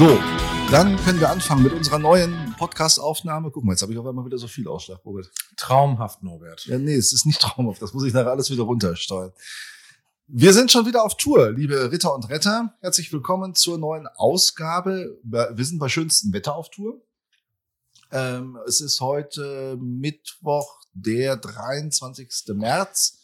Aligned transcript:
So, 0.00 0.18
dann 0.70 0.96
können 1.04 1.20
wir 1.20 1.28
anfangen 1.28 1.62
mit 1.62 1.74
unserer 1.74 1.98
neuen 1.98 2.54
Podcast-Aufnahme. 2.56 3.50
Guck 3.50 3.64
mal, 3.64 3.72
jetzt 3.72 3.82
habe 3.82 3.92
ich 3.92 3.98
auf 3.98 4.06
einmal 4.06 4.24
wieder 4.24 4.38
so 4.38 4.48
viel 4.48 4.66
Ausschlag, 4.66 5.04
Robert. 5.04 5.30
Traumhaft, 5.58 6.22
Norbert. 6.22 6.64
Ja, 6.64 6.78
nee, 6.78 6.94
es 6.94 7.12
ist 7.12 7.26
nicht 7.26 7.38
traumhaft. 7.42 7.82
Das 7.82 7.92
muss 7.92 8.04
ich 8.04 8.14
nachher 8.14 8.30
alles 8.30 8.50
wieder 8.50 8.62
runtersteuern. 8.62 9.30
Wir 10.26 10.54
sind 10.54 10.72
schon 10.72 10.86
wieder 10.86 11.04
auf 11.04 11.18
Tour, 11.18 11.50
liebe 11.50 11.92
Ritter 11.92 12.14
und 12.14 12.30
Retter. 12.30 12.72
Herzlich 12.80 13.12
willkommen 13.12 13.54
zur 13.54 13.76
neuen 13.76 14.06
Ausgabe. 14.06 15.20
Wir 15.22 15.64
sind 15.66 15.78
bei 15.78 15.90
schönstem 15.90 16.32
Wetter 16.32 16.56
auf 16.56 16.70
Tour. 16.70 17.02
Ähm, 18.10 18.56
es 18.66 18.80
ist 18.80 19.02
heute 19.02 19.76
Mittwoch, 19.78 20.80
der 20.94 21.36
23. 21.36 22.54
März. 22.54 23.18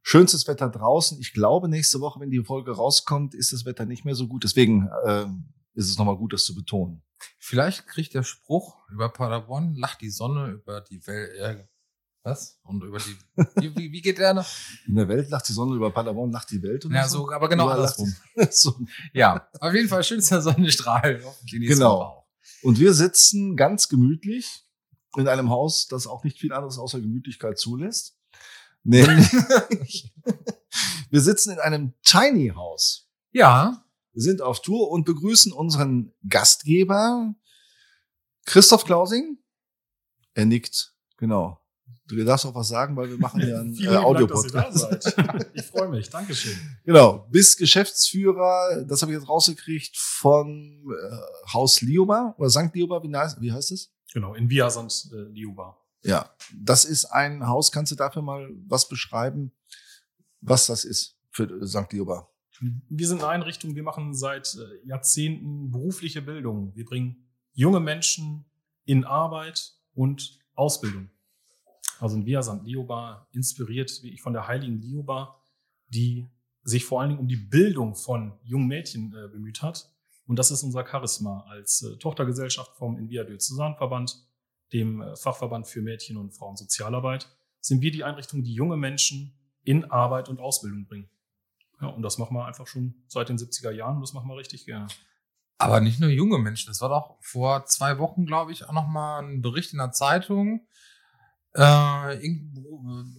Schönstes 0.00 0.46
Wetter 0.46 0.68
draußen. 0.68 1.18
Ich 1.18 1.32
glaube, 1.32 1.68
nächste 1.68 1.98
Woche, 1.98 2.20
wenn 2.20 2.30
die 2.30 2.44
Folge 2.44 2.70
rauskommt, 2.70 3.34
ist 3.34 3.52
das 3.52 3.64
Wetter 3.64 3.84
nicht 3.84 4.04
mehr 4.04 4.14
so 4.14 4.28
gut. 4.28 4.44
Deswegen 4.44 4.88
ähm, 5.04 5.48
ist 5.74 5.90
es 5.90 5.98
nochmal 5.98 6.16
gut, 6.16 6.32
das 6.32 6.44
zu 6.44 6.54
betonen. 6.54 7.02
Vielleicht 7.38 7.86
kriegt 7.86 8.14
der 8.14 8.22
Spruch 8.22 8.76
über 8.90 9.08
Paderborn, 9.08 9.74
lacht 9.76 10.00
die 10.00 10.10
Sonne 10.10 10.48
über 10.48 10.80
die 10.80 11.06
Welt. 11.06 11.38
Äh, 11.38 11.66
was? 12.22 12.58
Und 12.62 12.82
über 12.82 12.98
die. 12.98 13.16
Wie, 13.76 13.92
wie, 13.92 14.00
geht 14.00 14.16
der 14.16 14.32
noch? 14.32 14.48
In 14.86 14.94
der 14.94 15.06
Welt 15.08 15.28
lacht 15.28 15.46
die 15.46 15.52
Sonne, 15.52 15.76
über 15.76 15.90
Paderborn 15.90 16.32
lacht 16.32 16.50
die 16.50 16.62
Welt. 16.62 16.86
ja, 16.90 17.06
so, 17.06 17.30
aber 17.30 17.50
genau 17.50 17.68
andersrum. 17.68 18.14
so. 18.50 18.74
Ja, 19.12 19.46
auf 19.60 19.74
jeden 19.74 19.88
Fall 19.88 20.02
schönster 20.02 20.40
Sonnenstrahl. 20.40 21.22
Genau. 21.50 22.00
Woche. 22.00 22.24
Und 22.62 22.78
wir 22.78 22.94
sitzen 22.94 23.56
ganz 23.56 23.90
gemütlich 23.90 24.64
in 25.16 25.28
einem 25.28 25.50
Haus, 25.50 25.86
das 25.86 26.06
auch 26.06 26.24
nicht 26.24 26.38
viel 26.38 26.52
anderes 26.52 26.78
außer 26.78 26.98
Gemütlichkeit 27.00 27.58
zulässt. 27.58 28.16
Nämlich, 28.84 30.12
wir 31.10 31.20
sitzen 31.20 31.52
in 31.52 31.58
einem 31.58 31.94
Tiny 32.02 32.52
House. 32.54 33.08
Ja, 33.32 33.83
Wir 34.14 34.22
sind 34.22 34.40
auf 34.40 34.62
Tour 34.62 34.90
und 34.90 35.04
begrüßen 35.04 35.52
unseren 35.52 36.12
Gastgeber, 36.28 37.34
Christoph 38.46 38.84
Klausing. 38.84 39.38
Er 40.34 40.46
nickt, 40.46 40.94
genau. 41.16 41.60
Du 42.06 42.22
darfst 42.22 42.44
auch 42.44 42.54
was 42.54 42.68
sagen, 42.68 42.96
weil 42.96 43.08
wir 43.08 43.18
machen 43.18 43.40
ja 43.40 43.58
einen 43.60 43.72
äh, 43.72 43.76
Vielen 43.76 43.92
Dank, 43.94 44.28
dass 44.28 44.44
ihr 44.44 44.52
da 44.52 44.62
Audio-Podcast. 44.68 44.78
seid. 44.78 45.50
Ich 45.54 45.62
freue 45.64 45.88
mich. 45.88 46.10
Dankeschön. 46.10 46.56
Genau, 46.84 47.26
bist 47.30 47.58
Geschäftsführer, 47.58 48.84
das 48.86 49.00
habe 49.02 49.12
ich 49.12 49.18
jetzt 49.18 49.28
rausgekriegt, 49.28 49.96
von 49.96 50.84
äh, 50.86 51.52
Haus 51.52 51.80
Lioba 51.80 52.34
oder 52.38 52.50
St. 52.50 52.74
Lioba, 52.74 53.02
wie, 53.02 53.08
heißt- 53.08 53.40
wie 53.40 53.52
heißt 53.52 53.72
es? 53.72 53.90
Genau, 54.12 54.34
in 54.34 54.48
Viasant 54.50 55.08
äh, 55.12 55.16
Liuba. 55.32 55.78
Ja, 56.02 56.30
das 56.54 56.84
ist 56.84 57.06
ein 57.06 57.46
Haus. 57.48 57.72
Kannst 57.72 57.90
du 57.90 57.96
dafür 57.96 58.20
mal 58.22 58.50
was 58.68 58.86
beschreiben, 58.88 59.52
was 60.42 60.66
das 60.66 60.84
ist 60.84 61.16
für 61.30 61.44
äh, 61.44 61.66
St. 61.66 61.90
Lioba? 61.92 62.28
Wir 62.60 63.08
sind 63.08 63.22
eine 63.22 63.28
Einrichtung, 63.28 63.74
wir 63.74 63.82
machen 63.82 64.14
seit 64.14 64.54
äh, 64.54 64.86
Jahrzehnten 64.86 65.70
berufliche 65.70 66.22
Bildung. 66.22 66.74
Wir 66.74 66.84
bringen 66.84 67.28
junge 67.52 67.80
Menschen 67.80 68.44
in 68.84 69.04
Arbeit 69.04 69.74
und 69.94 70.38
Ausbildung. 70.54 71.10
Also 71.98 72.16
in 72.16 72.26
Viasant 72.26 72.64
Lioba, 72.64 73.28
inspiriert, 73.32 74.00
wie 74.02 74.10
ich 74.10 74.22
von 74.22 74.32
der 74.32 74.46
heiligen 74.46 74.80
Lioba, 74.80 75.40
die 75.88 76.28
sich 76.62 76.84
vor 76.84 77.00
allen 77.00 77.10
Dingen 77.10 77.20
um 77.20 77.28
die 77.28 77.36
Bildung 77.36 77.94
von 77.94 78.38
jungen 78.42 78.66
Mädchen 78.66 79.14
äh, 79.14 79.28
bemüht 79.28 79.62
hat. 79.62 79.90
Und 80.26 80.38
das 80.38 80.50
ist 80.50 80.62
unser 80.62 80.86
Charisma 80.86 81.44
als 81.48 81.82
äh, 81.82 81.96
Tochtergesellschaft 81.98 82.76
vom 82.76 82.96
Invia 82.98 83.24
Diözesanverband, 83.24 84.26
dem 84.72 85.02
äh, 85.02 85.16
Fachverband 85.16 85.68
für 85.68 85.82
Mädchen- 85.82 86.16
und 86.16 86.32
Frauensozialarbeit, 86.32 87.28
sind 87.60 87.82
wir 87.82 87.90
die 87.90 88.04
Einrichtung, 88.04 88.42
die 88.42 88.54
junge 88.54 88.76
Menschen 88.76 89.34
in 89.62 89.84
Arbeit 89.84 90.28
und 90.28 90.40
Ausbildung 90.40 90.86
bringen. 90.86 91.08
Ja, 91.80 91.88
und 91.88 92.02
das 92.02 92.18
machen 92.18 92.34
wir 92.36 92.46
einfach 92.46 92.66
schon 92.66 92.94
seit 93.08 93.28
den 93.28 93.36
70er 93.38 93.70
Jahren 93.70 93.96
und 93.96 94.02
das 94.02 94.12
machen 94.12 94.28
wir 94.28 94.36
richtig 94.36 94.64
gerne. 94.66 94.86
aber 95.58 95.80
nicht 95.80 96.00
nur 96.00 96.10
junge 96.10 96.38
Menschen. 96.38 96.70
Es 96.70 96.80
war 96.80 96.88
doch 96.88 97.16
vor 97.20 97.66
zwei 97.66 97.98
Wochen, 97.98 98.26
glaube 98.26 98.52
ich, 98.52 98.64
auch 98.68 98.72
noch 98.72 98.86
mal 98.86 99.20
ein 99.22 99.40
Bericht 99.42 99.72
in 99.72 99.78
der 99.78 99.92
Zeitung. 99.92 100.66
Äh, 101.56 102.16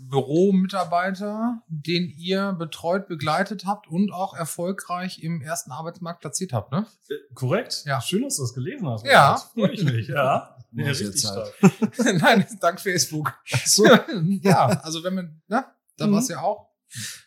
Büromitarbeiter, 0.09 1.61
den 1.67 2.09
ihr 2.17 2.53
betreut, 2.53 3.07
begleitet 3.07 3.65
habt 3.65 3.87
und 3.87 4.11
auch 4.11 4.33
erfolgreich 4.33 5.21
im 5.23 5.41
ersten 5.41 5.71
Arbeitsmarkt 5.71 6.21
platziert 6.21 6.51
habt, 6.53 6.71
ne? 6.71 6.85
Korrekt? 7.33 7.83
Ja. 7.85 8.01
Schön, 8.01 8.23
dass 8.23 8.35
du 8.37 8.43
das 8.43 8.53
gelesen 8.53 8.87
hast. 8.87 9.05
Ja. 9.05 9.37
Freue 9.53 9.71
ich 9.71 9.83
mich, 9.83 10.07
ja. 10.07 10.57
Jetzt 10.73 10.99
richtig 11.01 11.21
stark. 11.21 11.53
Nein, 12.21 12.45
dank 12.59 12.81
Facebook. 12.81 13.33
So. 13.65 13.85
ja, 14.41 14.65
also 14.81 15.03
wenn 15.03 15.15
man, 15.15 15.41
ne, 15.47 15.65
da 15.97 16.07
Mhm. 16.07 16.11
war 16.13 16.19
es 16.19 16.27
ja 16.27 16.41
auch. 16.41 16.67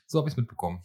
So 0.07 0.19
habe 0.19 0.29
ich 0.29 0.35
es 0.35 0.37
mitbekommen. 0.37 0.83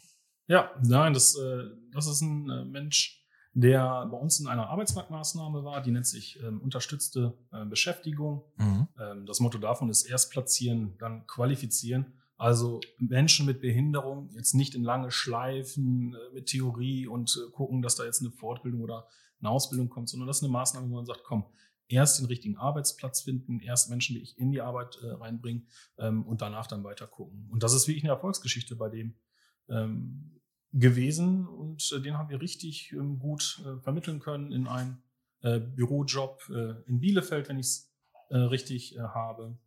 Ja, 0.47 0.71
nein, 0.83 1.13
das, 1.13 1.35
äh, 1.35 1.63
das 1.91 2.07
ist 2.07 2.21
ein 2.21 2.49
äh, 2.49 2.65
Mensch, 2.65 3.23
der 3.53 4.07
bei 4.07 4.17
uns 4.17 4.39
in 4.39 4.47
einer 4.47 4.69
Arbeitsmarktmaßnahme 4.69 5.63
war, 5.63 5.81
die 5.81 5.91
nennt 5.91 6.07
sich 6.07 6.39
ähm, 6.41 6.59
unterstützte 6.61 7.37
äh, 7.51 7.65
Beschäftigung. 7.65 8.43
Ähm, 8.99 9.25
das 9.25 9.39
Motto 9.39 9.57
davon 9.57 9.89
ist 9.89 10.03
erst 10.03 10.31
platzieren, 10.31 10.97
dann 10.97 11.27
qualifizieren. 11.27 12.13
Also 12.35 12.81
Menschen 12.97 13.45
mit 13.45 13.61
Behinderung 13.61 14.29
jetzt 14.33 14.53
nicht 14.53 14.75
in 14.75 14.83
lange 14.83 15.11
Schleifen 15.11 16.15
äh, 16.15 16.33
mit 16.33 16.47
Theorie 16.47 17.07
und 17.07 17.39
gucken, 17.53 17.81
dass 17.81 17.95
da 17.95 18.05
jetzt 18.05 18.21
eine 18.21 18.31
Fortbildung 18.31 18.81
oder 18.81 19.07
eine 19.39 19.49
Ausbildung 19.49 19.89
kommt, 19.89 20.09
sondern 20.09 20.27
das 20.27 20.37
ist 20.37 20.43
eine 20.43 20.51
Maßnahme, 20.51 20.89
wo 20.89 20.95
man 20.95 21.05
sagt, 21.05 21.23
komm, 21.23 21.45
erst 21.87 22.19
den 22.19 22.25
richtigen 22.25 22.57
Arbeitsplatz 22.57 23.21
finden, 23.21 23.59
erst 23.59 23.89
Menschen 23.89 24.15
wie 24.15 24.21
ich 24.21 24.37
in 24.37 24.51
die 24.51 24.61
Arbeit 24.61 24.97
reinbringen 25.03 25.67
ähm, 25.99 26.25
und 26.25 26.41
danach 26.41 26.65
dann 26.65 26.83
weiter 26.83 27.07
gucken. 27.07 27.47
Und 27.51 27.61
das 27.61 27.73
ist 27.73 27.87
wirklich 27.87 28.03
eine 28.03 28.13
Erfolgsgeschichte 28.13 28.75
bei 28.75 28.89
dem 28.89 29.15
ähm, 29.69 30.39
gewesen 30.71 31.47
und 31.47 31.91
äh, 31.91 32.01
den 32.01 32.17
haben 32.17 32.29
wir 32.29 32.41
richtig 32.41 32.91
ähm, 32.93 33.19
gut 33.19 33.61
äh, 33.65 33.79
vermitteln 33.81 34.19
können 34.19 34.51
in 34.51 34.67
einen 34.67 35.03
äh, 35.41 35.59
Bürojob 35.59 36.49
äh, 36.49 36.81
in 36.87 36.99
Bielefeld, 36.99 37.49
wenn 37.49 37.59
ich 37.59 37.67
es 37.67 37.93
äh, 38.29 38.37
richtig 38.37 38.95
äh, 38.95 39.01
habe. 39.01 39.57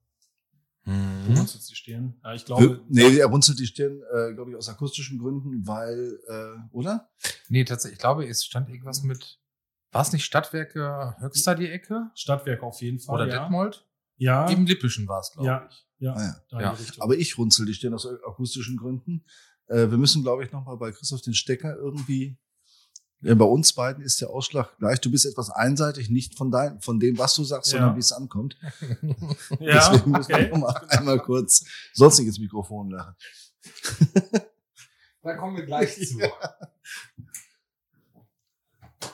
Mhm. 0.85 1.41
uns 1.41 1.55
jetzt 1.55 1.69
die 1.69 1.75
Stirn? 1.75 2.15
Ja, 2.23 2.35
ich 2.35 2.45
glaube, 2.45 2.81
nee, 2.89 3.17
er 3.19 3.27
runzelt 3.27 3.59
die 3.59 3.67
Stirn, 3.67 4.03
äh, 4.13 4.33
glaube 4.35 4.51
ich, 4.51 4.57
aus 4.57 4.69
akustischen 4.69 5.19
Gründen, 5.19 5.67
weil, 5.67 6.21
äh, 6.29 6.75
oder? 6.75 7.11
Nee, 7.49 7.65
tatsächlich, 7.65 7.97
ich 7.97 8.01
glaube, 8.01 8.27
es 8.27 8.45
stand 8.45 8.69
irgendwas 8.69 9.03
mit, 9.03 9.41
war 9.91 10.03
es 10.03 10.13
nicht 10.13 10.25
Stadtwerke 10.25 11.17
Höxter 11.19 11.57
die 11.57 11.69
Ecke? 11.69 12.11
Stadtwerk 12.15 12.63
auf 12.63 12.81
jeden 12.83 13.01
Fall. 13.01 13.17
Oder 13.17 13.29
ja. 13.29 13.43
Detmold? 13.43 13.85
Ja, 14.17 14.49
Im 14.49 14.65
Lippischen 14.65 15.09
war 15.09 15.21
es, 15.21 15.33
glaube 15.33 15.47
ja, 15.49 15.69
ich. 15.69 15.87
ja, 15.99 16.15
Ah, 16.15 16.61
ja. 16.61 16.77
Aber 17.01 17.17
ich 17.17 17.37
runzel 17.37 17.67
die 17.67 17.75
Stirn 17.75 17.93
aus 17.93 18.07
akustischen 18.07 18.77
Gründen. 18.77 19.25
Äh, 19.69 19.91
wir 19.91 19.99
müssen, 19.99 20.23
glaube 20.23 20.45
ich, 20.45 20.53
nochmal 20.53 20.77
bei 20.77 20.93
Christoph 20.93 21.23
den 21.23 21.35
Stecker 21.35 21.77
irgendwie. 21.77 22.37
Ja, 23.21 23.35
bei 23.35 23.47
uns 23.47 23.73
beiden 23.73 24.05
ist 24.05 24.21
der 24.21 24.29
Ausschlag 24.31 24.77
gleich. 24.79 25.01
Du 25.01 25.11
bist 25.11 25.25
etwas 25.25 25.51
einseitig, 25.51 26.11
nicht 26.11 26.37
von 26.37 26.51
dein, 26.51 26.81
von 26.83 27.01
dem, 27.01 27.17
was 27.19 27.35
du 27.35 27.45
sagst, 27.45 27.73
Ja. 27.73 27.79
sondern 27.79 27.97
wie 27.97 28.01
es 28.01 28.13
ankommt. 28.13 28.59
ja, 29.59 29.91
Deswegen 29.91 30.11
müssen 30.11 30.29
wir 30.29 30.37
okay. 30.37 30.49
noch 30.51 30.59
mal 30.59 30.87
einmal 30.91 31.19
kurz 31.21 31.65
sonst 31.95 32.19
nicht 32.19 32.29
ins 32.29 32.39
Mikrofon 32.39 32.91
lachen. 32.91 33.15
Da 35.23 35.35
kommen 35.35 35.57
wir 35.57 35.65
gleich 35.65 35.97
zu. 36.07 36.21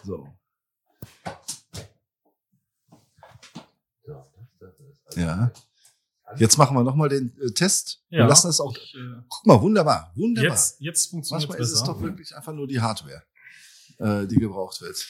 So. 0.05 0.29
Ja. 5.17 5.53
Jetzt 6.39 6.57
machen 6.59 6.77
wir 6.77 6.83
nochmal 6.83 7.09
den 7.09 7.33
äh, 7.41 7.51
Test. 7.53 8.03
Wir 8.11 8.21
Ja, 8.21 8.27
lassen 8.27 8.49
es 8.49 8.61
auch. 8.61 8.75
Ich, 8.77 8.95
äh, 8.95 8.99
Guck 9.29 9.47
mal, 9.47 9.61
wunderbar, 9.61 10.13
wunderbar. 10.15 10.51
jetzt, 10.51 10.81
jetzt 10.81 11.11
funktioniert 11.11 11.49
Manchmal 11.49 11.63
ist 11.65 11.73
es 11.73 11.81
besser. 11.81 11.93
doch 11.93 12.01
wirklich 12.03 12.35
einfach 12.37 12.53
nur 12.53 12.67
die 12.67 12.81
Hardware, 12.81 13.23
äh, 13.99 14.27
die 14.27 14.37
gebraucht 14.37 14.81
wird. 14.81 15.07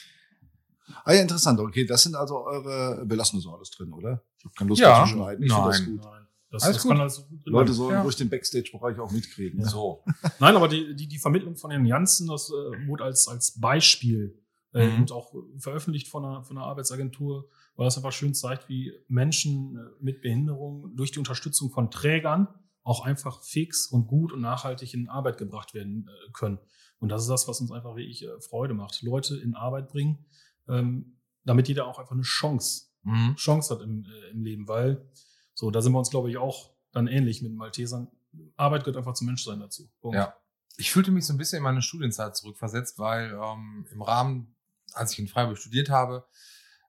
Ah 1.05 1.13
ja, 1.13 1.21
interessant. 1.21 1.59
Okay, 1.59 1.85
das 1.85 2.03
sind 2.03 2.15
also 2.15 2.45
eure. 2.45 3.03
Wir 3.07 3.15
lassen 3.17 3.37
das 3.37 3.51
alles 3.51 3.71
drin, 3.71 3.93
oder? 3.93 4.23
Ich 4.37 4.45
habe 4.45 4.53
keine 4.55 4.67
Lust 4.69 4.81
Ja. 4.81 4.97
mehr 4.97 5.05
zu 5.05 5.11
schneiden. 5.13 5.43
Ich 5.43 5.51
finde 5.53 5.67
das 5.69 5.79
Nein. 5.79 5.89
gut. 5.91 6.03
Nein, 6.03 6.27
das, 6.51 6.63
Alles 6.63 6.75
das 6.77 6.83
gut. 6.83 6.99
also 6.99 7.23
Leute 7.45 7.73
sollen 7.73 7.93
Ja. 7.95 8.01
ruhig 8.01 8.15
den 8.17 8.29
Backstage-Bereich 8.29 8.99
auch 8.99 9.11
mitkriegen. 9.11 9.59
Ne? 9.61 9.65
So. 9.69 10.03
Nein, 10.39 10.55
aber 10.55 10.67
die, 10.67 10.93
die, 10.95 11.07
die 11.07 11.17
Vermittlung 11.19 11.55
von 11.55 11.69
den 11.71 11.85
Janssen, 11.85 12.27
das 12.27 12.49
äh, 12.49 12.87
wurde 12.87 13.05
als, 13.05 13.27
als 13.27 13.59
Beispiel 13.59 14.37
äh, 14.73 14.87
Mhm. 14.87 15.01
und 15.01 15.11
auch 15.11 15.33
veröffentlicht 15.57 16.09
von 16.09 16.25
einer, 16.25 16.43
von 16.43 16.57
einer 16.57 16.67
Arbeitsagentur, 16.67 17.47
weil 17.75 17.85
das 17.85 17.97
einfach 17.97 18.11
schön 18.11 18.33
zeigt, 18.33 18.69
wie 18.69 18.93
Menschen 19.07 19.77
äh, 19.77 20.03
mit 20.03 20.21
Behinderung 20.21 20.95
durch 20.95 21.11
die 21.11 21.19
Unterstützung 21.19 21.69
von 21.71 21.91
Trägern 21.91 22.47
auch 22.83 23.05
einfach 23.05 23.41
fix 23.43 23.87
und 23.87 24.07
gut 24.07 24.33
und 24.33 24.41
nachhaltig 24.41 24.93
in 24.93 25.09
Arbeit 25.09 25.37
gebracht 25.37 25.73
werden 25.73 26.07
äh, 26.07 26.31
können. 26.33 26.59
Und 26.99 27.09
das 27.09 27.21
ist 27.21 27.29
das, 27.29 27.47
was 27.47 27.61
uns 27.61 27.71
einfach 27.71 27.95
wirklich 27.95 28.23
äh, 28.23 28.41
Freude 28.41 28.73
macht. 28.73 29.01
Leute 29.01 29.37
in 29.37 29.55
Arbeit 29.55 29.89
bringen, 29.89 30.25
ähm, 30.67 31.19
damit 31.43 31.67
jeder 31.67 31.87
auch 31.87 31.99
einfach 31.99 32.13
eine 32.13 32.21
Chance 32.21 32.93
Mhm. 33.03 33.35
Chance 33.35 33.73
hat 33.73 33.81
im, 33.81 34.05
im 34.31 34.43
Leben, 34.43 34.67
weil 34.67 35.05
so, 35.53 35.69
da 35.71 35.81
sind 35.81 35.91
wir 35.91 35.99
uns, 35.99 36.09
glaube 36.09 36.29
ich, 36.29 36.37
auch 36.37 36.73
dann 36.91 37.07
ähnlich 37.07 37.41
mit 37.41 37.51
den 37.51 37.57
Maltesern. 37.57 38.07
Arbeit 38.55 38.83
gehört 38.83 38.97
einfach 38.97 39.13
zum 39.13 39.27
Menschsein 39.27 39.59
dazu. 39.59 39.89
Punkt. 39.99 40.15
Ja. 40.15 40.35
Ich 40.77 40.91
fühlte 40.91 41.11
mich 41.11 41.25
so 41.25 41.33
ein 41.33 41.37
bisschen 41.37 41.57
in 41.57 41.63
meine 41.63 41.81
Studienzeit 41.81 42.35
zurückversetzt, 42.35 42.97
weil 42.97 43.31
ähm, 43.31 43.85
im 43.91 44.01
Rahmen, 44.01 44.55
als 44.93 45.13
ich 45.13 45.19
in 45.19 45.27
Freiburg 45.27 45.57
studiert 45.57 45.89
habe, 45.89 46.25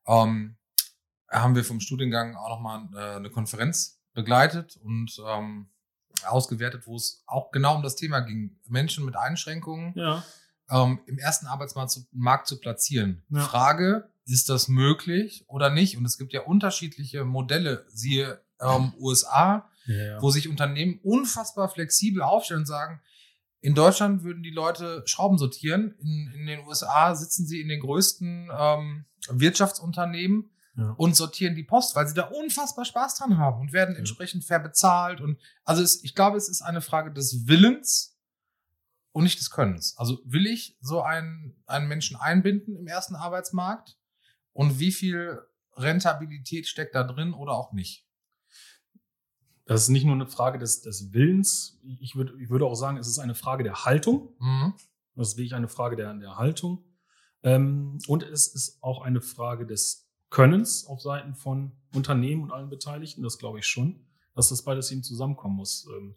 ähm, 0.07 0.57
haben 1.43 1.55
wir 1.55 1.65
vom 1.65 1.81
Studiengang 1.81 2.37
auch 2.37 2.49
nochmal 2.49 2.89
äh, 2.95 3.17
eine 3.17 3.31
Konferenz 3.31 4.01
begleitet 4.15 4.77
und 4.83 5.17
ähm, 5.27 5.69
ausgewertet, 6.27 6.87
wo 6.87 6.97
es 6.97 7.23
auch 7.27 7.51
genau 7.51 7.75
um 7.77 7.83
das 7.83 7.97
Thema 7.97 8.21
ging. 8.21 8.57
Menschen 8.69 9.05
mit 9.05 9.17
Einschränkungen, 9.17 9.93
Ja. 9.97 10.25
ähm, 10.71 11.01
im 11.07 11.19
ersten 11.19 11.47
Arbeitsmarkt 11.47 11.91
zu, 11.91 12.07
Markt 12.13 12.47
zu 12.47 12.59
platzieren. 12.61 13.23
Ja. 13.31 13.41
Frage, 13.41 14.09
ist 14.27 14.49
das 14.49 14.69
möglich 14.69 15.45
oder 15.49 15.69
nicht? 15.71 15.99
Und 15.99 16.05
es 16.07 16.17
gibt 16.17 16.33
ja 16.33 16.43
unterschiedliche 16.43 17.25
Modelle, 17.25 17.85
siehe 17.89 18.41
ähm, 18.61 18.95
USA, 18.99 19.69
Ja, 19.87 20.23
wo 20.23 20.31
sich 20.31 20.49
Unternehmen 20.49 20.99
unfassbar 21.03 21.69
flexibel 21.69 22.23
aufstellen 22.23 22.61
und 22.61 22.67
sagen, 22.67 23.03
in 23.61 23.75
Deutschland 23.75 24.23
würden 24.23 24.43
die 24.43 24.51
Leute 24.51 25.03
Schrauben 25.07 25.37
sortieren, 25.39 25.95
in, 25.99 26.33
in 26.35 26.47
den 26.47 26.61
USA 26.67 27.15
sitzen 27.15 27.47
sie 27.47 27.61
in 27.61 27.69
den 27.69 27.81
größten 27.81 28.51
ähm, 28.57 29.05
Wirtschaftsunternehmen 29.29 30.51
Ja. 30.77 30.91
und 30.97 31.15
sortieren 31.15 31.55
die 31.55 31.63
Post, 31.63 31.95
weil 31.95 32.09
sie 32.09 32.15
da 32.15 32.25
unfassbar 32.25 32.85
Spaß 32.85 33.17
dran 33.19 33.39
haben 33.39 33.61
und 33.61 33.73
werden 33.73 33.95
Ja. 33.95 33.99
entsprechend 34.01 34.45
fair 34.45 34.59
bezahlt. 34.59 35.21
Und 35.21 35.39
also 35.65 35.83
es, 35.83 36.03
ich 36.03 36.15
glaube, 36.17 36.37
es 36.37 36.49
ist 36.49 36.63
eine 36.63 36.81
Frage 36.81 37.13
des 37.13 37.47
Willens 37.47 38.19
und 39.13 39.23
nicht 39.23 39.39
des 39.39 39.51
Könnens. 39.51 39.97
Also 39.99 40.19
will 40.25 40.47
ich 40.47 40.77
so 40.81 41.01
einen, 41.03 41.63
einen 41.67 41.87
Menschen 41.87 42.17
einbinden 42.17 42.75
im 42.77 42.89
ersten 42.89 43.15
Arbeitsmarkt 43.15 43.97
und 44.53 44.81
wie 44.81 44.91
viel 44.91 45.41
Rentabilität 45.77 46.67
steckt 46.67 46.95
da 46.97 47.05
drin 47.05 47.35
oder 47.35 47.53
auch 47.53 47.73
nicht? 47.73 48.05
Das 49.67 49.83
ist 49.83 49.89
nicht 49.89 50.05
nur 50.05 50.15
eine 50.15 50.27
Frage 50.27 50.59
des, 50.59 50.83
des 50.83 51.13
Willens. 51.13 51.79
Ich 52.01 52.17
würde, 52.17 52.35
ich 52.41 52.51
würde 52.51 52.67
auch 52.67 52.75
sagen, 52.75 52.99
es 52.99 53.07
ist 53.09 53.19
eine 53.19 53.35
Frage 53.35 53.63
der 53.65 53.85
Haltung. 53.85 54.35
Mhm. 54.39 54.75
Das 55.15 55.29
ist 55.29 55.37
wirklich 55.37 55.55
eine 55.55 55.69
Frage 55.69 55.97
der, 55.97 56.13
der 56.15 56.37
Haltung. 56.37 56.85
Ähm, 57.43 57.99
und 58.09 58.23
es 58.25 58.47
ist 58.49 58.83
auch 58.83 59.03
eine 59.03 59.21
Frage 59.21 59.67
des 59.67 60.04
Könnens 60.35 60.87
auf 60.87 61.01
Seiten 61.01 61.35
von 61.35 61.73
Unternehmen 61.95 62.43
und 62.43 62.53
allen 62.53 62.69
Beteiligten. 62.69 63.23
Das 63.23 63.39
glaube 63.39 63.61
ich 63.61 63.67
schon, 63.67 64.05
dass 64.35 64.49
das 64.49 64.63
beides 64.63 64.91
eben 64.91 65.03
zusammenkommen 65.03 65.57
muss. 65.57 65.87
Ähm, 65.97 66.17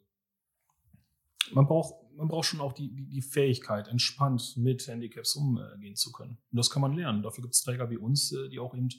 man 1.54 1.68
braucht, 1.68 1.94
man 2.16 2.28
braucht 2.28 2.46
schon 2.48 2.60
auch 2.60 2.74
die, 2.74 2.90
die, 3.08 3.22
Fähigkeit, 3.22 3.88
entspannt 3.88 4.58
mit 4.58 4.88
Handicaps 4.88 5.36
umgehen 5.36 5.96
zu 5.96 6.12
können. 6.12 6.38
Und 6.52 6.58
das 6.58 6.69
kann 6.69 6.81
man 6.81 6.94
lernen. 6.94 7.22
Dafür 7.22 7.44
gibt 7.44 7.54
es 7.54 7.62
Träger 7.62 7.90
wie 7.90 7.98
uns, 7.98 8.31
äh, 8.31 8.50
die 8.50 8.60
auch 8.60 8.74
eben 8.75 8.90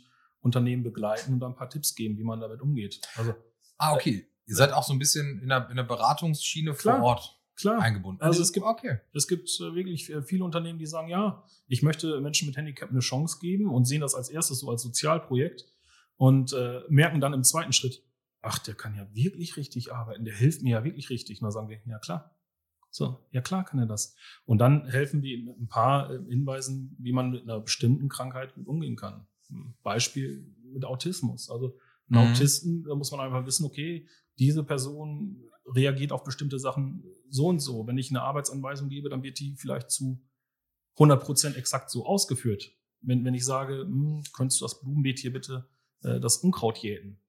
Unternehmen 0.40 0.84
begleiten 0.84 1.34
und 1.34 1.40
da 1.40 1.48
ein 1.48 1.56
paar 1.56 1.68
Tipps 1.68 1.94
geben, 1.94 2.16
wie 2.16 2.24
man 2.24 2.40
damit 2.40 2.62
umgeht. 2.62 3.00
Also 3.16 3.34
Ah, 3.78 3.94
okay. 3.94 4.26
Ihr 4.46 4.56
seid 4.56 4.72
auch 4.72 4.82
so 4.82 4.92
ein 4.92 4.98
bisschen 4.98 5.40
in 5.40 5.48
der, 5.48 5.68
in 5.70 5.76
der 5.76 5.84
Beratungsschiene 5.84 6.74
Klar. 6.74 6.98
vor 6.98 7.06
Ort 7.06 7.37
klar, 7.60 7.80
eingebunden. 7.82 8.20
Also 8.22 8.42
es 8.42 8.52
gibt- 8.52 8.66
okay. 8.66 8.98
Es 9.12 9.28
gibt 9.28 9.48
äh, 9.60 9.74
wirklich 9.74 10.12
viele 10.24 10.44
Unternehmen, 10.44 10.78
die 10.78 10.86
sagen, 10.86 11.08
ja, 11.08 11.44
ich 11.66 11.82
möchte 11.82 12.20
Menschen 12.20 12.46
mit 12.46 12.56
Handicap 12.56 12.90
eine 12.90 13.00
Chance 13.00 13.38
geben 13.40 13.68
und 13.70 13.84
sehen 13.84 14.00
das 14.00 14.14
als 14.14 14.28
erstes 14.30 14.60
so 14.60 14.70
als 14.70 14.82
Sozialprojekt 14.82 15.66
und 16.16 16.52
äh, 16.52 16.80
merken 16.88 17.20
dann 17.20 17.32
im 17.34 17.44
zweiten 17.44 17.72
Schritt, 17.72 18.02
ach, 18.40 18.58
der 18.60 18.74
kann 18.74 18.94
ja 18.94 19.06
wirklich 19.14 19.56
richtig 19.56 19.92
arbeiten, 19.92 20.24
der 20.24 20.34
hilft 20.34 20.62
mir 20.62 20.70
ja 20.70 20.84
wirklich 20.84 21.10
richtig. 21.10 21.40
Und 21.40 21.44
dann 21.44 21.52
sagen 21.52 21.68
wir, 21.68 21.80
ja 21.86 21.98
klar. 21.98 22.34
So, 22.90 23.18
ja 23.32 23.42
klar 23.42 23.64
kann 23.64 23.78
er 23.80 23.86
das. 23.86 24.14
Und 24.46 24.58
dann 24.58 24.86
helfen 24.88 25.22
wir 25.22 25.38
mit 25.44 25.60
ein 25.60 25.68
paar 25.68 26.10
äh, 26.10 26.18
Hinweisen, 26.28 26.96
wie 26.98 27.12
man 27.12 27.30
mit 27.30 27.42
einer 27.42 27.60
bestimmten 27.60 28.08
Krankheit 28.08 28.54
umgehen 28.64 28.96
kann. 28.96 29.26
Ein 29.50 29.74
Beispiel 29.82 30.54
mit 30.72 30.84
Autismus. 30.84 31.50
Also 31.50 31.76
ein 32.10 32.14
Mhm. 32.14 32.16
Autisten, 32.18 32.84
da 32.84 32.94
muss 32.94 33.10
man 33.10 33.20
einfach 33.20 33.44
wissen, 33.44 33.66
okay, 33.66 34.06
diese 34.38 34.64
Person 34.64 35.44
reagiert 35.66 36.12
auf 36.12 36.24
bestimmte 36.24 36.58
Sachen 36.58 37.04
so 37.28 37.46
und 37.46 37.60
so. 37.60 37.86
Wenn 37.86 37.98
ich 37.98 38.10
eine 38.10 38.22
Arbeitsanweisung 38.22 38.88
gebe, 38.88 39.08
dann 39.08 39.22
wird 39.22 39.38
die 39.38 39.54
vielleicht 39.56 39.90
zu 39.90 40.20
100 40.94 41.22
Prozent 41.22 41.56
exakt 41.56 41.90
so 41.90 42.06
ausgeführt. 42.06 42.72
Wenn, 43.00 43.24
wenn 43.24 43.34
ich 43.34 43.44
sage, 43.44 43.82
hm, 43.82 44.22
könntest 44.32 44.60
du 44.60 44.64
das 44.64 44.80
Blumenbeet 44.80 45.18
hier 45.18 45.32
bitte 45.32 45.68
äh, 46.02 46.18
das 46.20 46.38
Unkraut 46.38 46.78
jäten? 46.78 47.20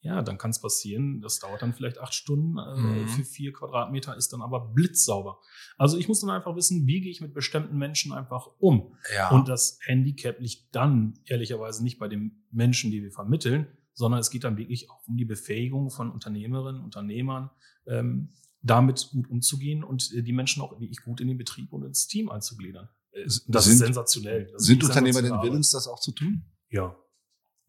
Ja, 0.00 0.22
dann 0.22 0.38
kann 0.38 0.50
es 0.50 0.60
passieren. 0.60 1.20
Das 1.20 1.40
dauert 1.40 1.62
dann 1.62 1.74
vielleicht 1.74 1.98
acht 1.98 2.14
Stunden. 2.14 2.58
Äh, 2.58 2.76
Mhm. 2.76 3.08
Für 3.08 3.24
vier 3.24 3.52
Quadratmeter 3.52 4.16
ist 4.16 4.32
dann 4.32 4.42
aber 4.42 4.60
blitzsauber. 4.60 5.40
Also 5.78 5.98
ich 5.98 6.06
muss 6.06 6.20
dann 6.20 6.30
einfach 6.30 6.54
wissen, 6.54 6.86
wie 6.86 7.00
gehe 7.00 7.10
ich 7.10 7.20
mit 7.20 7.34
bestimmten 7.34 7.76
Menschen 7.76 8.12
einfach 8.12 8.48
um. 8.58 8.94
Ja. 9.14 9.30
Und 9.30 9.48
das 9.48 9.78
Handicap 9.84 10.38
liegt 10.38 10.74
dann 10.74 11.18
ehrlicherweise 11.24 11.82
nicht 11.82 11.98
bei 11.98 12.08
den 12.08 12.44
Menschen, 12.50 12.90
die 12.90 13.02
wir 13.02 13.10
vermitteln, 13.10 13.66
sondern 13.96 14.20
es 14.20 14.30
geht 14.30 14.44
dann 14.44 14.56
wirklich 14.56 14.88
auch 14.90 15.04
um 15.08 15.16
die 15.16 15.24
Befähigung 15.24 15.90
von 15.90 16.10
Unternehmerinnen, 16.10 16.82
Unternehmern, 16.84 17.50
ähm, 17.86 18.32
damit 18.62 19.08
gut 19.10 19.28
umzugehen 19.28 19.82
und 19.82 20.12
äh, 20.12 20.22
die 20.22 20.32
Menschen 20.32 20.62
auch 20.62 20.78
wirklich 20.78 21.02
gut 21.02 21.20
in 21.20 21.28
den 21.28 21.38
Betrieb 21.38 21.72
und 21.72 21.82
ins 21.84 22.06
Team 22.06 22.28
einzugliedern. 22.30 22.88
Äh, 23.12 23.24
Das 23.24 23.64
Sind- 23.64 23.72
ist 23.74 23.78
sensationell. 23.78 24.50
Das 24.52 24.62
Sind 24.64 24.84
Unternehmer 24.84 25.22
denn 25.22 25.42
willens, 25.42 25.70
das 25.70 25.88
auch 25.88 25.98
zu 26.00 26.12
tun? 26.12 26.44
Ja. 26.68 26.94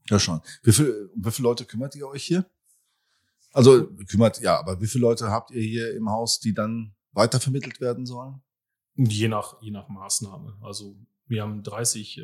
Ja, 0.10 0.20
schon. 0.20 0.42
Wie, 0.64 0.72
viel, 0.72 1.10
um 1.16 1.26
wie 1.26 1.32
viele 1.32 1.48
Leute 1.50 1.66
kümmert 1.66 1.96
ihr 1.96 2.08
euch 2.08 2.24
hier? 2.24 2.46
Also 3.54 3.88
kümmert, 4.10 4.40
ja, 4.42 4.60
aber 4.60 4.80
wie 4.82 4.88
viele 4.88 5.02
Leute 5.04 5.30
habt 5.32 5.52
ihr 5.52 5.62
hier 5.62 5.96
im 5.96 6.10
Haus, 6.10 6.40
die 6.40 6.54
dann 6.54 6.96
weitervermittelt 7.14 7.80
werden 7.82 8.06
sollen? 8.06 8.42
Je 8.96 9.28
nach, 9.28 9.62
je 9.62 9.72
nach 9.72 9.88
Maßnahme. 9.90 10.58
Also 10.62 10.98
wir 11.28 11.42
haben 11.44 11.64
30 11.64 12.18
äh, 12.20 12.22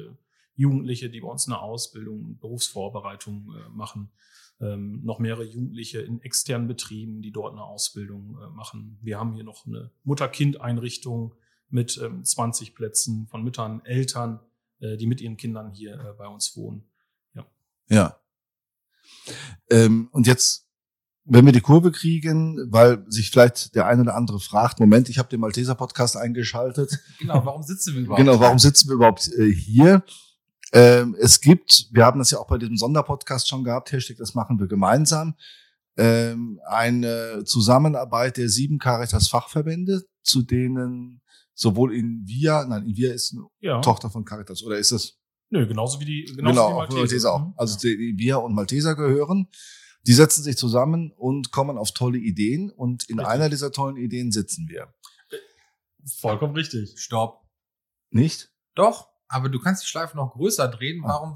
Jugendliche, 0.55 1.09
die 1.09 1.21
bei 1.21 1.27
uns 1.27 1.47
eine 1.47 1.59
Ausbildung, 1.59 2.37
Berufsvorbereitung 2.39 3.53
äh, 3.55 3.69
machen. 3.69 4.11
Ähm, 4.61 5.01
noch 5.03 5.19
mehrere 5.19 5.43
Jugendliche 5.43 5.99
in 6.01 6.21
externen 6.21 6.67
Betrieben, 6.67 7.21
die 7.21 7.31
dort 7.31 7.53
eine 7.53 7.63
Ausbildung 7.63 8.37
äh, 8.41 8.49
machen. 8.49 8.99
Wir 9.01 9.19
haben 9.19 9.33
hier 9.33 9.43
noch 9.43 9.65
eine 9.65 9.91
Mutter-Kind-Einrichtung 10.03 11.33
mit 11.69 11.99
ähm, 12.01 12.23
20 12.23 12.75
Plätzen 12.75 13.27
von 13.27 13.43
Müttern, 13.43 13.81
Eltern, 13.83 14.39
äh, 14.79 14.95
die 14.95 15.07
mit 15.07 15.21
ihren 15.21 15.37
Kindern 15.37 15.71
hier 15.71 15.95
äh, 15.95 16.13
bei 16.17 16.27
uns 16.27 16.55
wohnen. 16.55 16.85
Ja. 17.89 18.17
Ähm, 19.69 20.09
und 20.11 20.27
jetzt, 20.27 20.67
wenn 21.25 21.45
wir 21.45 21.53
die 21.53 21.61
Kurve 21.61 21.91
kriegen, 21.91 22.71
weil 22.71 23.03
sich 23.09 23.29
vielleicht 23.29 23.75
der 23.75 23.85
eine 23.85 24.01
oder 24.01 24.15
andere 24.15 24.39
fragt, 24.39 24.79
Moment, 24.79 25.09
ich 25.09 25.19
habe 25.19 25.29
den 25.29 25.39
Malteser 25.39 25.75
Podcast 25.75 26.17
eingeschaltet. 26.17 26.99
genau, 27.19 27.45
warum 27.45 27.63
sitzen 27.63 27.93
wir 27.93 28.01
überhaupt? 28.01 28.19
Genau, 28.19 28.39
warum 28.39 28.59
sitzen 28.59 28.89
wir 28.89 28.95
überhaupt 28.95 29.31
äh, 29.37 29.51
hier? 29.51 30.03
Ähm, 30.73 31.15
es 31.19 31.39
gibt, 31.39 31.87
wir 31.91 32.03
haben 32.03 32.17
das 32.19 32.31
ja 32.31 32.39
auch 32.39 32.47
bei 32.47 32.57
diesem 32.57 32.77
Sonderpodcast 32.77 33.47
schon 33.47 33.63
gehabt, 33.63 33.91
Hashtag, 33.91 34.17
das 34.17 34.33
machen 34.33 34.59
wir 34.59 34.67
gemeinsam, 34.67 35.35
ähm, 35.97 36.59
eine 36.65 37.43
Zusammenarbeit 37.45 38.37
der 38.37 38.49
sieben 38.49 38.79
Caritas-Fachverbände, 38.79 40.03
zu 40.23 40.41
denen 40.41 41.21
sowohl 41.53 41.95
in 41.95 42.23
Via, 42.25 42.65
nein, 42.65 42.87
in 42.87 42.97
Via 42.97 43.13
ist 43.13 43.33
eine 43.33 43.45
Ja. 43.59 43.81
Tochter 43.81 44.09
von 44.09 44.25
Caritas, 44.25 44.63
oder 44.63 44.77
ist 44.79 44.91
es? 44.91 45.19
Nö, 45.51 45.67
genauso 45.67 45.99
wie 45.99 46.05
die, 46.05 46.23
genauso 46.23 46.41
Genau, 46.41 46.69
wie 46.69 46.71
auch 46.71 46.77
Malteser. 46.77 46.97
Malteser 46.99 47.33
auch. 47.33 47.45
Mhm. 47.49 47.53
Also 47.57 47.77
die, 47.77 47.95
die 47.95 48.17
Via 48.17 48.37
und 48.37 48.55
Malteser 48.55 48.95
gehören. 48.95 49.49
Die 50.07 50.13
setzen 50.13 50.43
sich 50.43 50.57
zusammen 50.57 51.11
und 51.15 51.51
kommen 51.51 51.77
auf 51.77 51.91
tolle 51.91 52.17
Ideen 52.17 52.71
und 52.71 53.07
in 53.09 53.19
Richtig. 53.19 53.33
einer 53.33 53.49
dieser 53.49 53.71
tollen 53.71 53.95
Ideen 53.95 54.31
sitzen 54.31 54.67
wir. 54.67 54.91
Vollkommen 56.19 56.55
richtig. 56.55 56.95
Stopp. 56.99 57.41
Nicht? 58.09 58.51
Doch, 58.75 59.12
aber 59.27 59.49
du 59.49 59.59
kannst 59.59 59.83
die 59.83 59.87
Schleife 59.87 60.17
noch 60.17 60.33
größer 60.33 60.67
drehen. 60.67 61.01
Warum, 61.03 61.35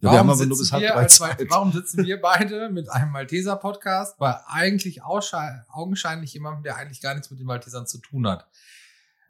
Ja, 0.00 0.12
warum, 0.12 0.34
sitzen, 0.34 0.80
wir 0.80 0.96
als 0.96 1.20
warum 1.20 1.72
sitzen 1.72 2.04
wir 2.06 2.20
beide 2.20 2.70
mit 2.70 2.88
einem 2.90 3.10
Malteser-Podcast 3.12 4.18
bei 4.18 4.38
eigentlich 4.46 5.02
augenscheinlich 5.02 6.32
jemandem, 6.32 6.62
der 6.62 6.76
eigentlich 6.76 7.00
gar 7.00 7.14
nichts 7.14 7.30
mit 7.30 7.40
den 7.40 7.46
Maltesern 7.46 7.86
zu 7.86 7.98
tun 7.98 8.26
hat? 8.28 8.48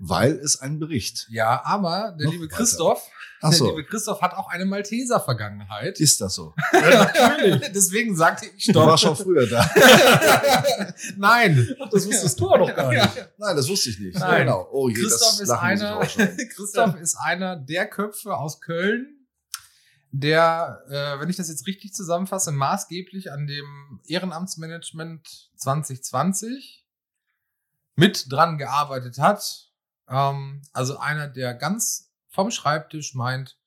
Weil 0.01 0.33
es 0.39 0.61
ein 0.61 0.79
Bericht. 0.79 1.27
Ja, 1.29 1.61
aber 1.65 2.15
der 2.19 2.27
Noch 2.27 2.33
liebe 2.33 2.45
weiter. 2.45 2.57
Christoph, 2.57 3.03
Ach 3.41 3.51
der 3.51 3.59
so, 3.59 3.71
liebe 3.71 3.85
Christoph 3.85 4.21
hat 4.23 4.33
auch 4.35 4.49
eine 4.49 4.65
Malteser-Vergangenheit. 4.65 5.99
ist 5.99 6.21
das 6.21 6.35
so? 6.35 6.55
Ja, 6.73 7.11
natürlich. 7.13 7.73
Deswegen 7.73 8.17
sagte 8.17 8.47
ich 8.57 8.67
Du 8.67 8.73
Stopp. 8.73 8.87
warst 8.87 9.03
schon 9.03 9.17
früher 9.17 9.47
da. 9.49 9.69
Nein. 11.17 11.69
Das 11.91 12.07
wusstest 12.07 12.39
du 12.41 12.49
auch 12.49 12.59
noch 12.59 12.75
gar 12.75 12.93
nicht. 12.93 13.29
Nein, 13.39 13.57
das 13.57 13.69
wusste 13.69 13.91
ich 13.91 13.99
nicht. 13.99 14.19
Nein. 14.19 14.43
Genau. 14.47 14.69
Oh 14.71 14.89
je, 14.89 14.95
Christoph 14.95 15.21
das 15.21 15.41
ist, 15.41 15.51
einer. 15.51 15.99
Christoph 16.55 16.95
ist 16.97 17.17
einer 17.17 17.57
der 17.57 17.89
Köpfe 17.89 18.37
aus 18.37 18.61
Köln, 18.61 19.27
der, 20.13 20.83
äh, 20.89 21.21
wenn 21.21 21.29
ich 21.29 21.37
das 21.37 21.49
jetzt 21.49 21.67
richtig 21.67 21.93
zusammenfasse, 21.93 22.53
maßgeblich 22.53 23.33
an 23.33 23.47
dem 23.47 24.01
Ehrenamtsmanagement 24.07 25.27
2020 25.57 26.87
mit 27.97 28.31
dran 28.31 28.59
gearbeitet 28.59 29.19
hat. 29.19 29.68
Ähm, 30.09 30.63
also 30.73 30.99
einer, 30.99 31.29
der 31.29 31.55
ganz 31.55 32.11
vom 32.29 32.51
Schreibtisch 32.51 33.15
meint, 33.15 33.59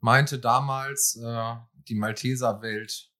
meinte 0.00 0.38
damals, 0.38 1.16
äh, 1.22 1.54
die 1.88 1.94
Malteser-Welt 1.94 3.10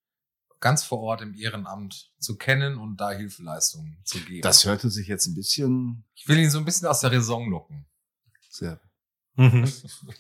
ganz 0.61 0.85
vor 0.85 1.01
Ort 1.01 1.23
im 1.23 1.35
Ehrenamt 1.35 2.13
zu 2.19 2.37
kennen 2.37 2.77
und 2.77 2.99
da 2.99 3.11
Hilfeleistungen 3.11 4.01
zu 4.05 4.21
geben. 4.21 4.43
Das 4.43 4.65
hörte 4.65 4.91
sich 4.91 5.09
jetzt 5.09 5.27
ein 5.27 5.35
bisschen 5.35 6.05
ich 6.15 6.29
will 6.29 6.39
ihn 6.39 6.51
so 6.51 6.59
ein 6.59 6.65
bisschen 6.65 6.87
aus 6.87 7.01
der 7.01 7.13
Raison 7.13 7.51
locken. 7.51 7.87
sehr. 8.51 8.81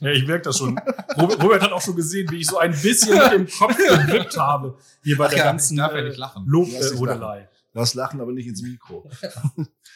Ja, 0.00 0.10
ich 0.12 0.26
merke 0.26 0.44
das 0.44 0.56
schon. 0.56 0.78
Robert, 1.18 1.42
Robert 1.42 1.62
hat 1.62 1.72
auch 1.72 1.82
schon 1.82 1.94
gesehen, 1.96 2.30
wie 2.30 2.38
ich 2.38 2.46
so 2.46 2.56
ein 2.56 2.70
bisschen 2.70 3.18
mit 3.18 3.32
dem 3.32 3.58
Kopf 3.58 3.76
gewippt 3.76 4.38
habe 4.38 4.78
hier 5.02 5.18
bei 5.18 5.26
Ach 5.26 5.30
der 5.30 5.38
ja, 5.38 5.44
ganzen 5.44 5.74
ich 5.74 5.80
darf 5.80 5.92
ja 5.92 5.98
äh, 5.98 6.08
nicht 6.08 6.16
lachen. 6.16 6.46
Lass 6.46 6.68
dich 6.70 6.90
Lobhudelei. 6.92 7.48
Das 7.72 7.94
Lachen 7.94 8.20
aber 8.20 8.32
nicht 8.32 8.46
ins 8.46 8.62
Mikro. 8.62 9.08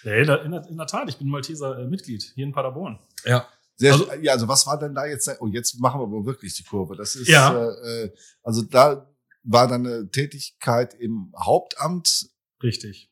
Ja, 0.04 0.12
in, 0.20 0.26
der, 0.26 0.42
in, 0.44 0.76
der, 0.76 0.86
Tat, 0.86 1.08
ich 1.08 1.16
bin 1.16 1.28
Malteser 1.28 1.78
äh, 1.78 1.86
Mitglied 1.86 2.22
hier 2.34 2.44
in 2.44 2.52
Paderborn. 2.52 2.98
Ja. 3.24 3.48
Sehr, 3.76 3.92
Also- 3.92 4.08
also, 4.08 4.22
ja, 4.22 4.32
also 4.32 4.46
was 4.48 4.66
war 4.66 4.78
denn 4.78 4.94
da 4.94 5.06
jetzt? 5.06 5.28
Oh, 5.40 5.48
jetzt 5.48 5.80
machen 5.80 6.00
wir 6.00 6.04
aber 6.04 6.24
wirklich 6.26 6.54
die 6.54 6.62
Kurve. 6.64 6.94
Das 6.94 7.16
ist 7.16 7.26
Ja. 7.28 7.52
äh, 7.52 8.04
äh, 8.04 8.14
also 8.42 8.62
da 8.62 9.10
war 9.42 9.66
deine 9.66 10.08
Tätigkeit 10.10 10.94
im 10.94 11.32
Hauptamt 11.36 12.28
Richtig. 12.62 13.10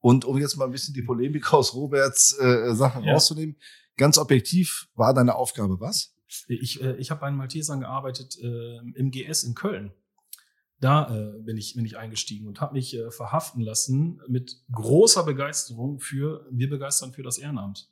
und 0.00 0.24
um 0.24 0.38
jetzt 0.38 0.56
mal 0.56 0.64
ein 0.64 0.72
bisschen 0.72 0.94
die 0.94 1.02
Polemik 1.02 1.52
aus 1.52 1.74
Roberts 1.74 2.36
äh, 2.38 2.74
Sachen 2.74 3.04
Ja. 3.04 3.12
rauszunehmen, 3.12 3.56
Ganz 3.96 4.18
objektiv 4.18 4.88
war 4.96 5.14
deine 5.14 5.36
Aufgabe 5.36 5.78
was? 5.78 6.16
Ich, 6.48 6.82
äh, 6.82 6.96
ich 6.96 7.12
habe 7.12 7.20
bei 7.20 7.28
den 7.30 7.36
Maltesern 7.36 7.78
gearbeitet 7.78 8.36
äh, 8.42 8.78
im 8.96 9.12
GS 9.12 9.44
in 9.44 9.54
Köln. 9.54 9.92
Da 10.84 11.08
äh, 11.08 11.38
bin, 11.40 11.56
ich, 11.56 11.76
bin 11.76 11.86
ich 11.86 11.96
eingestiegen 11.96 12.46
und 12.46 12.60
habe 12.60 12.74
mich 12.74 12.94
äh, 12.94 13.10
verhaften 13.10 13.62
lassen 13.62 14.20
mit 14.28 14.62
großer 14.70 15.24
Begeisterung 15.24 15.98
für, 15.98 16.46
wir 16.50 16.68
begeistern 16.68 17.14
für 17.14 17.22
das 17.22 17.38
Ehrenamt. 17.38 17.90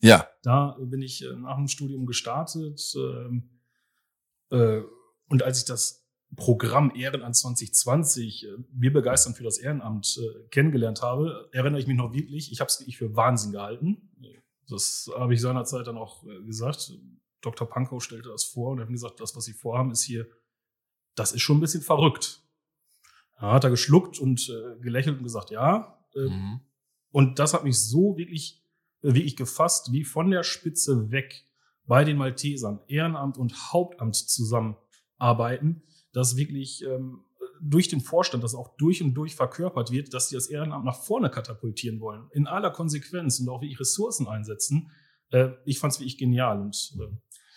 Ja. 0.00 0.28
Da 0.44 0.76
bin 0.78 1.02
ich 1.02 1.24
äh, 1.24 1.34
nach 1.34 1.56
dem 1.56 1.66
Studium 1.66 2.06
gestartet. 2.06 2.80
ähm, 2.94 3.50
äh, 4.50 4.82
und 5.28 5.42
als 5.42 5.58
ich 5.58 5.64
das 5.64 6.06
Programm 6.36 6.92
Ehrenamt 6.94 7.34
2020, 7.34 8.44
äh, 8.44 8.50
wir 8.70 8.92
begeistern 8.92 9.34
für 9.34 9.42
das 9.42 9.58
Ehrenamt, 9.58 10.16
äh, 10.22 10.46
kennengelernt 10.50 11.02
habe, 11.02 11.48
erinnere 11.50 11.80
ich 11.80 11.88
mich 11.88 11.96
noch 11.96 12.12
wirklich, 12.12 12.52
ich 12.52 12.60
habe 12.60 12.68
es 12.68 12.78
wirklich 12.78 12.98
für 12.98 13.16
Wahnsinn 13.16 13.50
gehalten. 13.50 14.12
Das 14.68 15.10
habe 15.18 15.34
ich 15.34 15.40
seinerzeit 15.40 15.88
dann 15.88 15.98
auch 15.98 16.24
gesagt. 16.46 16.92
Dr. 17.40 17.68
Pankow 17.68 18.00
stellte 18.00 18.28
das 18.28 18.44
vor 18.44 18.70
und 18.70 18.80
hat 18.80 18.88
gesagt, 18.88 19.18
das, 19.18 19.34
was 19.34 19.44
Sie 19.44 19.52
vorhaben, 19.54 19.90
ist 19.90 20.04
hier, 20.04 20.28
das 21.14 21.32
ist 21.32 21.42
schon 21.42 21.58
ein 21.58 21.60
bisschen 21.60 21.82
verrückt. 21.82 22.40
Da 23.40 23.52
hat 23.52 23.64
er 23.64 23.70
geschluckt 23.70 24.18
und 24.18 24.48
äh, 24.48 24.80
gelächelt 24.80 25.18
und 25.18 25.24
gesagt, 25.24 25.50
ja. 25.50 25.98
Äh, 26.14 26.28
Mhm. 26.28 26.60
und 27.10 27.38
das 27.38 27.54
hat 27.54 27.64
mich 27.64 27.78
so 27.78 28.16
wirklich, 28.16 28.62
äh, 29.02 29.14
wirklich 29.14 29.36
gefasst, 29.36 29.92
wie 29.92 30.04
von 30.04 30.30
der 30.30 30.42
Spitze 30.44 31.10
weg 31.10 31.44
bei 31.86 32.04
den 32.04 32.16
Maltesern 32.16 32.80
Ehrenamt 32.86 33.36
und 33.36 33.72
Hauptamt 33.72 34.14
zusammenarbeiten, 34.16 35.82
dass 36.12 36.36
wirklich 36.36 36.84
ähm, 36.84 37.24
durch 37.60 37.88
den 37.88 38.00
Vorstand, 38.00 38.42
das 38.44 38.54
auch 38.54 38.76
durch 38.76 39.02
und 39.02 39.14
durch 39.14 39.34
verkörpert 39.36 39.90
wird, 39.90 40.12
dass 40.14 40.28
sie 40.28 40.34
das 40.34 40.46
Ehrenamt 40.46 40.84
nach 40.84 41.02
vorne 41.02 41.30
katapultieren 41.30 42.00
wollen. 42.00 42.28
In 42.32 42.46
aller 42.46 42.70
Konsequenz 42.70 43.40
und 43.40 43.48
auch 43.48 43.60
wirklich 43.60 43.80
Ressourcen 43.80 44.28
einsetzen. 44.28 44.90
Äh, 45.30 45.50
ich 45.64 45.78
fand 45.78 45.92
es 45.92 46.00
wirklich 46.00 46.18
genial. 46.18 46.60
Und 46.60 46.94
äh, 46.98 47.08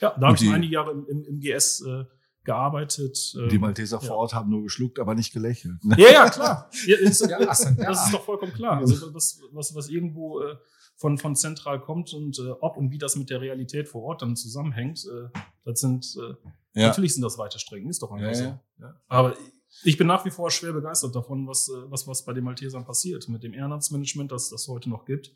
ja, 0.01 0.17
da 0.19 0.27
habe 0.27 0.37
ich 0.37 0.49
einige 0.51 0.73
Jahre 0.73 0.91
im, 0.91 1.05
im, 1.07 1.23
im 1.23 1.39
GS 1.39 1.81
äh, 1.81 2.05
gearbeitet. 2.47 3.33
Die 3.35 3.55
Ähm, 3.55 3.61
Malteser 3.61 3.99
ja. 4.01 4.07
vor 4.07 4.17
Ort 4.17 4.33
haben 4.33 4.49
nur 4.49 4.63
geschluckt, 4.63 4.97
aber 4.99 5.13
nicht 5.13 5.31
gelächelt. 5.33 5.75
ja, 5.97 6.11
ja, 6.11 6.29
klar. 6.29 6.69
Ja, 6.87 6.97
ist, 6.99 7.21
Ja. 7.29 7.37
Das 7.45 7.59
ist 7.61 8.13
doch 8.13 8.23
vollkommen 8.23 8.53
klar. 8.53 8.77
Also 8.77 9.13
was, 9.13 9.39
was, 9.51 9.75
was 9.75 9.89
irgendwo 9.89 10.41
äh, 10.41 10.55
von, 10.95 11.17
von 11.19 11.35
zentral 11.35 11.79
kommt 11.79 12.13
und 12.13 12.39
äh, 12.39 12.49
ob 12.59 12.75
und 12.77 12.89
wie 12.91 12.97
das 12.97 13.15
mit 13.15 13.29
der 13.29 13.39
Realität 13.41 13.87
vor 13.87 14.01
Ort 14.03 14.23
dann 14.23 14.35
zusammenhängt, 14.35 15.05
äh, 15.05 15.29
das 15.63 15.79
sind 15.81 16.17
äh, 16.17 16.33
Ja. 16.81 16.87
natürlich 16.87 17.13
sind 17.13 17.21
das 17.21 17.37
weite 17.37 17.59
Strecken, 17.59 17.89
ist 17.89 18.01
doch 18.01 18.11
einfach 18.11 18.27
Ja, 18.27 18.33
so. 18.33 18.43
ja, 18.43 18.61
ja. 18.79 19.01
Aber 19.07 19.35
ich 19.83 19.97
bin 19.97 20.07
nach 20.07 20.25
wie 20.25 20.31
vor 20.31 20.49
schwer 20.49 20.73
begeistert 20.73 21.15
davon, 21.15 21.47
was, 21.47 21.69
äh, 21.69 21.91
was, 21.91 22.07
was 22.07 22.25
bei 22.25 22.33
den 22.33 22.43
Maltesern 22.45 22.83
passiert. 22.85 23.27
Mit 23.29 23.43
dem 23.43 23.53
Ehrenamtsmanagement, 23.53 24.31
das 24.31 24.49
das 24.49 24.67
heute 24.67 24.89
noch 24.89 25.05
gibt. 25.05 25.35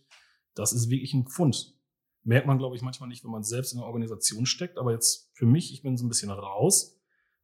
Das 0.56 0.74
ist 0.74 0.89
wirklich 0.89 1.13
ein 1.13 1.27
Pfund. 1.27 1.75
Merkt 2.24 2.46
man, 2.48 2.58
glaube 2.60 2.75
ich, 2.75 2.82
manchmal 2.84 3.10
nicht, 3.10 3.24
wenn 3.24 3.32
man 3.32 3.44
selbst 3.44 3.74
in 3.74 3.80
der 3.80 3.88
Organisation 3.88 4.46
steckt. 4.46 4.77
Aber 4.77 4.91
jetzt 4.91 5.30
für 5.34 5.46
mich, 5.46 5.74
ich 5.74 5.82
bin 5.82 5.98
so 5.98 6.06
ein 6.06 6.10
bisschen 6.10 6.30
raus. 6.30 7.00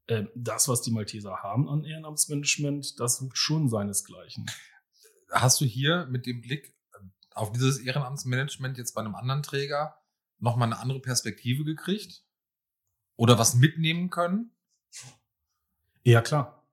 Äh, 0.07 0.25
Das, 0.35 0.67
was 0.67 0.81
die 0.81 0.91
Malteser 0.91 1.37
haben 1.43 1.69
an 1.69 1.83
Ehrenamtsmanagement, 1.83 2.99
das 2.99 3.17
sucht 3.17 3.37
schon 3.37 3.69
seinesgleichen. 3.69 4.49
Hast 5.31 5.59
du 5.61 5.65
hier 5.65 6.05
mit 6.07 6.25
dem 6.25 6.41
Blick 6.41 6.73
auf 7.33 7.51
dieses 7.51 7.79
Ehrenamtsmanagement 7.79 8.77
jetzt 8.77 8.93
bei 8.93 9.01
einem 9.01 9.15
anderen 9.15 9.43
Träger 9.43 9.95
nochmal 10.39 10.67
eine 10.67 10.79
andere 10.79 10.99
Perspektive 11.01 11.63
gekriegt? 11.63 12.23
Oder 13.15 13.37
was 13.37 13.55
mitnehmen 13.55 14.09
können? 14.09 14.51
Ja, 16.03 16.21
klar. 16.21 16.63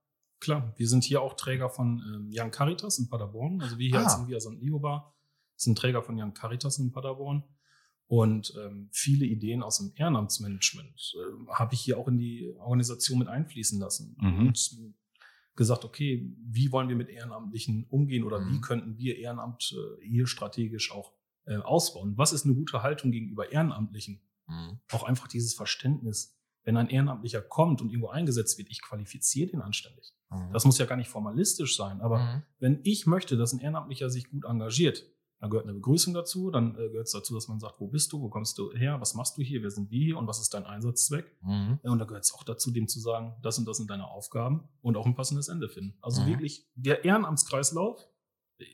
Klar. 0.41 0.73
Wir 0.77 0.89
sind 0.89 1.05
hier 1.05 1.23
auch 1.23 1.35
Träger 1.35 1.71
von 1.71 2.03
ähm, 2.07 2.31
Young 2.33 2.51
Caritas 2.51 2.99
in 2.99 3.09
Paderborn. 3.09 3.61
Also 3.63 3.79
wir 3.79 3.89
hier 3.89 4.01
Ah. 4.01 4.05
als 4.05 4.17
Invia 4.19 4.39
St. 4.41 4.61
Liobar 4.61 5.15
sind 5.57 5.79
Träger 5.79 6.03
von 6.03 6.21
Young 6.21 6.35
Caritas 6.35 6.79
in 6.79 6.93
Paderborn. 6.93 7.43
Und 8.07 8.55
ähm, 8.63 8.89
viele 8.93 9.25
Ideen 9.25 9.63
aus 9.63 9.79
dem 9.79 9.93
Ehrenamtsmanagement 9.97 11.15
ähm, 11.17 11.49
habe 11.51 11.75
ich 11.75 11.81
hier 11.81 11.99
auch 11.99 12.09
in 12.09 12.19
die 12.19 12.53
Organisation 12.59 13.19
mit 13.19 13.29
einfließen 13.29 13.81
lassen. 13.81 14.17
Mhm. 14.21 14.47
Und 14.49 14.71
gesagt, 15.57 15.85
okay, 15.85 16.31
wie 16.45 16.73
wollen 16.73 16.89
wir 16.89 16.97
mit 16.97 17.09
Ehrenamtlichen 17.09 17.87
umgehen 17.89 18.25
oder 18.25 18.41
wie 18.47 18.57
Mhm. 18.57 18.61
könnten 18.61 18.99
wir 18.99 19.17
Ehrenamt 19.19 19.73
äh, 19.73 20.05
hier 20.07 20.27
strategisch 20.27 20.91
auch 20.93 21.13
äh, 21.47 21.57
ausbauen? 21.57 22.15
Was 22.17 22.33
ist 22.33 22.45
eine 22.45 22.55
gute 22.55 22.83
Haltung 22.83 23.11
gegenüber 23.13 23.51
Ehrenamtlichen? 23.53 24.21
Mhm. 24.47 24.79
auch 24.93 25.05
einfach 25.05 25.27
dieses 25.27 25.55
Verständnis, 25.55 26.37
wenn 26.65 26.77
ein 26.77 26.91
Ehrenamtlicher 26.91 27.41
kommt 27.41 27.81
und 27.81 27.89
irgendwo 27.89 28.09
eingesetzt 28.09 28.59
wird, 28.59 28.69
ich 28.71 28.83
qualifiziere 28.83 29.49
den 29.51 29.63
anständig. 29.63 30.13
Mhm. 30.31 30.53
Das 30.53 30.67
muss 30.67 30.77
ja 30.77 30.85
gar 30.85 30.97
nicht 30.97 31.09
formalistisch 31.09 31.77
sein, 31.77 32.03
aber 32.03 32.19
Mhm. 32.19 32.43
wenn 32.59 32.81
ich 32.83 33.07
möchte, 33.07 33.39
dass 33.39 33.55
ein 33.55 33.61
Ehrenamtlicher 33.61 34.11
sich 34.11 34.29
gut 34.29 34.45
engagiert, 34.45 35.07
dann 35.45 35.51
gehört 35.51 35.67
eine 35.67 35.75
Begrüßung 35.75 36.15
dazu, 36.15 36.51
dann 36.51 36.75
äh, 36.77 36.89
gehört 36.89 37.05
es 37.07 37.13
dazu, 37.13 37.35
dass 37.35 37.49
man 37.49 37.61
sagt, 37.61 37.79
wo 37.79 37.87
bist 37.87 38.11
du, 38.15 38.23
wo 38.23 38.31
kommst 38.31 38.57
du 38.57 38.73
her, 38.73 38.99
was 39.03 39.13
machst 39.15 39.37
du 39.37 39.43
hier, 39.43 39.63
wer 39.63 39.71
sind 39.71 39.91
wir 39.91 40.03
hier 40.03 40.17
und 40.17 40.27
was 40.27 40.41
ist 40.41 40.55
dein 40.55 40.65
Einsatzzweck? 40.65 41.37
Mhm. 41.43 41.79
Ja, 41.83 41.91
Und 41.91 41.99
da 41.99 42.07
gehört 42.07 42.25
es 42.25 42.33
auch 42.33 42.45
dazu, 42.45 42.71
dem 42.71 42.89
zu 42.89 42.99
sagen, 42.99 43.37
das 43.43 43.59
und 43.59 43.69
das 43.69 43.77
sind 43.77 43.91
deine 43.91 44.09
Aufgaben 44.09 44.67
und 44.81 44.97
auch 44.97 45.05
ein 45.05 45.15
passendes 45.15 45.49
Ende 45.49 45.69
finden. 45.69 45.99
Also 46.01 46.23
Mhm. 46.23 46.29
wirklich, 46.29 46.67
der 46.77 47.05
Ehrenamtskreislauf, 47.05 48.09
äh, 48.59 48.65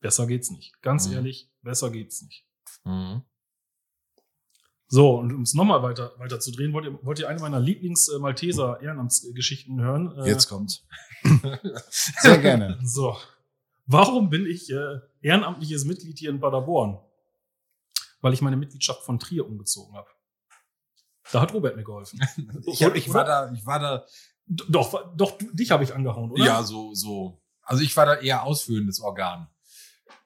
besser 0.00 0.26
geht's 0.26 0.50
nicht. 0.50 0.80
Ganz 0.80 1.08
Mhm. 1.08 1.12
ehrlich, 1.14 1.50
besser 1.60 1.90
geht's 1.90 2.22
nicht. 2.22 2.46
Mhm. 2.84 3.20
So, 4.88 5.18
und 5.18 5.34
um 5.34 5.42
es 5.42 5.52
nochmal 5.54 5.82
weiter, 5.82 6.12
weiter 6.16 6.40
zu 6.40 6.52
drehen, 6.52 6.72
wollt 6.72 6.86
ihr, 6.86 6.98
wollt 7.04 7.18
ihr 7.18 7.28
eine 7.28 7.38
meiner 7.40 7.60
Lieblings-Malteser-Ehrenamtsgeschichten 7.60 9.78
hören? 9.80 10.16
Äh, 10.18 10.26
Jetzt 10.28 10.48
kommt's. 10.48 10.86
Sehr 11.90 12.38
gerne. 12.38 12.78
So. 12.82 13.16
Warum 13.86 14.30
bin 14.30 14.46
ich 14.46 14.70
äh, 14.70 15.00
ehrenamtliches 15.20 15.84
Mitglied 15.84 16.18
hier 16.18 16.30
in 16.30 16.40
Paderborn? 16.40 16.98
Weil 18.20 18.32
ich 18.34 18.42
meine 18.42 18.56
Mitgliedschaft 18.56 19.02
von 19.02 19.18
Trier 19.18 19.46
umgezogen 19.46 19.94
habe. 19.96 20.08
Da 21.32 21.40
hat 21.40 21.54
Robert 21.54 21.76
mir 21.76 21.84
geholfen. 21.84 22.20
Ich, 22.66 22.82
hab, 22.82 22.94
ich 22.94 23.12
war 23.12 23.24
da, 23.24 23.52
ich 23.52 23.64
war 23.64 23.78
da, 23.78 24.04
Doch, 24.46 25.14
doch, 25.16 25.38
dich 25.52 25.70
habe 25.70 25.84
ich 25.84 25.94
angehauen, 25.94 26.30
oder? 26.32 26.44
ja, 26.44 26.62
so, 26.62 26.92
so. 26.94 27.40
Also 27.62 27.82
ich 27.82 27.96
war 27.96 28.06
da 28.06 28.14
eher 28.16 28.42
ausführendes 28.44 29.00
Organ. 29.00 29.48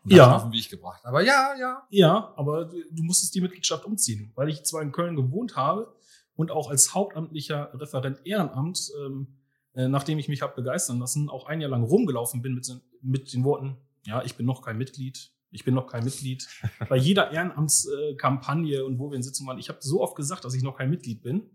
Und 0.03 0.13
Ja. 0.13 0.35
auf 0.35 0.43
den 0.45 0.53
Weg 0.53 0.69
gebracht. 0.71 1.05
Aber 1.05 1.23
ja, 1.23 1.55
ja. 1.59 1.87
Ja, 1.91 2.33
aber 2.37 2.65
du 2.67 3.03
musstest 3.03 3.35
die 3.35 3.41
Mitgliedschaft 3.41 3.85
umziehen, 3.85 4.33
weil 4.35 4.49
ich 4.49 4.65
zwar 4.65 4.83
in 4.83 4.93
Köln 4.93 5.15
gewohnt 5.17 5.57
habe 5.57 5.95
und 6.37 6.51
auch 6.51 6.71
als 6.71 6.95
hauptamtlicher 6.95 7.71
Referent 7.75 8.25
Ehrenamt, 8.27 8.91
ähm, 9.05 9.37
äh, 9.75 9.89
nachdem 9.89 10.19
ich 10.19 10.29
mich 10.29 10.43
habe 10.43 10.55
begeistern 10.55 10.99
lassen, 11.01 11.29
auch 11.29 11.47
ein 11.47 11.61
Jahr 11.61 11.71
lang 11.71 11.85
rumgelaufen 11.85 12.43
bin 12.43 12.55
mit, 12.55 12.67
mit 13.03 13.33
den 13.33 13.45
Worten, 13.45 13.77
ja, 14.05 14.23
ich 14.23 14.37
bin 14.37 14.47
noch 14.47 14.63
kein 14.63 14.79
Mitglied, 14.79 15.31
ich 15.51 15.65
bin 15.65 15.75
noch 15.75 15.87
kein 15.87 16.05
Mitglied. 16.05 16.49
Bei 16.89 16.97
jeder 16.97 17.31
Ehrenamtskampagne 17.31 18.85
und 18.85 18.99
wo 18.99 19.11
wir 19.11 19.17
in 19.17 19.23
Sitzungen 19.23 19.49
waren, 19.49 19.59
ich 19.59 19.69
habe 19.69 19.79
so 19.81 20.03
oft 20.03 20.17
gesagt, 20.17 20.45
dass 20.45 20.55
ich 20.55 20.63
noch 20.63 20.77
kein 20.77 20.91
Mitglied 20.91 21.23
bin, 21.23 21.51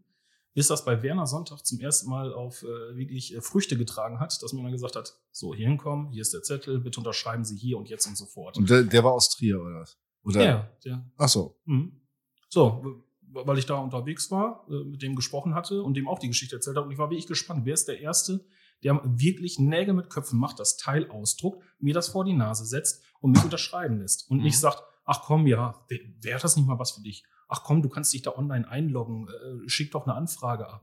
bis 0.53 0.67
das 0.67 0.83
bei 0.83 1.01
Werner 1.03 1.27
Sonntag 1.27 1.65
zum 1.65 1.79
ersten 1.79 2.09
Mal 2.09 2.33
auf 2.33 2.63
äh, 2.63 2.95
wirklich 2.97 3.35
äh, 3.35 3.41
Früchte 3.41 3.77
getragen 3.77 4.19
hat, 4.19 4.41
dass 4.41 4.51
man 4.53 4.63
dann 4.63 4.71
gesagt 4.71 4.95
hat, 4.95 5.15
so, 5.31 5.53
hier 5.53 5.67
hinkommen, 5.67 6.11
hier 6.11 6.21
ist 6.21 6.33
der 6.33 6.41
Zettel, 6.41 6.79
bitte 6.79 6.99
unterschreiben 6.99 7.45
Sie 7.45 7.55
hier 7.55 7.77
und 7.77 7.89
jetzt 7.89 8.07
und 8.07 8.17
sofort. 8.17 8.57
Und 8.57 8.69
der, 8.69 8.83
der 8.83 9.03
war 9.03 9.13
aus 9.13 9.29
Trier, 9.29 9.61
oder? 9.61 9.85
Oder? 10.23 10.43
ja, 10.43 10.69
der, 10.83 11.05
Ach 11.17 11.29
so. 11.29 11.57
Mhm. 11.65 12.01
So, 12.49 13.03
weil 13.31 13.57
ich 13.57 13.65
da 13.65 13.75
unterwegs 13.75 14.31
war, 14.31 14.65
äh, 14.69 14.83
mit 14.83 15.01
dem 15.01 15.15
gesprochen 15.15 15.53
hatte 15.53 15.83
und 15.83 15.95
dem 15.95 16.07
auch 16.07 16.19
die 16.19 16.27
Geschichte 16.27 16.55
erzählt 16.55 16.77
habe. 16.77 16.87
Und 16.87 16.91
ich 16.91 16.97
war 16.97 17.09
wirklich 17.09 17.27
gespannt, 17.27 17.61
wer 17.65 17.73
ist 17.73 17.87
der 17.87 17.99
Erste, 17.99 18.45
der 18.83 19.01
wirklich 19.03 19.59
Nägel 19.59 19.93
mit 19.93 20.09
Köpfen 20.09 20.39
macht, 20.39 20.59
das 20.59 20.77
Teil 20.77 21.09
ausdruckt, 21.09 21.63
mir 21.79 21.93
das 21.93 22.09
vor 22.09 22.23
die 22.25 22.33
Nase 22.33 22.65
setzt 22.65 23.03
und 23.19 23.31
mich 23.31 23.43
unterschreiben 23.43 23.99
lässt. 23.99 24.29
Und 24.29 24.37
Mhm. 24.37 24.43
nicht 24.43 24.59
sagt, 24.59 24.83
ach 25.05 25.21
komm, 25.23 25.47
ja, 25.47 25.85
wäre 26.21 26.39
das 26.39 26.55
nicht 26.55 26.67
mal 26.67 26.79
was 26.79 26.91
für 26.91 27.01
dich? 27.01 27.23
Ach 27.47 27.63
komm, 27.63 27.81
du 27.81 27.89
kannst 27.89 28.13
dich 28.13 28.21
da 28.21 28.35
online 28.35 28.67
einloggen, 28.69 29.27
äh, 29.27 29.67
schick 29.69 29.91
doch 29.91 30.05
eine 30.05 30.15
Anfrage 30.15 30.69
ab. 30.69 30.81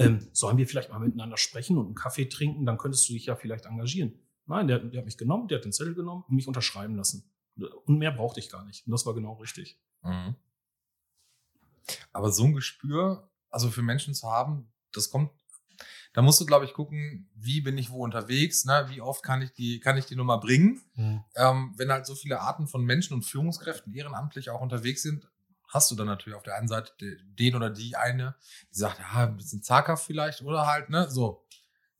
Ähm, 0.00 0.28
sollen 0.32 0.56
wir 0.58 0.68
vielleicht 0.68 0.90
mal 0.90 1.00
miteinander 1.00 1.36
sprechen 1.36 1.76
und 1.76 1.86
einen 1.86 1.94
Kaffee 1.96 2.26
trinken, 2.26 2.64
dann 2.64 2.78
könntest 2.78 3.08
du 3.08 3.14
dich 3.14 3.26
ja 3.26 3.34
vielleicht 3.34 3.66
engagieren. 3.66 4.14
Nein, 4.46 4.68
der, 4.68 4.78
der 4.78 5.00
hat 5.00 5.04
mich 5.04 5.18
genommen, 5.18 5.48
der 5.48 5.58
hat 5.58 5.64
den 5.64 5.72
Zettel 5.72 5.94
genommen 5.94 6.24
und 6.28 6.36
mich 6.36 6.46
unterschreiben 6.46 6.94
lassen. 6.94 7.28
Und 7.84 7.98
mehr 7.98 8.12
brauchte 8.12 8.38
ich 8.38 8.48
gar 8.48 8.64
nicht. 8.64 8.86
Und 8.86 8.92
das 8.92 9.04
war 9.06 9.14
genau 9.14 9.34
richtig. 9.34 9.80
Mhm. 10.02 10.36
Aber 12.12 12.30
so 12.30 12.44
ein 12.44 12.54
Gespür, 12.54 13.28
also 13.50 13.70
für 13.70 13.82
Menschen 13.82 14.14
zu 14.14 14.30
haben, 14.30 14.72
das 14.92 15.10
kommt, 15.10 15.32
da 16.14 16.22
musst 16.22 16.40
du, 16.40 16.46
glaube 16.46 16.64
ich, 16.64 16.72
gucken, 16.74 17.30
wie 17.34 17.60
bin 17.60 17.76
ich 17.78 17.90
wo 17.90 18.02
unterwegs, 18.04 18.64
ne? 18.64 18.86
wie 18.90 19.00
oft 19.00 19.22
kann 19.22 19.42
ich 19.42 19.52
die, 19.52 19.78
kann 19.80 19.96
ich 19.96 20.06
die 20.06 20.16
Nummer 20.16 20.38
bringen. 20.40 20.80
Ähm, 21.36 21.74
wenn 21.76 21.92
halt 21.92 22.06
so 22.06 22.14
viele 22.14 22.40
Arten 22.40 22.66
von 22.66 22.84
Menschen 22.84 23.14
und 23.14 23.22
Führungskräften 23.24 23.92
ehrenamtlich 23.94 24.50
auch 24.50 24.60
unterwegs 24.60 25.02
sind, 25.02 25.28
hast 25.68 25.90
du 25.90 25.94
dann 25.96 26.06
natürlich 26.06 26.36
auf 26.36 26.42
der 26.42 26.56
einen 26.56 26.66
Seite 26.68 26.92
de- 27.00 27.18
den 27.22 27.54
oder 27.54 27.68
die 27.70 27.94
eine, 27.96 28.34
die 28.72 28.78
sagt, 28.78 28.98
ja, 29.00 29.26
ein 29.26 29.36
bisschen 29.36 29.62
zaghaft 29.62 30.04
vielleicht, 30.06 30.40
oder 30.42 30.66
halt, 30.66 30.88
ne, 30.90 31.10
so, 31.10 31.46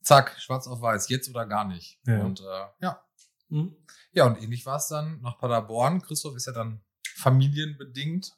zack, 0.01 0.35
schwarz 0.39 0.67
auf 0.67 0.81
weiß, 0.81 1.07
jetzt 1.09 1.29
oder 1.29 1.45
gar 1.45 1.65
nicht. 1.65 1.99
Ja. 2.05 2.23
Und 2.23 2.39
äh, 2.41 2.65
ja. 2.81 3.03
Mhm. 3.49 3.75
Ja, 4.11 4.25
und 4.25 4.41
ähnlich 4.41 4.65
war 4.65 4.77
es 4.77 4.87
dann 4.87 5.21
nach 5.21 5.37
Paderborn. 5.37 6.01
Christoph 6.01 6.35
ist 6.35 6.47
ja 6.47 6.53
dann 6.53 6.81
familienbedingt 7.15 8.35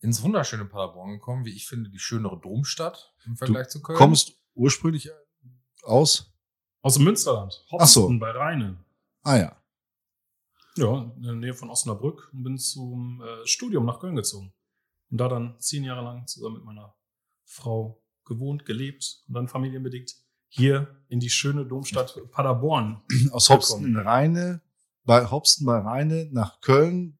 ins 0.00 0.22
wunderschöne 0.22 0.64
Paderborn 0.64 1.10
gekommen, 1.12 1.44
wie 1.44 1.54
ich 1.54 1.66
finde, 1.68 1.90
die 1.90 1.98
schönere 1.98 2.40
Domstadt 2.40 3.14
im 3.24 3.36
Vergleich 3.36 3.68
zu 3.68 3.82
Köln. 3.82 3.98
Kommst 3.98 4.32
ursprünglich 4.54 5.10
aus? 5.82 6.32
Aus 6.82 6.94
dem 6.94 7.04
Münsterland. 7.04 7.64
Ach 7.78 7.86
so. 7.86 8.02
Hopsten 8.02 8.18
bei 8.18 8.30
Rheine. 8.30 8.84
Ah 9.22 9.36
ja. 9.36 9.56
Ja, 10.76 11.12
in 11.16 11.22
der 11.22 11.34
Nähe 11.34 11.54
von 11.54 11.70
Osnabrück 11.70 12.30
und 12.32 12.42
bin 12.44 12.58
zum 12.58 13.22
äh, 13.22 13.46
Studium 13.46 13.84
nach 13.84 14.00
Köln 14.00 14.16
gezogen. 14.16 14.52
Und 15.10 15.18
da 15.18 15.28
dann 15.28 15.60
zehn 15.60 15.84
Jahre 15.84 16.02
lang 16.02 16.26
zusammen 16.26 16.56
mit 16.56 16.64
meiner 16.64 16.96
Frau 17.44 18.02
gewohnt, 18.24 18.64
gelebt 18.64 19.22
und 19.28 19.34
dann 19.34 19.48
familienbedingt 19.48 20.14
hier 20.48 21.04
in 21.08 21.20
die 21.20 21.30
schöne 21.30 21.66
Domstadt 21.66 22.18
Paderborn. 22.30 23.02
Aus 23.30 23.50
Hobsten 23.50 23.84
in 23.84 23.96
Rheine, 23.96 24.62
bei 25.04 25.30
Hobsten 25.30 25.66
bei 25.66 25.78
Rheine 25.78 26.28
nach 26.32 26.60
Köln, 26.60 27.18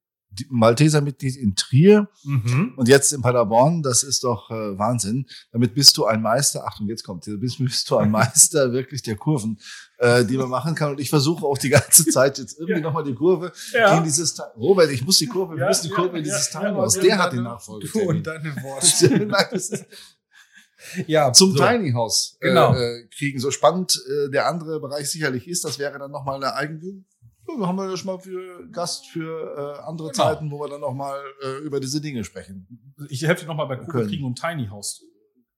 Malteser-Mitglied 0.49 1.37
in 1.37 1.55
Trier 1.57 2.09
Mhm. 2.25 2.75
und 2.77 2.89
jetzt 2.89 3.13
in 3.13 3.21
Paderborn. 3.23 3.83
Das 3.83 4.03
ist 4.03 4.25
doch 4.25 4.51
äh, 4.51 4.79
Wahnsinn. 4.79 5.27
Damit 5.53 5.75
bist 5.75 5.97
du 5.97 6.05
ein 6.07 6.23
Meister. 6.23 6.67
Achtung, 6.67 6.89
jetzt 6.89 7.05
kommt. 7.05 7.27
Damit 7.27 7.41
bist, 7.41 7.59
bist 7.59 7.91
du 7.91 7.97
ein 7.99 8.11
Meister 8.13 8.73
wirklich 8.73 9.03
der 9.03 9.17
Kurven, 9.17 9.59
äh, 9.99 10.25
die 10.25 10.37
man 10.39 10.49
machen 10.49 10.75
kann. 10.75 10.91
Und 10.93 11.01
ich 11.01 11.11
versuche 11.11 11.45
auch 11.45 11.59
die 11.59 11.69
ganze 11.69 12.07
Zeit 12.07 12.39
jetzt 12.39 12.59
irgendwie 12.59 12.81
Ja. 12.81 12.87
nochmal 12.87 13.05
die 13.05 13.15
Kurve 13.15 13.53
Ja. 13.73 13.99
in 13.99 14.05
dieses 14.05 14.35
Teil. 14.35 14.51
Robert, 14.57 14.91
ich 14.91 15.05
muss 15.05 15.19
die 15.19 15.27
Kurve, 15.27 15.55
wir 15.55 15.63
Ja, 15.63 15.69
müssen 15.69 15.89
die 15.89 15.95
Kurve 15.95 16.19
in 16.19 16.25
dieses 16.25 16.53
ja, 16.53 16.73
aus. 16.73 16.95
Der 16.95 17.19
hat 17.19 17.33
den 17.33 17.39
Du 17.39 17.45
Nachfolger. 17.45 18.07
und 18.07 18.27
deine 18.27 18.55
Worte. 18.63 19.87
Ja, 21.07 21.33
zum 21.33 21.53
so. 21.57 21.59
Tiny 21.65 21.93
House 21.93 22.37
äh, 22.41 22.49
Genau. 22.49 22.75
äh, 22.75 23.07
kriegen. 23.17 23.39
So 23.39 23.51
spannend 23.53 24.03
äh, 24.09 24.31
der 24.31 24.49
andere 24.49 24.81
Bereich 24.81 25.09
sicherlich 25.11 25.47
ist, 25.47 25.65
das 25.65 25.79
wäre 25.79 25.97
dann 25.99 26.11
nochmal 26.11 26.37
eine 26.37 26.55
eigene. 26.55 27.05
Ja, 27.61 27.67
haben 27.67 27.77
wir 27.77 27.89
das 27.91 28.05
mal 28.05 28.19
für 28.19 28.69
Gast 28.71 29.07
für 29.07 29.77
äh, 29.79 29.83
andere 29.87 30.11
Genau. 30.11 30.25
Zeiten, 30.25 30.51
wo 30.51 30.59
wir 30.61 30.69
dann 30.69 30.81
nochmal 30.81 31.21
äh, 31.43 31.59
über 31.65 31.81
diese 31.81 32.01
Dinge 32.01 32.25
sprechen. 32.25 32.95
Ich 33.09 33.23
helfe 33.23 33.43
dir 33.43 33.49
nochmal 33.49 33.67
bei 33.69 33.77
Köln. 33.77 34.09
kriegen 34.09 34.25
und 34.25 34.39
Tiny 34.39 34.69
House. 34.69 35.03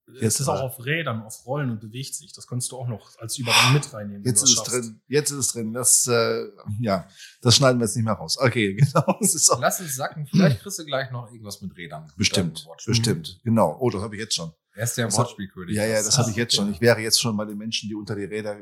Jetzt 0.07 0.35
es 0.35 0.41
ist 0.41 0.49
auch 0.49 0.61
auf 0.61 0.85
Rädern, 0.85 1.23
auf 1.23 1.47
Rollen 1.47 1.71
und 1.71 1.81
bewegt 1.81 2.15
sich. 2.15 2.31
Das 2.35 2.47
kannst 2.47 2.71
du 2.71 2.77
auch 2.77 2.87
noch 2.87 3.19
als 3.19 3.39
Übergang 3.39 3.73
mit 3.73 3.91
reinnehmen. 3.93 4.23
Jetzt 4.23 4.43
ist 4.43 4.59
es 4.59 4.63
drin. 4.63 5.01
Jetzt 5.09 5.31
ist 5.31 5.39
es 5.39 5.49
drin. 5.53 5.73
Das, 5.73 6.07
äh, 6.07 6.45
ja, 6.81 7.09
das 7.41 7.57
schneiden 7.57 7.79
wir 7.81 7.87
jetzt 7.87 7.97
nicht 7.97 8.05
mehr 8.05 8.13
raus. 8.13 8.37
Okay, 8.39 8.75
genau. 8.75 9.17
Das 9.19 9.35
ist 9.35 9.49
auch 9.51 9.59
Lass 9.61 9.81
es 9.81 9.97
sacken. 9.97 10.27
Vielleicht 10.27 10.61
kriegst 10.61 10.79
du 10.79 10.85
gleich 10.85 11.11
noch 11.11 11.31
irgendwas 11.31 11.63
mit 11.63 11.75
Rädern. 11.77 12.13
bestimmt, 12.19 12.67
bestimmt. 12.85 13.41
Genau. 13.45 13.79
Oh, 13.81 13.89
das 13.89 14.03
habe 14.03 14.15
ich 14.17 14.21
jetzt 14.21 14.35
schon. 14.35 14.53
Er 14.76 14.85
ist 14.85 14.97
der 14.99 15.12
Wortspielkönig. 15.12 15.76
Ja, 15.76 15.85
ja, 15.85 16.02
das 16.02 16.19
habe 16.19 16.31
ich 16.31 16.37
jetzt 16.37 16.54
schon. 16.54 16.71
Ich 16.73 16.81
wäre 16.81 17.00
jetzt 17.00 17.21
schon 17.21 17.37
bei 17.37 17.45
den 17.45 17.57
Menschen, 17.57 17.88
die 17.88 17.95
unter 17.95 18.16
die 18.16 18.25
Räder. 18.25 18.57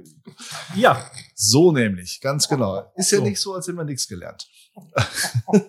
Ja, 0.74 1.10
So 1.34 1.72
nämlich, 1.72 2.20
ganz 2.20 2.46
genau. 2.48 2.92
Ist 2.96 3.12
ja 3.12 3.18
So. 3.18 3.24
nicht 3.24 3.40
so, 3.40 3.54
als 3.54 3.66
hätten 3.66 3.78
wir 3.78 3.84
nichts 3.84 4.06
gelernt. 4.06 4.46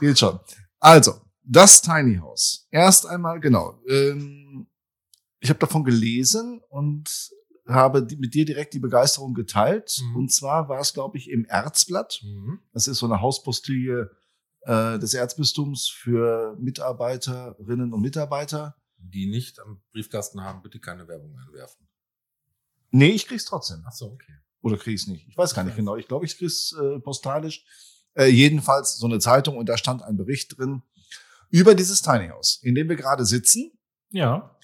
Geht 0.00 0.18
schon. 0.18 0.38
Also, 0.78 1.20
das 1.42 1.82
Tiny 1.82 2.16
House. 2.18 2.66
Erst 2.70 3.06
einmal, 3.06 3.40
genau. 3.40 3.80
Ähm, 3.88 4.68
ich 5.40 5.48
habe 5.50 5.58
davon 5.58 5.82
gelesen 5.82 6.60
und 6.68 7.30
habe 7.66 8.06
mit 8.18 8.34
dir 8.34 8.44
direkt 8.44 8.74
die 8.74 8.80
Begeisterung 8.80 9.34
geteilt. 9.34 10.00
Mhm. 10.00 10.16
Und 10.16 10.32
zwar 10.32 10.68
war 10.68 10.80
es, 10.80 10.92
glaube 10.94 11.18
ich, 11.18 11.28
im 11.30 11.44
Erzblatt. 11.44 12.20
Mhm. 12.22 12.60
Das 12.72 12.86
ist 12.86 12.98
so 12.98 13.06
eine 13.06 13.20
Hauspostille 13.20 14.10
äh, 14.64 14.98
des 14.98 15.14
Erzbistums 15.14 15.88
für 15.88 16.56
Mitarbeiterinnen 16.60 17.92
und 17.92 18.00
Mitarbeiter. 18.00 18.76
Die 18.98 19.26
nicht 19.26 19.58
am 19.58 19.82
Briefkasten 19.92 20.42
haben, 20.42 20.62
bitte 20.62 20.78
keine 20.78 21.08
Werbung 21.08 21.36
einwerfen. 21.36 21.88
Nee, 22.90 23.10
ich 23.10 23.26
krieg's 23.26 23.44
trotzdem. 23.44 23.82
Ach 23.86 23.92
so, 23.92 24.06
okay. 24.06 24.34
Oder 24.60 24.76
krieg's 24.76 25.06
nicht? 25.08 25.26
Ich 25.28 25.36
weiß 25.36 25.54
gar 25.54 25.64
nicht 25.64 25.76
genau. 25.76 25.96
Ich 25.96 26.06
glaube, 26.06 26.24
ich 26.24 26.38
krieg's 26.38 26.72
äh, 26.72 27.00
postalisch. 27.00 27.64
Äh, 28.14 28.26
jedenfalls 28.26 28.98
so 28.98 29.06
eine 29.06 29.18
Zeitung 29.18 29.56
und 29.56 29.68
da 29.68 29.76
stand 29.76 30.02
ein 30.02 30.16
Bericht 30.16 30.56
drin 30.56 30.82
über 31.50 31.74
dieses 31.74 32.02
Tiny 32.02 32.28
House, 32.28 32.60
in 32.62 32.74
dem 32.74 32.88
wir 32.88 32.96
gerade 32.96 33.24
sitzen. 33.24 33.72
ja. 34.10 34.56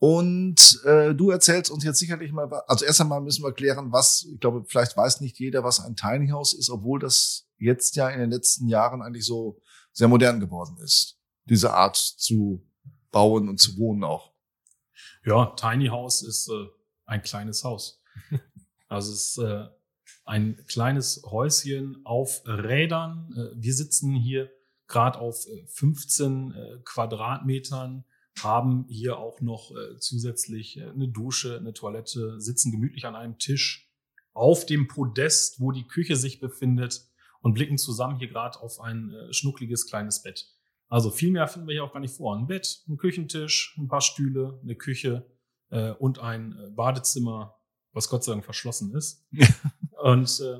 Und 0.00 0.80
äh, 0.86 1.14
du 1.14 1.30
erzählst 1.30 1.70
uns 1.70 1.84
jetzt 1.84 1.98
sicherlich 1.98 2.32
mal, 2.32 2.50
also 2.66 2.86
erst 2.86 3.02
einmal 3.02 3.20
müssen 3.20 3.44
wir 3.44 3.52
klären, 3.52 3.92
was, 3.92 4.26
ich 4.32 4.40
glaube, 4.40 4.64
vielleicht 4.66 4.96
weiß 4.96 5.20
nicht 5.20 5.38
jeder, 5.38 5.62
was 5.62 5.78
ein 5.78 5.94
Tiny 5.94 6.30
House 6.30 6.54
ist, 6.54 6.70
obwohl 6.70 6.98
das 6.98 7.46
jetzt 7.58 7.96
ja 7.96 8.08
in 8.08 8.18
den 8.18 8.30
letzten 8.30 8.66
Jahren 8.66 9.02
eigentlich 9.02 9.26
so 9.26 9.60
sehr 9.92 10.08
modern 10.08 10.40
geworden 10.40 10.78
ist. 10.82 11.18
Diese 11.44 11.74
Art 11.74 11.96
zu 11.96 12.66
bauen 13.10 13.50
und 13.50 13.58
zu 13.60 13.76
wohnen 13.76 14.02
auch. 14.02 14.32
Ja, 15.22 15.52
Tiny 15.54 15.88
House 15.88 16.22
ist 16.22 16.48
äh, 16.48 16.66
ein 17.04 17.22
kleines 17.22 17.62
Haus. 17.64 18.02
Also 18.88 19.12
es 19.12 19.36
ist 19.36 19.38
äh, 19.38 19.68
ein 20.24 20.64
kleines 20.66 21.22
Häuschen 21.24 22.04
auf 22.04 22.42
Rädern. 22.44 23.32
Äh, 23.36 23.62
wir 23.62 23.72
sitzen 23.72 24.16
hier 24.16 24.50
gerade 24.88 25.20
auf 25.20 25.46
äh, 25.46 25.64
15 25.68 26.52
äh, 26.52 26.78
Quadratmetern, 26.82 28.04
haben 28.38 28.86
hier 28.88 29.18
auch 29.18 29.40
noch 29.40 29.72
äh, 29.72 29.98
zusätzlich 29.98 30.78
äh, 30.78 30.90
eine 30.90 31.08
Dusche, 31.08 31.56
eine 31.56 31.72
Toilette, 31.72 32.40
sitzen 32.40 32.72
gemütlich 32.72 33.06
an 33.06 33.16
einem 33.16 33.38
Tisch 33.38 33.90
auf 34.32 34.66
dem 34.66 34.88
Podest, 34.88 35.60
wo 35.60 35.72
die 35.72 35.86
Küche 35.86 36.16
sich 36.16 36.40
befindet 36.40 37.06
und 37.42 37.54
blicken 37.54 37.78
zusammen 37.78 38.18
hier 38.18 38.28
gerade 38.28 38.60
auf 38.60 38.80
ein 38.80 39.12
äh, 39.12 39.32
schnuckliges 39.32 39.86
kleines 39.86 40.22
Bett. 40.22 40.46
Also 40.88 41.10
viel 41.10 41.30
mehr 41.30 41.46
finden 41.46 41.68
wir 41.68 41.74
hier 41.74 41.84
auch 41.84 41.92
gar 41.92 42.00
nicht 42.00 42.14
vor. 42.14 42.36
Ein 42.36 42.46
Bett, 42.46 42.82
ein 42.88 42.96
Küchentisch, 42.96 43.76
ein 43.78 43.88
paar 43.88 44.00
Stühle, 44.00 44.58
eine 44.62 44.74
Küche 44.74 45.24
äh, 45.70 45.92
und 45.92 46.18
ein 46.18 46.58
äh, 46.58 46.70
Badezimmer, 46.70 47.56
was 47.92 48.08
Gott 48.08 48.24
sei 48.24 48.32
Dank 48.32 48.44
verschlossen 48.44 48.94
ist. 48.94 49.24
und 50.02 50.40
äh, 50.40 50.58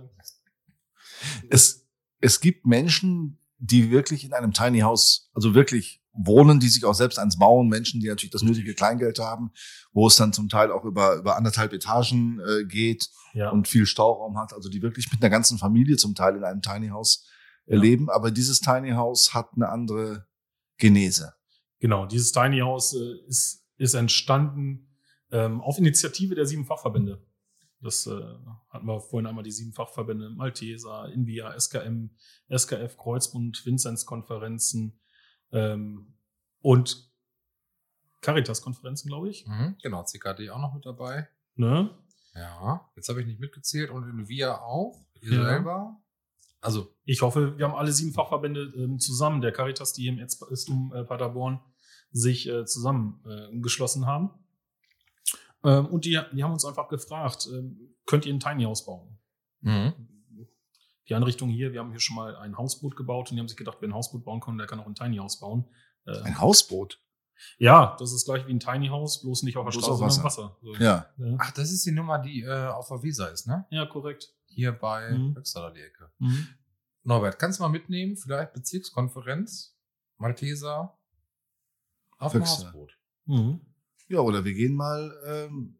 es, 1.48 1.88
es 2.20 2.40
gibt 2.40 2.64
Menschen, 2.64 3.39
die 3.60 3.90
wirklich 3.90 4.24
in 4.24 4.32
einem 4.32 4.52
Tiny 4.52 4.80
House, 4.80 5.30
also 5.34 5.54
wirklich 5.54 6.00
wohnen, 6.12 6.58
die 6.58 6.68
sich 6.68 6.84
auch 6.84 6.94
selbst 6.94 7.18
eins 7.18 7.38
bauen, 7.38 7.68
Menschen, 7.68 8.00
die 8.00 8.08
natürlich 8.08 8.32
das 8.32 8.42
nötige 8.42 8.74
Kleingeld 8.74 9.18
haben, 9.20 9.52
wo 9.92 10.08
es 10.08 10.16
dann 10.16 10.32
zum 10.32 10.48
Teil 10.48 10.72
auch 10.72 10.84
über, 10.84 11.14
über 11.16 11.36
anderthalb 11.36 11.72
Etagen 11.72 12.40
äh, 12.40 12.64
geht 12.64 13.08
ja, 13.32 13.50
und 13.50 13.68
viel 13.68 13.86
Stauraum 13.86 14.36
hat, 14.38 14.52
also 14.52 14.68
die 14.68 14.82
wirklich 14.82 15.12
mit 15.12 15.22
einer 15.22 15.30
ganzen 15.30 15.58
Familie 15.58 15.96
zum 15.96 16.14
Teil 16.16 16.36
in 16.36 16.42
einem 16.42 16.62
Tiny 16.62 16.88
House 16.88 17.26
äh, 17.66 17.74
Ja. 17.76 17.80
leben. 17.80 18.10
Aber 18.10 18.30
dieses 18.32 18.60
Tiny 18.60 18.90
House 18.92 19.34
hat 19.34 19.50
eine 19.54 19.68
andere 19.68 20.26
Genese. 20.78 21.34
genau, 21.78 22.06
dieses 22.06 22.32
Tiny 22.32 22.60
House 22.60 22.94
äh, 22.94 23.28
ist, 23.28 23.62
ist 23.76 23.94
entstanden 23.94 24.88
ähm, 25.30 25.60
auf 25.60 25.78
Initiative 25.78 26.34
der 26.34 26.46
sieben 26.46 26.64
Fachverbände. 26.64 27.22
Das 27.82 28.06
äh, 28.06 28.20
hatten 28.68 28.86
wir 28.86 29.00
vorhin 29.00 29.26
einmal 29.26 29.44
die 29.44 29.50
sieben 29.50 29.72
Fachverbände, 29.72 30.30
Malteser, 30.30 31.08
Invia, 31.12 31.58
SKM, 31.58 32.10
SKF, 32.54 32.96
Kreuzbund, 32.98 33.64
Vinzenz-Konferenzen 33.64 35.00
ähm, 35.52 36.14
und 36.60 37.10
Caritas-Konferenzen, 38.20 39.08
glaube 39.08 39.30
ich. 39.30 39.46
Mhm. 39.46 39.76
Genau, 39.82 40.02
CKD 40.04 40.50
auch 40.50 40.58
noch 40.60 40.74
mit 40.74 40.84
dabei. 40.84 41.28
Ne? 41.54 41.90
Ja, 42.34 42.88
jetzt 42.96 43.08
habe 43.08 43.20
ich 43.20 43.26
nicht 43.26 43.40
mitgezählt 43.40 43.90
und 43.90 44.08
in 44.08 44.28
VIA 44.28 44.60
auch. 44.60 45.00
Ihr 45.22 45.32
Ja. 45.34 45.44
selber. 45.44 45.96
Also, 46.60 46.94
Ich 47.04 47.22
hoffe, 47.22 47.56
wir 47.56 47.64
haben 47.66 47.74
alle 47.74 47.90
sieben 47.92 48.12
Fachverbände 48.12 48.72
ähm, 48.76 48.98
zusammen, 48.98 49.40
der 49.40 49.52
Caritas, 49.52 49.94
die 49.94 50.06
im 50.06 50.18
Erzbistum 50.18 50.92
äh, 50.94 51.04
Paderborn 51.04 51.60
sich 52.12 52.46
äh, 52.46 52.66
zusammengeschlossen 52.66 54.06
haben. 54.06 54.30
Ähm, 55.64 55.86
und 55.86 56.04
die, 56.04 56.18
die 56.32 56.42
haben 56.44 56.52
uns 56.52 56.64
einfach 56.64 56.88
gefragt, 56.88 57.48
ähm, 57.52 57.94
könnt 58.06 58.26
ihr 58.26 58.32
ein 58.34 58.40
Tiny 58.40 58.64
House 58.64 58.84
bauen? 58.84 59.18
mhm. 59.60 59.92
Die 61.08 61.14
Einrichtung 61.16 61.48
hier, 61.48 61.72
wir 61.72 61.80
haben 61.80 61.90
hier 61.90 61.98
schon 61.98 62.14
mal 62.14 62.36
ein 62.36 62.56
Hausboot 62.56 62.94
gebaut 62.94 63.30
und 63.30 63.34
die 63.36 63.40
haben 63.40 63.48
sich 63.48 63.56
gedacht, 63.56 63.78
wer 63.80 63.88
ein 63.88 63.94
Hausboot 63.94 64.24
bauen 64.24 64.40
kann, 64.40 64.56
der 64.58 64.68
kann 64.68 64.78
auch 64.78 64.86
ein 64.86 64.94
Tiny 64.94 65.16
House 65.16 65.40
bauen. 65.40 65.64
Äh, 66.06 66.16
Ein 66.20 66.38
Hausboot. 66.40 67.00
ja, 67.58 67.96
das 67.98 68.12
ist 68.12 68.26
gleich 68.26 68.46
wie 68.46 68.52
ein 68.52 68.60
Tiny 68.60 68.86
House, 68.88 69.20
bloß 69.22 69.42
nicht 69.42 69.56
auf 69.56 69.64
der 69.66 69.72
Bloß 69.72 69.84
Straße, 69.84 70.04
auf 70.04 70.12
sondern 70.12 70.54
im 70.60 70.78
Wasser. 70.78 70.84
Ja. 70.84 71.06
Ja. 71.18 71.36
ach, 71.40 71.50
das 71.50 71.72
ist 71.72 71.84
die 71.84 71.90
Nummer, 71.90 72.20
die 72.20 72.42
äh, 72.42 72.68
auf 72.68 72.86
der 72.88 73.02
Visa 73.02 73.26
ist, 73.26 73.48
ne? 73.48 73.66
ja, 73.70 73.86
korrekt. 73.86 74.32
Hier 74.46 74.70
bei 74.70 75.10
Mhm. 75.10 75.34
Höxter 75.36 75.72
die 75.72 75.80
Ecke. 75.80 76.12
Mhm. 76.18 76.46
Norbert, 77.02 77.38
kannst 77.40 77.58
du 77.58 77.64
mal 77.64 77.70
mitnehmen? 77.70 78.16
Vielleicht 78.16 78.52
Bezirkskonferenz, 78.52 79.76
Malteser, 80.16 80.96
auf 82.18 82.32
dem. 82.32 82.42
Hausboot. 82.42 82.96
Mhm. 83.24 83.60
Ja, 84.10 84.18
oder 84.20 84.44
wir 84.44 84.54
gehen 84.54 84.74
mal 84.74 85.12
ähm, 85.24 85.78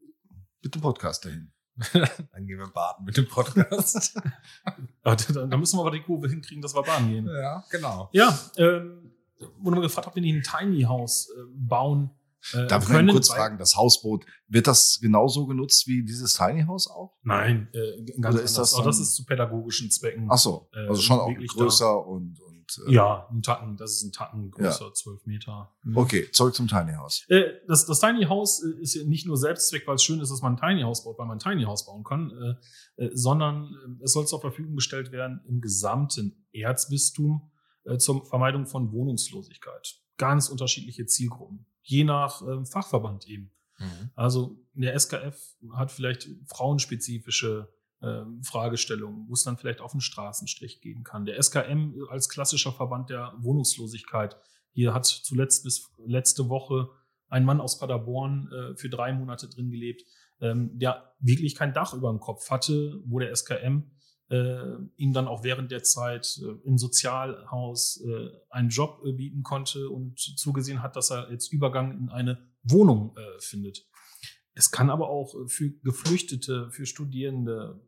mit 0.63 0.73
dem 0.73 0.81
Podcast 0.81 1.25
dahin. 1.25 1.51
Dann 1.93 2.47
gehen 2.47 2.59
wir 2.59 2.69
baden 2.69 3.05
mit 3.05 3.17
dem 3.17 3.27
Podcast. 3.27 4.17
Da, 5.03 5.17
da 5.17 5.57
müssen 5.57 5.79
wir 5.79 5.81
aber 5.81 5.91
die 5.91 6.03
Kurve 6.03 6.29
hinkriegen, 6.29 6.61
dass 6.63 6.75
wir 6.75 6.83
Bahn 6.83 7.09
gehen. 7.09 7.27
ja, 7.27 7.65
genau. 7.71 8.11
Ja, 8.13 8.39
ähm, 8.59 9.13
wurde 9.59 9.77
mir 9.77 9.83
gefragt, 9.83 10.07
ob 10.07 10.15
wir 10.15 10.23
nicht 10.23 10.35
ein 10.35 10.43
Tiny 10.43 10.83
House 10.83 11.31
äh, 11.35 11.41
bauen 11.55 12.11
äh, 12.53 12.67
Darf 12.67 12.85
ich 12.85 12.91
können. 12.91 13.07
mal 13.07 13.13
kurz 13.13 13.31
fragen, 13.31 13.59
das 13.59 13.77
Hausboot, 13.77 14.25
wird 14.47 14.67
das 14.67 14.99
genauso 15.01 15.47
genutzt 15.47 15.87
wie 15.87 16.05
dieses 16.05 16.35
Tiny 16.35 16.65
House 16.65 16.89
auch? 16.89 17.17
Nein, 17.23 17.69
äh, 17.73 18.05
ganz 18.21 18.35
Oder 18.37 18.45
ist 18.45 18.57
anders. 18.57 18.71
das 18.71 18.75
Aber 18.75 18.85
das 18.85 19.01
ist 19.01 19.15
zu 19.15 19.25
pädagogischen 19.25 19.91
Zwecken. 19.91 20.29
Ach 20.31 20.39
so, 20.39 20.69
Äh, 20.73 20.87
also 20.89 21.01
schon 21.01 21.19
auch 21.19 21.29
wirklich 21.29 21.51
größer 21.51 22.07
und, 22.07 22.39
und 22.79 22.89
äh, 22.89 22.95
Ja, 22.95 23.29
ein 23.31 23.43
Tacken, 23.43 23.77
das 23.77 23.93
ist 23.93 24.05
ein 24.05 24.13
Tacken 24.13 24.51
größer, 24.51 24.93
zwölf 24.95 25.25
Meter. 25.27 25.73
Mhm. 25.83 25.97
Okay, 25.97 26.31
zurück 26.31 26.55
zum 26.55 26.69
Tiny 26.69 26.93
House. 26.95 27.25
Äh, 27.29 27.45
das, 27.67 27.87
das 27.87 28.01
Tiny 28.01 28.25
House 28.25 28.63
äh, 28.63 28.81
ist 28.81 28.95
ja 28.95 29.05
nicht 29.05 29.27
nur 29.27 29.37
Selbstzweck, 29.37 29.87
weil 29.87 29.97
es 29.97 30.03
schön 30.03 30.21
ist, 30.21 30.31
dass 30.31 30.43
man 30.43 30.57
ein 30.57 30.61
Tiny 30.61 30.83
House 30.83 31.05
baut, 31.05 31.19
weil 31.19 31.27
man 31.27 31.39
ein 31.39 31.41
Tiny 31.41 31.65
House 31.65 31.87
bauen 31.87 32.05
kann, 32.05 32.31
äh, 32.31 33.05
äh, 33.05 33.11
sondern 33.15 33.75
äh, 34.01 34.05
es 34.05 34.13
soll 34.13 34.27
zur 34.27 34.41
Verfügung 34.41 34.75
gestellt 34.75 35.13
werden 35.13 35.41
im 35.47 35.61
gesamten 35.61 36.47
Erzbistum 36.53 37.51
äh, 37.85 37.99
zur 37.99 38.25
Vermeidung 38.27 38.67
von 38.67 38.93
Wohnungslosigkeit. 38.93 39.97
Ganz 40.17 40.49
unterschiedliche 40.49 41.07
Zielgruppen, 41.07 41.67
je 41.83 42.05
nach 42.05 42.43
ähm, 42.43 42.67
Fachverband 42.67 43.27
eben. 43.27 43.53
Mhm. 43.79 44.11
Also 44.15 44.59
der 44.75 44.99
SKF 44.99 45.37
hat 45.73 45.91
vielleicht 45.91 46.29
frauenspezifische 46.47 47.69
äh, 47.69 47.80
Fragestellungen, 48.43 49.29
wo 49.29 49.35
es 49.35 49.45
dann 49.45 49.59
vielleicht 49.59 49.83
auf 49.83 49.93
einen 49.93 50.01
Straßenstrich 50.01 50.81
gehen 50.81 51.05
kann. 51.05 51.27
Der 51.27 51.41
SKM 51.43 51.95
als 52.09 52.31
klassischer 52.31 52.73
Verband 52.73 53.11
der 53.11 53.35
Wohnungslosigkeit. 53.41 54.39
Hier 54.73 54.95
hat 54.95 55.05
zuletzt 55.05 55.65
bis 55.65 55.91
letzte 56.07 56.49
Woche 56.49 56.89
ein 57.29 57.45
Mann 57.45 57.61
aus 57.61 57.79
Paderborn 57.79 58.51
äh, 58.53 58.77
für 58.77 58.89
drei 58.89 59.13
Monate 59.13 59.49
drin 59.49 59.71
gelebt, 59.71 60.05
ähm, 60.41 60.79
der 60.79 61.15
wirklich 61.21 61.55
kein 61.55 61.73
Dach 61.73 61.95
über 61.95 62.11
dem 62.11 62.21
Kopf 62.21 62.51
hatte, 62.51 63.01
wo 63.05 63.19
der 63.19 63.35
SKM 63.35 63.91
äh, 64.31 64.77
ihm 64.97 65.13
dann 65.13 65.29
auch 65.29 65.43
während 65.43 65.71
der 65.71 65.83
Zeit 65.83 66.41
äh, 66.43 66.67
im 66.67 66.79
Sozialhaus 66.79 68.03
äh, 68.05 68.31
einen 68.49 68.69
Job 68.69 69.03
äh, 69.05 69.13
bieten 69.13 69.43
konnte 69.43 69.91
und 69.91 70.19
zugesehen 70.19 70.83
hat, 70.83 70.97
dass 70.97 71.11
er 71.11 71.31
jetzt 71.31 71.53
Übergang 71.53 71.97
in 71.97 72.09
eine 72.09 72.49
Wohnung 72.63 73.17
äh, 73.17 73.41
findet. 73.41 73.87
Es 74.55 74.71
kann 74.71 74.91
aber 74.91 75.09
auch 75.09 75.35
für 75.47 75.71
Geflüchtete, 75.83 76.71
für 76.71 76.85
Studierende, 76.85 77.81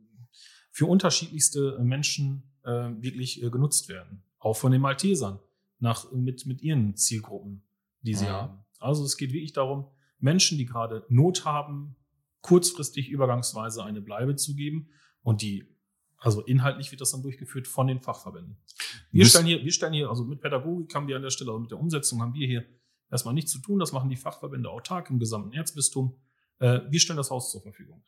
für 0.72 0.86
unterschiedlichste 0.86 1.78
Menschen 1.82 2.42
äh, 2.64 2.70
wirklich 3.00 3.42
äh, 3.42 3.50
genutzt 3.50 3.88
werden. 3.88 4.24
Auch 4.38 4.56
von 4.56 4.72
den 4.72 4.80
Maltesern 4.80 5.38
nach, 5.78 6.10
mit, 6.12 6.46
mit 6.46 6.62
ihren 6.62 6.96
Zielgruppen, 6.96 7.62
die 8.00 8.14
sie 8.14 8.24
Mhm. 8.24 8.30
haben. 8.30 8.58
Also 8.80 9.04
es 9.04 9.16
geht 9.16 9.32
wirklich 9.32 9.52
darum, 9.52 9.86
Menschen, 10.18 10.58
die 10.58 10.64
gerade 10.66 11.04
Not 11.08 11.44
haben, 11.44 11.94
kurzfristig 12.40 13.08
übergangsweise 13.10 13.84
eine 13.84 14.00
Bleibe 14.00 14.34
zu 14.34 14.56
geben 14.56 14.88
und 15.22 15.42
die, 15.42 15.68
also 16.18 16.40
inhaltlich 16.42 16.90
wird 16.90 17.00
das 17.00 17.12
dann 17.12 17.22
durchgeführt 17.22 17.68
von 17.68 17.86
den 17.86 18.00
Fachverbänden. 18.00 18.56
Wir 19.12 19.26
stellen 19.26 19.46
hier, 19.46 19.62
wir 19.64 19.72
stellen 19.72 19.92
hier, 19.92 20.08
also 20.08 20.24
mit 20.24 20.40
Pädagogik 20.40 20.92
haben 20.94 21.06
wir 21.06 21.16
an 21.16 21.22
der 21.22 21.30
Stelle, 21.30 21.50
also 21.50 21.60
mit 21.60 21.70
der 21.70 21.78
Umsetzung 21.78 22.20
haben 22.22 22.34
wir 22.34 22.46
hier 22.46 22.64
erstmal 23.10 23.34
nichts 23.34 23.52
zu 23.52 23.60
tun. 23.60 23.78
Das 23.78 23.92
machen 23.92 24.08
die 24.08 24.16
Fachverbände 24.16 24.70
autark 24.70 25.10
im 25.10 25.18
gesamten 25.18 25.52
Erzbistum. 25.52 26.16
Äh, 26.58 26.80
wir 26.88 26.98
stellen 26.98 27.18
das 27.18 27.30
Haus 27.30 27.52
zur 27.52 27.60
Verfügung. 27.62 28.02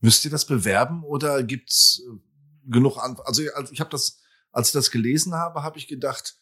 Müsst 0.00 0.24
ihr 0.24 0.30
das 0.30 0.46
bewerben 0.46 1.04
oder 1.04 1.42
gibt's 1.42 2.02
äh, 2.06 2.70
genug 2.70 2.98
an? 2.98 3.16
Also, 3.24 3.42
als 3.54 3.70
ich 3.70 3.80
habe 3.80 3.90
das, 3.90 4.20
als 4.52 4.68
ich 4.68 4.72
das 4.72 4.90
gelesen 4.90 5.34
habe, 5.34 5.62
habe 5.62 5.78
ich 5.78 5.88
gedacht, 5.88 6.36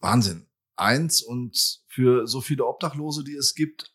Wahnsinn. 0.00 0.46
Eins 0.76 1.22
und 1.22 1.82
für 1.88 2.26
so 2.26 2.40
viele 2.40 2.66
Obdachlose, 2.66 3.22
die 3.22 3.36
es 3.36 3.54
gibt, 3.54 3.94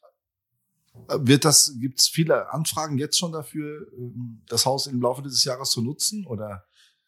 äh, 1.08 1.18
wird 1.22 1.46
das, 1.46 1.76
gibt's 1.80 2.08
viele 2.08 2.52
Anfragen 2.52 2.98
jetzt 2.98 3.18
schon 3.18 3.32
dafür, 3.32 3.88
ähm, 3.98 4.44
das 4.48 4.66
Haus 4.66 4.88
im 4.88 5.02
Laufe 5.02 5.22
dieses 5.22 5.44
Jahres 5.44 5.70
zu 5.70 5.82
nutzen? 5.82 6.26
Oder? 6.26 6.66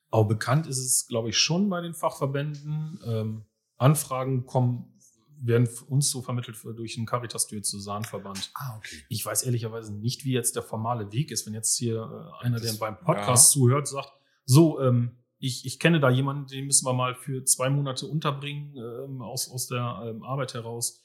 Auch 0.09 0.25
bekannt 0.25 0.67
ist 0.67 0.79
es, 0.79 1.07
glaube 1.07 1.29
ich, 1.29 1.37
schon 1.37 1.69
bei 1.69 1.81
den 1.81 1.93
Fachverbänden. 1.93 2.99
Ähm, 3.05 3.45
Anfragen 3.77 4.45
kommen, 4.45 4.99
werden 5.43 5.67
uns 5.87 6.09
so 6.09 6.21
vermittelt 6.21 6.57
durch 6.63 6.95
den 6.95 7.05
Caritas 7.05 7.47
Diözesanverband. 7.47 8.51
Ah, 8.53 8.77
okay. 8.77 8.97
Ich 9.09 9.25
weiß 9.25 9.43
ehrlicherweise 9.43 9.93
nicht, 9.93 10.23
wie 10.23 10.33
jetzt 10.33 10.55
der 10.55 10.63
formale 10.63 11.11
Weg 11.11 11.31
ist, 11.31 11.45
wenn 11.45 11.53
jetzt 11.53 11.77
hier 11.77 12.31
äh, 12.41 12.45
einer, 12.45 12.59
der 12.59 12.73
beim 12.73 12.99
Podcast 12.99 13.51
zuhört, 13.51 13.87
sagt, 13.87 14.11
so, 14.45 14.79
ähm, 14.79 15.17
ich, 15.39 15.65
ich 15.65 15.79
kenne 15.79 15.99
da 15.99 16.09
jemanden, 16.09 16.47
den 16.47 16.65
müssen 16.65 16.85
wir 16.85 16.93
mal 16.93 17.15
für 17.15 17.43
zwei 17.45 17.69
Monate 17.69 18.05
unterbringen, 18.05 18.75
ähm, 18.77 19.21
aus, 19.21 19.49
aus 19.49 19.67
der 19.67 20.03
ähm, 20.05 20.23
Arbeit 20.23 20.53
heraus. 20.53 21.03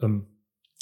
Ähm, 0.00 0.26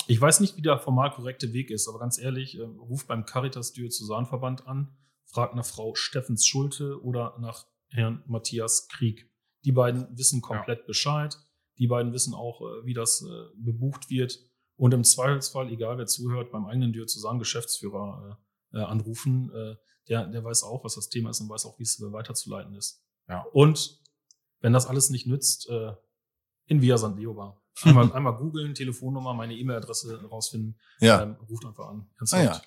ich 0.06 0.20
weiß 0.20 0.40
nicht, 0.40 0.56
wie 0.56 0.62
der 0.62 0.78
formal 0.78 1.10
korrekte 1.10 1.52
Weg 1.52 1.70
ist, 1.70 1.88
aber 1.88 1.98
ganz 1.98 2.18
ehrlich, 2.18 2.58
ähm, 2.58 2.78
ruft 2.78 3.08
beim 3.08 3.24
Caritas 3.24 3.72
Diözesanverband 3.72 4.66
an, 4.66 4.96
fragt 5.26 5.56
nach 5.56 5.64
Frau 5.64 5.94
Steffens 5.94 6.46
Schulte 6.46 7.02
oder 7.02 7.36
nach 7.40 7.66
Herrn 7.88 8.22
Matthias 8.26 8.88
Krieg. 8.88 9.28
Die 9.64 9.72
beiden 9.72 10.06
wissen 10.16 10.40
komplett 10.40 10.86
Bescheid. 10.86 11.36
Die 11.82 11.88
beiden 11.88 12.12
wissen 12.12 12.32
auch, 12.32 12.60
äh, 12.60 12.86
wie 12.86 12.94
das 12.94 13.22
äh, 13.22 13.26
bebucht 13.56 14.08
wird. 14.08 14.38
Und 14.76 14.94
im 14.94 15.02
Zweifelsfall, 15.02 15.68
egal 15.68 15.98
wer 15.98 16.06
zuhört, 16.06 16.52
beim 16.52 16.64
eigenen 16.64 16.92
Diözesan-Geschäftsführer 16.92 18.38
äh, 18.72 18.78
äh, 18.78 18.82
anrufen. 18.84 19.50
Der, 20.08 20.26
der 20.26 20.44
weiß 20.44 20.62
auch, 20.62 20.84
was 20.84 20.94
das 20.94 21.08
Thema 21.08 21.30
ist 21.30 21.40
und 21.40 21.48
weiß 21.48 21.64
auch, 21.66 21.78
wie 21.78 21.82
es 21.84 22.00
weiterzuleiten 22.00 22.74
ist. 22.74 23.04
Ja. 23.28 23.42
Und 23.52 24.00
wenn 24.60 24.72
das 24.72 24.86
alles 24.86 25.10
nicht 25.10 25.26
nützt, 25.28 25.68
in 26.66 26.80
Via 26.82 26.98
St. 26.98 27.16
Leobar. 27.16 27.62
Einmal, 27.82 28.12
einmal 28.14 28.36
googeln, 28.36 28.74
Telefonnummer, 28.74 29.32
meine 29.34 29.54
E-Mail-Adresse 29.54 30.24
rausfinden, 30.28 30.78
Ja. 31.00 31.22
ähm, 31.22 31.36
ruft 31.48 31.64
einfach 31.64 31.88
an. 31.88 32.10
Ganz 32.16 32.32
Ah, 32.34 32.42
ja. 32.42 32.62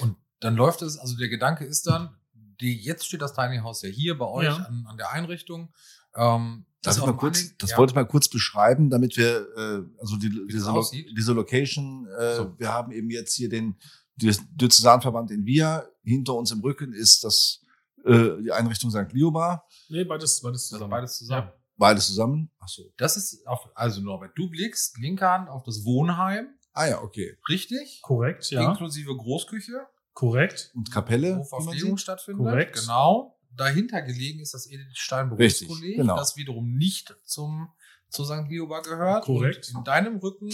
Und 0.00 0.16
dann 0.40 0.56
läuft 0.56 0.82
es, 0.82 0.98
also 0.98 1.16
der 1.16 1.28
Gedanke 1.28 1.64
ist 1.64 1.86
dann, 1.86 2.16
die, 2.32 2.76
jetzt 2.76 3.06
steht 3.06 3.22
das 3.22 3.34
Tiny 3.34 3.58
House 3.58 3.82
ja 3.82 3.88
hier 3.88 4.18
bei 4.18 4.26
euch 4.26 4.46
Ja. 4.46 4.56
an, 4.56 4.84
an 4.88 4.96
der 4.96 5.10
Einrichtung. 5.12 5.72
Ähm, 6.16 6.66
Das, 6.82 6.96
ist 6.96 7.04
mal 7.04 7.12
kurz, 7.16 7.56
das 7.58 7.70
ja. 7.72 7.76
wollte 7.78 7.90
ich 7.92 7.94
mal 7.94 8.06
kurz 8.06 8.28
beschreiben, 8.28 8.88
damit 8.90 9.16
wir, 9.16 9.46
äh, 9.56 9.82
also 10.00 10.16
die, 10.16 10.30
diese, 10.50 10.70
Lo 10.70 10.84
diese 11.16 11.32
Location, 11.34 12.06
äh, 12.18 12.36
So. 12.36 12.58
wir 12.58 12.72
haben 12.72 12.90
eben 12.92 13.10
jetzt 13.10 13.34
hier 13.34 13.48
den 13.48 13.76
Diöz- 14.20 14.40
Diözesanverband 14.52 15.30
in 15.30 15.44
Via. 15.44 15.86
Hinter 16.02 16.34
uns 16.34 16.50
im 16.50 16.60
Rücken 16.60 16.92
ist 16.94 17.22
das, 17.24 17.60
äh, 18.04 18.42
die 18.42 18.50
Einrichtung 18.52 18.90
St. 18.90 19.12
Liobar. 19.12 19.66
Nee, 19.88 20.04
beides, 20.04 20.40
beides 20.40 20.62
Das 20.62 20.68
zusammen. 20.70 20.90
beides 20.90 21.16
zusammen. 21.18 21.52
Beides 21.76 22.06
zusammen. 22.06 22.50
Ach 22.58 22.68
so. 22.68 22.82
Das 22.96 23.16
ist 23.16 23.46
auf, 23.46 23.68
also 23.74 24.00
Norbert, 24.02 24.32
du 24.36 24.48
blickst 24.50 24.98
linke 24.98 25.26
Hand 25.28 25.48
auf 25.48 25.62
das 25.64 25.84
Wohnheim, 25.84 26.48
Ah 26.72 26.86
ja, 26.86 27.02
okay. 27.02 27.36
richtig? 27.48 28.00
Korrekt, 28.02 28.48
ja. 28.50 28.70
Inklusive 28.70 29.14
Großküche, 29.16 29.86
Korrekt. 30.12 30.70
Und 30.74 30.90
Kapelle. 30.92 31.38
wo 31.38 31.44
Verpflegung 31.44 31.96
stattfindet. 31.96 32.44
Korrekt. 32.46 32.80
Genau. 32.80 33.36
Dahinter 33.52 34.02
gelegen 34.02 34.40
ist 34.40 34.54
das 34.54 34.66
Edith 34.66 34.96
Stein 34.96 35.32
Richtig, 35.32 35.68
Berufskolleg, 35.68 35.96
genau. 35.96 36.16
das 36.16 36.36
wiederum 36.36 36.76
nicht 36.76 37.14
zum, 37.24 37.72
zu 38.08 38.24
St. 38.24 38.48
Lioba 38.48 38.80
gehört. 38.80 39.24
Korrekt. 39.24 39.70
Und 39.70 39.78
in 39.78 39.84
deinem 39.84 40.16
Rücken 40.18 40.50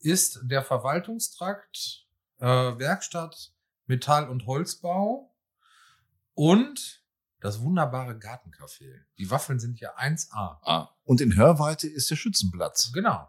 ist 0.00 0.40
der 0.44 0.62
Verwaltungstrakt, 0.62 2.06
äh, 2.38 2.46
Werkstatt, 2.46 3.52
Metall- 3.86 4.28
und 4.28 4.46
Holzbau 4.46 5.34
und 6.34 7.02
das 7.40 7.60
wunderbare 7.60 8.12
Gartencafé. 8.12 9.02
Die 9.18 9.30
Waffeln 9.30 9.60
sind 9.60 9.78
hier 9.78 9.98
1A. 9.98 10.58
Ah. 10.62 10.88
Und 11.04 11.20
in 11.20 11.36
Hörweite 11.36 11.86
ist 11.88 12.10
der 12.10 12.16
Schützenplatz. 12.16 12.90
Genau. 12.92 13.28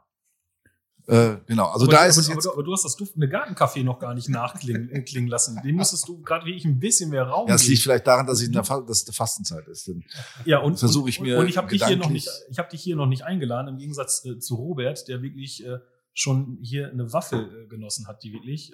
Äh, 1.08 1.38
genau. 1.46 1.68
Also 1.68 1.86
aber, 1.86 1.92
da 1.92 2.00
aber, 2.00 2.08
ist 2.08 2.18
es 2.18 2.26
aber, 2.26 2.36
jetzt. 2.36 2.46
du, 2.46 2.52
aber 2.52 2.64
du 2.64 2.74
hast 2.74 2.84
das 2.84 2.96
duftende 2.96 3.28
Gartencafé 3.28 3.84
noch 3.84 4.00
gar 4.00 4.14
nicht 4.16 4.28
nachklingen 4.28 4.90
äh, 4.90 5.30
lassen. 5.30 5.62
Dem 5.64 5.76
müsstest 5.76 6.08
du 6.08 6.22
gerade 6.22 6.46
wie 6.46 6.54
ich 6.54 6.66
ein 6.66 6.80
bisschen 6.80 7.12
mehr 7.12 7.24
Raum 7.24 7.48
Ja, 7.48 7.56
es 7.56 7.62
geben. 7.62 7.72
liegt 7.72 7.84
vielleicht 7.84 8.08
daran, 8.08 8.26
dass 8.26 8.42
ich 8.42 8.48
in 8.48 8.54
der, 8.54 8.64
Fa 8.64 8.82
dass 8.82 9.02
es 9.02 9.08
eine 9.08 9.14
Fastenzeit 9.14 9.68
ist. 9.68 9.88
Denn 9.88 10.04
Ja, 10.46 10.60
und 10.60 10.80
versuche 10.80 11.10
ich 11.10 11.20
und, 11.20 11.28
mir 11.28 11.38
Und 11.38 11.48
ich 11.48 11.58
habe 11.58 11.68
dich 11.68 11.86
hier 11.86 11.98
noch 11.98 12.10
nicht, 12.10 12.28
ich 12.50 12.58
habe 12.58 12.70
dich 12.70 12.82
hier 12.82 12.96
noch 12.96 13.06
nicht 13.06 13.24
eingeladen 13.24 13.68
im 13.68 13.78
Gegensatz 13.78 14.26
äh, 14.26 14.40
zu 14.40 14.56
Robert, 14.56 15.08
der 15.08 15.22
wirklich 15.22 15.64
äh, 15.64 15.78
schon 16.14 16.58
hier 16.62 16.90
eine 16.90 17.14
Waffel 17.14 17.66
äh, 17.66 17.68
genossen 17.68 18.08
hat, 18.08 18.24
die 18.24 18.34
wirklich. 18.34 18.74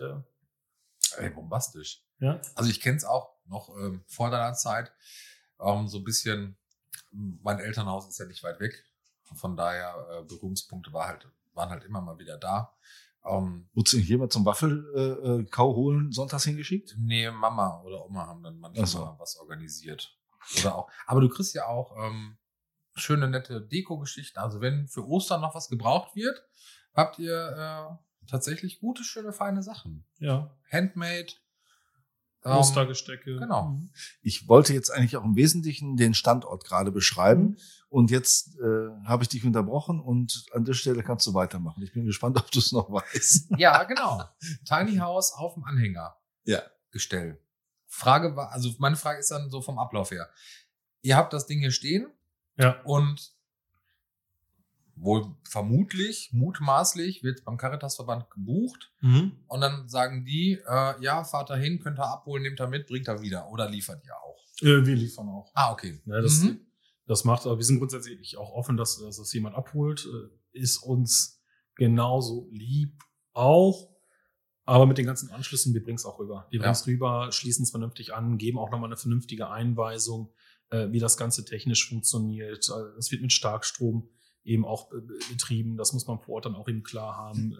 Ey, 1.18 1.30
bombastisch. 1.32 2.02
ja. 2.20 2.40
Also 2.56 2.70
ich 2.70 2.80
kenne 2.80 2.96
es 2.96 3.04
auch 3.04 3.36
noch 3.46 3.76
ähm, 3.78 4.04
vor 4.08 4.30
deiner 4.30 4.54
Zeit. 4.54 4.94
Ähm, 5.60 5.90
so 5.90 5.98
ein 5.98 6.06
bisschen, 6.06 6.56
mein 7.12 7.60
Elternhaus 7.60 8.08
ist 8.08 8.18
ja 8.20 8.26
nicht 8.26 8.42
weit 8.44 8.62
weg. 8.62 8.86
Von 9.36 9.58
daher, 9.58 10.24
Berührungspunkte 10.28 10.94
war 10.94 11.08
halt, 11.08 11.28
waren 11.54 11.70
halt 11.70 11.84
immer 11.84 12.02
mal 12.02 12.18
wieder 12.18 12.38
da. 12.38 12.76
Ähm, 13.24 13.70
Wurdest 13.74 13.94
du 13.94 13.98
nicht 13.98 14.10
jemand 14.10 14.34
zum 14.34 14.46
Waffelkau 14.46 15.40
äh, 15.40 15.46
Kau 15.46 15.76
holen 15.76 16.12
sonntags 16.12 16.44
hingeschickt? 16.44 16.96
nee, 16.98 17.30
Mama 17.30 17.82
oder 17.84 18.04
Oma 18.06 18.26
haben 18.26 18.42
dann 18.42 18.58
manchmal 18.58 18.88
so. 18.88 19.16
was 19.20 19.38
organisiert. 19.38 20.18
Oder 20.60 20.76
auch. 20.76 20.92
Aber 21.06 21.22
du 21.22 21.30
kriegst 21.30 21.54
ja 21.54 21.68
auch 21.68 21.96
ähm, 22.04 22.38
schöne, 22.96 23.30
nette 23.30 23.62
Deko-Geschichten. 23.62 24.40
Also 24.40 24.60
wenn 24.60 24.88
für 24.88 25.06
Ostern 25.08 25.42
noch 25.42 25.54
was 25.54 25.70
gebraucht 25.70 26.16
wird, 26.16 26.42
habt 26.96 27.20
ihr 27.20 27.36
äh, 27.92 28.28
tatsächlich 28.28 28.80
gute, 28.80 29.04
schöne, 29.04 29.34
feine 29.34 29.62
Sachen. 29.62 30.06
Ja. 30.18 30.56
Handmade. 30.72 31.34
ähm, 32.44 32.58
Ostergestecke. 32.58 33.38
genau. 33.38 33.70
Mhm. 33.70 33.92
Ich 34.24 34.48
wollte 34.48 34.74
jetzt 34.74 34.90
eigentlich 34.90 35.16
auch 35.16 35.24
im 35.24 35.36
Wesentlichen 35.36 35.96
den 35.96 36.16
Standort 36.16 36.66
gerade 36.66 36.92
beschreiben. 36.92 37.58
Und 37.92 38.10
jetzt 38.10 38.58
äh, 38.62 38.90
habe 39.06 39.24
ich 39.24 39.28
dich 39.30 39.44
unterbrochen 39.44 40.00
und 40.00 40.46
an 40.54 40.64
der 40.64 40.74
Stelle 40.74 41.04
kannst 41.04 41.28
du 41.28 41.34
weitermachen. 41.34 41.84
Ich 41.84 41.92
bin 41.92 42.06
gespannt, 42.06 42.38
ob 42.40 42.50
du 42.50 42.60
es 42.60 42.72
noch 42.72 42.90
weißt. 42.90 43.52
Ja, 43.58 43.84
genau. 43.84 44.24
Tiny 44.66 44.96
House 44.96 45.34
auf 45.34 45.56
dem 45.56 45.66
Anhänger. 45.66 46.16
Ja. 46.46 46.62
Gestell. 46.92 47.38
Frage 47.88 48.38
war, 48.38 48.54
also 48.54 48.70
meine 48.80 48.96
Frage 48.96 49.20
ist 49.20 49.30
dann 49.32 49.50
so 49.50 49.62
vom 49.62 49.78
Ablauf 49.78 50.12
her. 50.12 50.30
Ihr 51.02 51.18
habt 51.18 51.34
das 51.34 51.48
Ding 51.48 51.60
hier 51.60 51.72
stehen 51.72 52.08
Ja. 52.58 52.80
und 52.84 53.34
wohl 54.96 55.36
vermutlich, 55.50 56.30
mutmaßlich 56.32 57.24
wird 57.24 57.44
beim 57.44 57.58
Caritasverband 57.58 58.30
gebucht 58.30 58.94
Mhm. 59.02 59.34
und 59.48 59.60
dann 59.62 59.90
sagen 59.90 60.24
die, 60.24 60.62
äh, 60.66 61.02
ja, 61.04 61.24
fahrt 61.26 61.50
da 61.50 61.56
hin, 61.56 61.80
könnt 61.82 62.00
ihr 62.00 62.06
abholen, 62.08 62.44
nehmt 62.44 62.60
er 62.62 62.68
mit, 62.68 62.88
bringt 62.88 63.08
er 63.10 63.22
wieder 63.22 63.50
oder 63.50 63.68
liefert 63.70 64.02
ihr 64.06 64.16
auch. 64.16 64.38
Äh, 64.62 64.86
wir 64.86 64.96
liefern 64.96 65.28
auch. 65.28 65.52
Ah, 65.56 65.72
okay. 65.74 66.00
Ja, 66.06 66.22
das, 66.22 66.40
Mhm. 66.42 66.60
Das 67.12 67.26
macht, 67.26 67.46
aber 67.46 67.58
wir 67.58 67.66
sind 67.66 67.80
grundsätzlich 67.80 68.38
auch 68.38 68.52
offen, 68.54 68.78
dass, 68.78 68.98
dass 69.00 69.18
das 69.18 69.34
jemand 69.34 69.56
abholt. 69.56 70.06
Äh, 70.08 70.60
Ist 70.60 70.78
uns 70.84 71.42
genauso 71.76 72.48
lieb 72.52 73.02
auch. 73.34 73.90
Aber 74.66 74.86
mit 74.86 74.98
den 74.98 75.06
ganzen 75.06 75.30
Anschlüssen, 75.32 75.74
wir 75.74 75.84
bringen 75.84 75.96
es 75.98 76.06
auch 76.06 76.20
rüber. 76.20 76.48
Wir 76.50 76.60
Ja. 76.60 76.64
bringen 76.64 76.74
es 76.74 76.88
rüber, 76.88 77.32
schließen 77.32 77.64
es 77.64 77.72
vernünftig 77.72 78.14
an, 78.14 78.38
geben 78.38 78.58
auch 78.60 78.70
nochmal 78.72 78.88
eine 78.90 78.98
vernünftige 78.98 79.50
Einweisung, 79.50 80.34
äh, 80.70 80.90
wie 80.92 81.00
das 81.00 81.18
Ganze 81.18 81.44
technisch 81.46 81.88
funktioniert. 81.90 82.70
Äh, 82.70 82.98
Es 82.98 83.12
wird 83.12 83.22
mit 83.22 83.34
Starkstrom 83.34 84.10
eben 84.44 84.66
auch 84.66 84.90
betrieben. 85.30 85.78
Das 85.78 85.94
muss 85.94 86.08
man 86.08 86.20
vor 86.20 86.36
Ort 86.36 86.46
dann 86.46 86.56
auch 86.56 86.68
eben 86.68 86.84
klar 86.84 87.16
haben, 87.16 87.56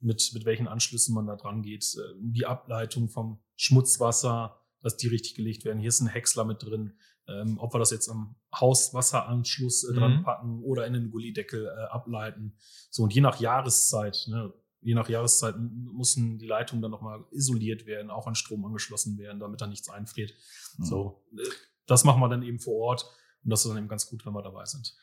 mit, 0.00 0.30
mit 0.34 0.44
welchen 0.44 0.68
Anschlüssen 0.68 1.14
man 1.14 1.26
da 1.26 1.34
dran 1.36 1.62
geht. 1.62 1.84
Die 2.20 2.46
Ableitung 2.46 3.08
vom 3.08 3.42
Schmutzwasser, 3.56 4.60
dass 4.82 4.96
die 4.96 5.08
richtig 5.08 5.34
gelegt 5.34 5.64
werden. 5.64 5.80
Hier 5.80 5.88
ist 5.88 6.00
ein 6.00 6.06
Häcksler 6.06 6.44
mit 6.44 6.62
drin. 6.62 6.96
Ähm, 7.28 7.58
ob 7.58 7.74
wir 7.74 7.78
das 7.78 7.90
jetzt 7.90 8.08
am 8.08 8.36
Hauswasseranschluss 8.58 9.84
äh, 9.84 9.94
dran 9.94 10.18
Mhm. 10.18 10.22
packen 10.22 10.62
oder 10.62 10.86
in 10.86 10.92
den 10.92 11.10
Gullideckel 11.10 11.66
äh, 11.66 11.84
ableiten. 11.92 12.56
So, 12.90 13.02
und 13.02 13.12
je 13.12 13.20
nach 13.20 13.40
Jahreszeit, 13.40 14.24
ne, 14.28 14.52
je 14.80 14.94
nach 14.94 15.08
Jahreszeit 15.08 15.56
müssen 15.58 16.38
die 16.38 16.46
Leitungen 16.46 16.82
dann 16.82 16.90
nochmal 16.90 17.24
isoliert 17.32 17.86
werden, 17.86 18.10
auch 18.10 18.26
an 18.26 18.34
Strom 18.34 18.64
angeschlossen 18.64 19.18
werden, 19.18 19.40
damit 19.40 19.60
da 19.60 19.66
nichts 19.66 19.88
einfriert. 19.88 20.32
Mhm. 20.78 20.84
So, 20.84 21.24
äh, 21.36 21.42
das 21.86 22.04
machen 22.04 22.20
wir 22.20 22.28
dann 22.28 22.42
eben 22.42 22.58
vor 22.60 22.74
Ort. 22.74 23.04
Und 23.44 23.50
das 23.50 23.64
ist 23.64 23.68
dann 23.68 23.78
eben 23.78 23.88
ganz 23.88 24.06
gut, 24.08 24.24
wenn 24.26 24.32
wir 24.32 24.42
dabei 24.42 24.64
sind. 24.64 24.96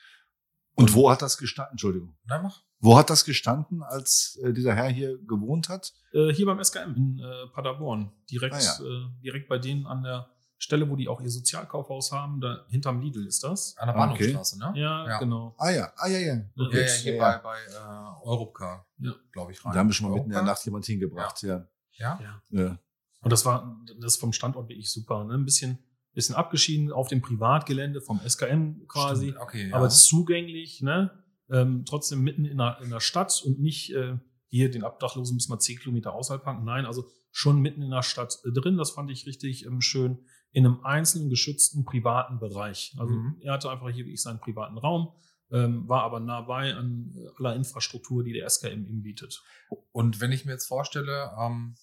Und 0.76 0.94
wo 0.96 1.10
hat 1.12 1.22
das 1.22 1.38
gestanden? 1.38 1.74
Entschuldigung. 1.74 2.16
Na, 2.26 2.42
mach. 2.42 2.62
Wo 2.80 2.98
hat 2.98 3.10
das 3.10 3.26
gestanden, 3.26 3.84
als 3.84 4.40
äh, 4.44 4.52
dieser 4.54 4.74
Herr 4.76 4.90
hier 4.90 5.18
gewohnt 5.20 5.70
hat? 5.70 5.94
Äh, 6.14 6.34
hier 6.34 6.46
beim 6.46 6.62
SKM 6.64 6.94
in 6.96 7.20
äh, 7.20 7.48
Paderborn. 7.54 8.12
Direkt, 8.30 8.56
Ah, 8.56 8.84
äh, 8.84 9.22
direkt 9.24 9.48
bei 9.48 9.60
denen 9.60 9.86
an 9.86 10.04
der 10.04 10.30
Stelle, 10.64 10.90
wo 10.90 10.96
die 10.96 11.08
auch 11.08 11.22
ihr 11.22 11.30
Sozialkaufhaus 11.30 12.12
haben, 12.12 12.42
da 12.42 12.66
hinterm 12.70 13.02
Lidl 13.02 13.28
ist 13.28 13.44
das. 13.44 13.76
An 13.78 13.88
der 13.88 13.96
Ah, 13.96 14.12
okay. 14.12 14.32
Bahnhofstraße, 14.34 14.58
ne? 14.60 14.74
Ja, 14.76 15.08
Ja. 15.08 15.20
genau. 15.20 15.54
Ah 15.58 15.70
ja, 15.70 15.92
ah 15.98 16.08
ja, 16.08 16.18
ja. 16.20 16.34
Ja, 16.36 16.70
Ja, 16.72 16.80
ja, 16.80 16.88
hier 16.88 17.16
ja, 17.16 17.38
bei, 17.38 17.38
bei 17.40 17.58
äh, 17.58 18.26
Europcar, 18.28 18.88
Ja. 18.98 19.14
glaube 19.32 19.52
ich, 19.52 19.62
Da 19.62 19.70
rein. 19.70 19.78
haben 19.78 19.90
wir 19.90 19.94
schon 19.94 20.10
mal 20.10 20.16
mitten 20.16 20.30
in 20.30 20.34
der? 20.36 20.44
Nacht 20.44 20.64
jemand 20.66 20.86
hingebracht, 20.86 21.42
ja. 21.44 21.68
Ja? 21.94 22.20
Ja. 22.22 22.42
ja. 22.50 22.80
Und 23.22 23.32
das 23.32 23.46
war, 23.46 23.80
das 24.00 24.16
ist 24.16 24.20
vom 24.20 24.34
Standort 24.34 24.68
wirklich 24.70 24.92
super. 24.92 25.24
Ne? 25.26 25.36
Ein 25.36 25.46
bisschen, 25.46 25.80
bisschen 26.14 26.36
abgeschieden 26.36 26.92
auf 26.92 27.08
dem 27.08 27.22
Privatgelände 27.22 28.02
vom 28.02 28.20
SKM 28.28 28.88
quasi. 28.88 29.28
Stimmt, 29.30 29.42
Okay, 29.42 29.70
ja. 29.70 29.76
aber 29.76 29.90
zugänglich, 29.90 30.82
ne? 30.82 31.12
Ähm, 31.50 31.84
trotzdem 31.86 32.22
mitten 32.22 32.46
in 32.46 32.58
der, 32.58 32.80
in 32.82 32.90
der 32.90 33.00
Stadt 33.00 33.42
und 33.46 33.60
nicht 33.60 33.94
äh, 33.94 34.18
hier 34.48 34.72
den 34.72 34.84
Obdachlosen 34.84 35.36
bis 35.38 35.50
mal 35.50 35.60
10 35.60 35.80
Kilometer 35.80 36.14
außerhalb 36.14 36.44
parken. 36.44 36.64
Nein, 36.64 36.86
also 36.86 37.06
schon 37.32 37.60
mitten 37.62 37.82
in 37.82 37.90
der 37.92 38.04
Stadt 38.04 38.40
äh, 38.46 38.52
drin. 38.52 38.78
Das 38.78 38.92
fand 38.92 39.10
ich 39.12 39.26
richtig 39.26 39.66
ähm, 39.66 39.82
schön. 39.82 40.26
In 40.54 40.66
einem 40.66 40.86
einzelnen 40.86 41.30
geschützten 41.30 41.84
privaten 41.84 42.40
Bereich. 42.40 42.96
Also 42.98 43.16
Mhm. 43.16 43.38
er 43.42 43.54
hatte 43.54 43.70
einfach 43.70 43.90
hier 43.90 44.06
wirklich 44.06 44.22
seinen 44.22 44.40
privaten 44.40 44.78
Raum, 44.78 45.14
ähm, 45.52 45.88
war 45.90 46.04
aber 46.04 46.20
nah 46.20 46.42
bei 46.42 46.74
an 46.74 47.14
äh, 47.16 47.28
aller 47.38 47.56
Infrastruktur, 47.56 48.24
die 48.24 48.34
der 48.34 48.50
SKM 48.50 48.86
ihm 48.86 49.02
bietet. 49.04 49.44
Und 49.92 50.22
wenn 50.22 50.32
ich 50.32 50.46
mir 50.46 50.52
jetzt 50.54 50.68
vorstelle, 50.68 51.32
ähm, 51.38 51.76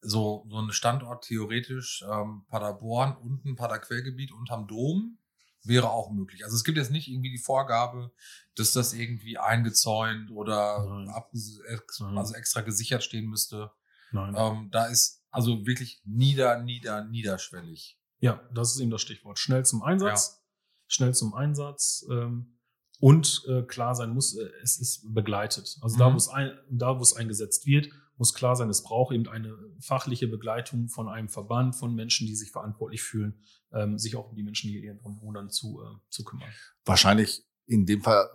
so, 0.00 0.46
so 0.50 0.58
ein 0.60 0.70
Standort 0.72 1.24
theoretisch 1.24 2.04
ähm, 2.10 2.44
Paderborn 2.48 3.16
und 3.16 3.44
ein 3.44 3.56
Paderquellgebiet 3.56 4.32
unterm 4.32 4.66
Dom 4.66 5.18
wäre 5.62 5.90
auch 5.90 6.10
möglich. 6.10 6.44
Also 6.44 6.56
es 6.56 6.64
gibt 6.64 6.76
jetzt 6.76 6.90
nicht 6.90 7.08
irgendwie 7.08 7.30
die 7.30 7.38
Vorgabe, 7.38 8.12
dass 8.54 8.72
das 8.72 8.92
irgendwie 8.92 9.38
eingezäunt 9.38 10.30
oder 10.30 11.08
ab, 11.08 11.32
also 11.32 12.34
extra 12.34 12.60
gesichert 12.60 13.02
stehen 13.02 13.30
müsste. 13.30 13.70
Nein. 14.12 14.34
Ähm, 14.36 14.68
da 14.70 14.86
ist 14.86 15.22
also 15.30 15.66
wirklich 15.66 16.00
nieder, 16.04 16.62
nieder, 16.62 17.04
niederschwellig. 17.04 17.98
Ja, 18.20 18.40
das 18.54 18.74
ist 18.74 18.80
eben 18.80 18.90
das 18.90 19.02
Stichwort. 19.02 19.38
Schnell 19.38 19.64
zum 19.64 19.82
Einsatz, 19.82 20.42
schnell 20.86 21.14
zum 21.14 21.34
Einsatz 21.34 22.06
ähm, 22.10 22.58
und 23.00 23.42
äh, 23.48 23.62
klar 23.62 23.94
sein 23.94 24.10
muss, 24.10 24.36
äh, 24.36 24.48
es 24.62 24.78
ist 24.78 25.12
begleitet. 25.12 25.76
Also 25.82 25.98
da, 25.98 26.08
Mhm. 26.08 26.14
wo 26.14 26.16
es 26.16 26.28
ein, 26.28 26.52
da, 26.70 26.96
wo 26.98 27.02
es 27.02 27.14
eingesetzt 27.14 27.66
wird, 27.66 27.88
muss 28.16 28.32
klar 28.32 28.54
sein, 28.54 28.70
es 28.70 28.84
braucht 28.84 29.12
eben 29.12 29.28
eine 29.28 29.56
fachliche 29.80 30.28
Begleitung 30.28 30.88
von 30.88 31.08
einem 31.08 31.28
Verband, 31.28 31.74
von 31.74 31.94
Menschen, 31.94 32.26
die 32.28 32.36
sich 32.36 32.52
verantwortlich 32.52 33.02
fühlen, 33.02 33.42
ähm, 33.72 33.98
sich 33.98 34.14
auch 34.14 34.30
um 34.30 34.36
die 34.36 34.44
Menschen, 34.44 34.68
die 34.70 34.88
wohnen, 35.02 35.34
dann 35.34 35.50
zu, 35.50 35.82
äh, 35.82 35.98
zu 36.10 36.22
kümmern. 36.22 36.48
Wahrscheinlich 36.84 37.44
in 37.66 37.86
dem 37.86 38.02
Fall 38.02 38.28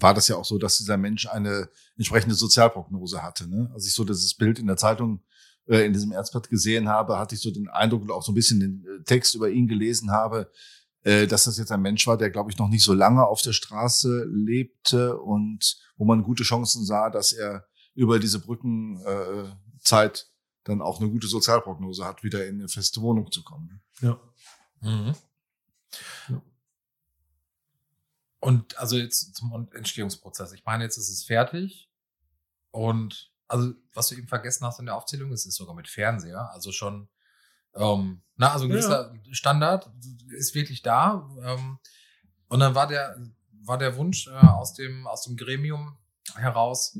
war 0.00 0.14
das 0.14 0.28
ja 0.28 0.36
auch 0.36 0.44
so, 0.44 0.58
dass 0.58 0.78
dieser 0.78 0.96
Mensch 0.96 1.26
eine 1.26 1.68
entsprechende 1.96 2.34
Sozialprognose 2.34 3.22
hatte. 3.22 3.48
Ne? 3.48 3.70
Als 3.74 3.86
ich 3.86 3.92
so 3.92 4.04
dieses 4.04 4.34
Bild 4.34 4.58
in 4.58 4.66
der 4.66 4.76
Zeitung, 4.76 5.22
äh, 5.66 5.84
in 5.84 5.92
diesem 5.92 6.12
Erzblatt 6.12 6.48
gesehen 6.48 6.88
habe, 6.88 7.18
hatte 7.18 7.34
ich 7.34 7.42
so 7.42 7.50
den 7.50 7.68
Eindruck 7.68 8.02
und 8.02 8.10
auch 8.10 8.22
so 8.22 8.32
ein 8.32 8.34
bisschen 8.34 8.60
den 8.60 8.84
äh, 8.84 9.04
Text 9.04 9.34
über 9.34 9.50
ihn 9.50 9.68
gelesen 9.68 10.10
habe, 10.10 10.50
äh, 11.02 11.26
dass 11.26 11.44
das 11.44 11.58
jetzt 11.58 11.72
ein 11.72 11.82
Mensch 11.82 12.06
war, 12.06 12.16
der, 12.16 12.30
glaube 12.30 12.50
ich, 12.50 12.58
noch 12.58 12.68
nicht 12.68 12.84
so 12.84 12.94
lange 12.94 13.26
auf 13.26 13.42
der 13.42 13.52
Straße 13.52 14.24
lebte 14.30 15.18
und 15.18 15.76
wo 15.96 16.04
man 16.04 16.22
gute 16.22 16.42
Chancen 16.42 16.84
sah, 16.84 17.10
dass 17.10 17.32
er 17.32 17.66
über 17.94 18.18
diese 18.18 18.40
Brückenzeit 18.40 19.46
äh, 19.46 19.80
Zeit 19.80 20.28
dann 20.64 20.80
auch 20.80 21.00
eine 21.00 21.10
gute 21.10 21.26
Sozialprognose 21.26 22.04
hat, 22.04 22.22
wieder 22.22 22.46
in 22.46 22.60
eine 22.60 22.68
feste 22.68 23.00
Wohnung 23.02 23.30
zu 23.30 23.42
kommen. 23.42 23.82
Ja. 24.00 24.18
Mhm. 24.80 25.14
Ja. 26.28 26.42
Und 28.42 28.76
also 28.76 28.96
jetzt 28.96 29.36
zum 29.36 29.68
Entstehungsprozess. 29.72 30.52
Ich 30.52 30.64
meine, 30.64 30.82
jetzt 30.82 30.96
ist 30.96 31.10
es 31.10 31.22
fertig. 31.22 31.88
Und 32.72 33.30
also, 33.46 33.72
was 33.94 34.08
du 34.08 34.16
eben 34.16 34.26
vergessen 34.26 34.66
hast 34.66 34.80
in 34.80 34.86
der 34.86 34.96
Aufzählung, 34.96 35.30
es 35.30 35.46
ist 35.46 35.54
sogar 35.54 35.76
mit 35.76 35.86
Fernseher. 35.86 36.50
Also 36.52 36.72
schon, 36.72 37.08
ähm, 37.74 38.22
na, 38.34 38.52
also 38.52 38.64
ein 38.64 38.70
Ja. 38.70 38.76
gewisser 38.76 39.14
Standard 39.30 39.88
ist 40.30 40.56
wirklich 40.56 40.82
da. 40.82 41.30
Ähm, 41.40 41.78
und 42.48 42.58
dann 42.58 42.74
war 42.74 42.88
der, 42.88 43.16
war 43.64 43.78
der 43.78 43.96
Wunsch 43.96 44.26
äh, 44.26 44.32
aus 44.32 44.74
dem, 44.74 45.06
aus 45.06 45.22
dem 45.22 45.36
Gremium 45.36 45.96
heraus, 46.34 46.98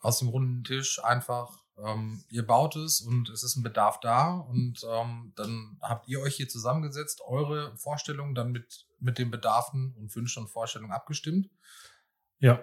aus 0.00 0.20
dem 0.20 0.28
runden 0.28 0.62
Tisch 0.62 1.02
einfach, 1.02 1.64
ähm, 1.76 2.22
ihr 2.28 2.46
baut 2.46 2.76
es 2.76 3.00
und 3.00 3.30
es 3.30 3.42
ist 3.42 3.56
ein 3.56 3.64
Bedarf 3.64 3.98
da 3.98 4.34
und 4.34 4.86
ähm, 4.88 5.32
dann 5.34 5.76
habt 5.82 6.06
ihr 6.06 6.20
euch 6.20 6.36
hier 6.36 6.48
zusammengesetzt, 6.48 7.20
eure 7.26 7.76
Vorstellungen 7.76 8.36
dann 8.36 8.52
mit, 8.52 8.86
mit 9.00 9.18
den 9.18 9.30
Bedarfen 9.30 9.94
und 9.98 10.14
Wünschen 10.14 10.42
und 10.44 10.48
Vorstellungen 10.48 10.92
abgestimmt. 10.92 11.48
Ja, 12.40 12.60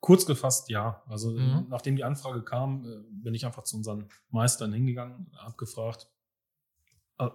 kurz 0.00 0.26
gefasst, 0.26 0.68
ja. 0.70 1.02
Also 1.06 1.30
Mhm. 1.30 1.66
nachdem 1.68 1.96
die 1.96 2.04
Anfrage 2.04 2.42
kam, 2.42 2.84
äh, 2.84 2.96
bin 3.10 3.34
ich 3.34 3.46
einfach 3.46 3.62
zu 3.64 3.76
unseren 3.76 4.08
Meistern 4.30 4.72
hingegangen, 4.72 5.30
habe 5.38 5.56
gefragt. 5.56 6.08
Äh, 7.18 7.28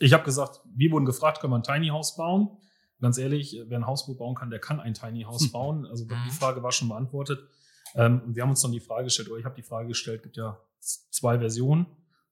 Ich 0.00 0.12
habe 0.12 0.24
gesagt, 0.24 0.60
wir 0.74 0.90
wurden 0.90 1.04
gefragt, 1.04 1.40
können 1.40 1.52
wir 1.52 1.56
ein 1.58 1.62
Tiny 1.62 1.88
House 1.88 2.16
bauen? 2.16 2.58
Ganz 3.00 3.16
ehrlich, 3.16 3.56
wer 3.66 3.78
ein 3.78 3.86
Haus 3.86 4.06
bauen 4.16 4.34
kann, 4.34 4.50
der 4.50 4.58
kann 4.58 4.80
ein 4.80 4.92
Tiny 4.94 5.22
House 5.22 5.50
bauen. 5.52 5.86
Also 5.86 6.04
Mhm. 6.04 6.16
die 6.26 6.30
Frage 6.30 6.62
war 6.64 6.72
schon 6.72 6.88
beantwortet. 6.88 7.48
Ähm, 7.94 8.20
Und 8.26 8.34
wir 8.34 8.42
haben 8.42 8.50
uns 8.50 8.60
dann 8.60 8.72
die 8.72 8.80
Frage 8.80 9.04
gestellt, 9.04 9.28
oder 9.30 9.38
ich 9.38 9.44
habe 9.44 9.54
die 9.54 9.62
Frage 9.62 9.86
gestellt, 9.88 10.22
gibt 10.24 10.36
ja 10.36 10.58
zwei 10.80 11.38
Versionen. 11.38 11.86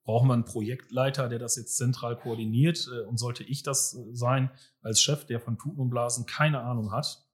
Brauchen 0.05 0.29
wir 0.29 0.35
einen 0.35 0.45
Projektleiter, 0.45 1.29
der 1.29 1.39
das 1.39 1.57
jetzt 1.57 1.77
zentral 1.77 2.17
koordiniert? 2.17 2.89
Äh, 2.93 3.07
Und 3.07 3.19
sollte 3.19 3.45
ich 3.45 3.63
das 3.63 3.95
äh, 3.95 4.15
sein 4.15 4.51
als 4.81 5.01
Chef, 5.01 5.25
der 5.27 5.41
von 5.41 5.59
Tuten 5.59 5.79
und 5.81 5.91
Blasen 5.91 6.27
keine 6.27 6.61
Ahnung 6.61 6.91
hat? 6.93 7.25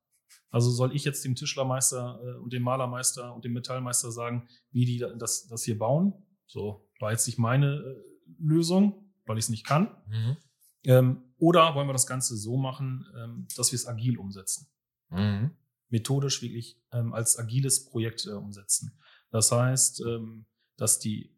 Also 0.50 0.70
soll 0.70 0.94
ich 0.94 1.04
jetzt 1.04 1.24
dem 1.24 1.34
Tischlermeister 1.34 2.20
äh, 2.22 2.38
und 2.38 2.52
dem 2.52 2.62
Malermeister 2.62 3.34
und 3.34 3.44
dem 3.44 3.52
Metallmeister 3.52 4.12
sagen, 4.12 4.48
wie 4.70 4.84
die 4.84 4.98
da- 4.98 5.14
das, 5.14 5.46
das 5.48 5.64
hier 5.64 5.78
bauen? 5.78 6.12
So 6.46 6.88
war 7.00 7.10
jetzt 7.12 7.26
nicht 7.26 7.38
meine 7.38 7.96
Lösung, 8.38 9.12
weil 9.26 9.38
ich 9.38 9.44
es 9.44 9.48
nicht 9.50 9.66
kann. 9.66 9.88
Ähm, 10.84 11.22
oder 11.38 11.74
wollen 11.74 11.88
wir 11.88 11.92
das 11.92 12.06
Ganze 12.06 12.36
so 12.36 12.56
machen, 12.56 13.04
ähm, 13.16 13.46
dass 13.56 13.72
wir 13.72 13.76
es 13.76 13.86
agil 13.86 14.18
umsetzen? 14.18 14.68
Mhm. 15.10 15.50
Methodisch 15.90 16.42
wirklich 16.42 16.80
ähm, 16.92 17.12
als 17.14 17.38
agiles 17.38 17.86
Projekt 17.86 18.26
äh, 18.26 18.30
umsetzen. 18.32 18.98
Das 19.30 19.50
heißt, 19.52 20.02
ähm, 20.06 20.46
dass 20.76 20.98
die 20.98 21.37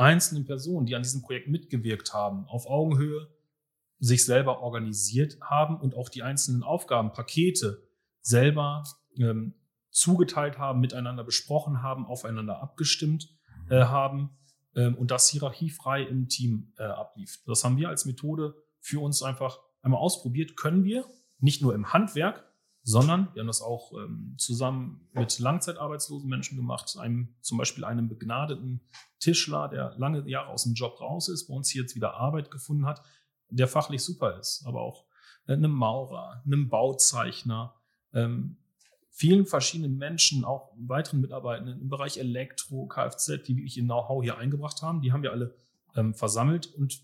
einzelnen 0.00 0.44
Personen, 0.44 0.86
die 0.86 0.96
an 0.96 1.02
diesem 1.02 1.22
Projekt 1.22 1.48
mitgewirkt 1.48 2.14
haben, 2.14 2.46
auf 2.46 2.66
Augenhöhe 2.66 3.28
sich 3.98 4.24
selber 4.24 4.60
organisiert 4.60 5.38
haben 5.42 5.76
und 5.78 5.94
auch 5.94 6.08
die 6.08 6.22
einzelnen 6.22 6.62
Aufgabenpakete 6.62 7.86
selber 8.22 8.84
ähm, 9.16 9.54
zugeteilt 9.90 10.58
haben, 10.58 10.80
miteinander 10.80 11.22
besprochen 11.22 11.82
haben, 11.82 12.06
aufeinander 12.06 12.62
abgestimmt 12.62 13.28
äh, 13.68 13.82
haben 13.82 14.30
ähm, 14.74 14.94
und 14.94 15.10
das 15.10 15.28
hierarchiefrei 15.28 16.02
im 16.02 16.28
Team 16.28 16.72
äh, 16.78 16.84
ablief. 16.84 17.42
Das 17.46 17.62
haben 17.62 17.76
wir 17.76 17.90
als 17.90 18.06
Methode 18.06 18.54
für 18.78 19.00
uns 19.00 19.22
einfach 19.22 19.58
einmal 19.82 20.00
ausprobiert. 20.00 20.56
Können 20.56 20.84
wir 20.84 21.04
nicht 21.40 21.60
nur 21.60 21.74
im 21.74 21.92
Handwerk, 21.92 22.49
sondern 22.82 23.28
wir 23.34 23.40
haben 23.40 23.46
das 23.46 23.62
auch 23.62 23.92
ähm, 23.92 24.34
zusammen 24.38 25.08
mit 25.12 25.38
langzeitarbeitslosen 25.38 26.28
Menschen 26.28 26.56
gemacht, 26.56 26.96
einem, 26.98 27.34
zum 27.40 27.58
Beispiel 27.58 27.84
einem 27.84 28.08
begnadeten 28.08 28.80
Tischler, 29.18 29.68
der 29.68 29.94
lange 29.98 30.26
Jahre 30.28 30.48
aus 30.48 30.64
dem 30.64 30.74
Job 30.74 31.00
raus 31.00 31.28
ist, 31.28 31.46
bei 31.46 31.54
uns 31.54 31.68
hier 31.68 31.82
jetzt 31.82 31.94
wieder 31.94 32.14
Arbeit 32.14 32.50
gefunden 32.50 32.86
hat, 32.86 33.02
der 33.50 33.68
fachlich 33.68 34.02
super 34.02 34.38
ist, 34.38 34.64
aber 34.66 34.80
auch 34.80 35.04
äh, 35.46 35.52
einem 35.52 35.72
Maurer, 35.72 36.42
einem 36.44 36.68
Bauzeichner, 36.68 37.74
ähm, 38.12 38.56
vielen 39.10 39.44
verschiedenen 39.44 39.98
Menschen, 39.98 40.44
auch 40.44 40.72
weiteren 40.78 41.20
Mitarbeitenden 41.20 41.80
im 41.80 41.88
Bereich 41.90 42.16
Elektro, 42.16 42.86
Kfz, 42.86 43.42
die 43.46 43.56
wirklich 43.56 43.76
ihr 43.76 43.84
Know-how 43.84 44.22
hier 44.22 44.38
eingebracht 44.38 44.80
haben, 44.82 45.02
die 45.02 45.12
haben 45.12 45.22
wir 45.22 45.32
alle 45.32 45.54
ähm, 45.94 46.14
versammelt 46.14 46.66
und 46.66 47.02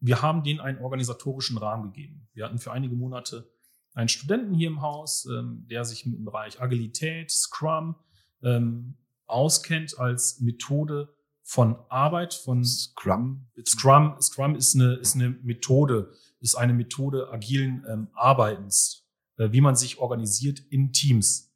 wir 0.00 0.20
haben 0.20 0.42
denen 0.42 0.58
einen 0.58 0.78
organisatorischen 0.78 1.58
Rahmen 1.58 1.92
gegeben. 1.92 2.28
Wir 2.34 2.44
hatten 2.44 2.58
für 2.58 2.72
einige 2.72 2.96
Monate 2.96 3.51
einen 3.94 4.08
Studenten 4.08 4.54
hier 4.54 4.68
im 4.68 4.80
Haus, 4.82 5.26
ähm, 5.26 5.66
der 5.70 5.84
sich 5.84 6.06
im 6.06 6.24
Bereich 6.24 6.60
Agilität, 6.60 7.30
Scrum 7.30 7.96
ähm, 8.42 8.96
auskennt 9.26 9.98
als 9.98 10.40
Methode 10.40 11.14
von 11.42 11.76
Arbeit, 11.88 12.34
von 12.34 12.64
Scrum. 12.64 13.48
Scrum, 13.66 14.16
Scrum 14.20 14.54
ist 14.54 14.74
eine, 14.74 14.94
ist 14.94 15.14
eine 15.14 15.30
Methode, 15.30 16.12
ist 16.40 16.54
eine 16.54 16.72
Methode 16.72 17.30
agilen 17.30 17.84
ähm, 17.88 18.08
Arbeitens, 18.14 19.06
äh, 19.36 19.52
wie 19.52 19.60
man 19.60 19.76
sich 19.76 19.98
organisiert 19.98 20.60
in 20.70 20.92
Teams, 20.92 21.52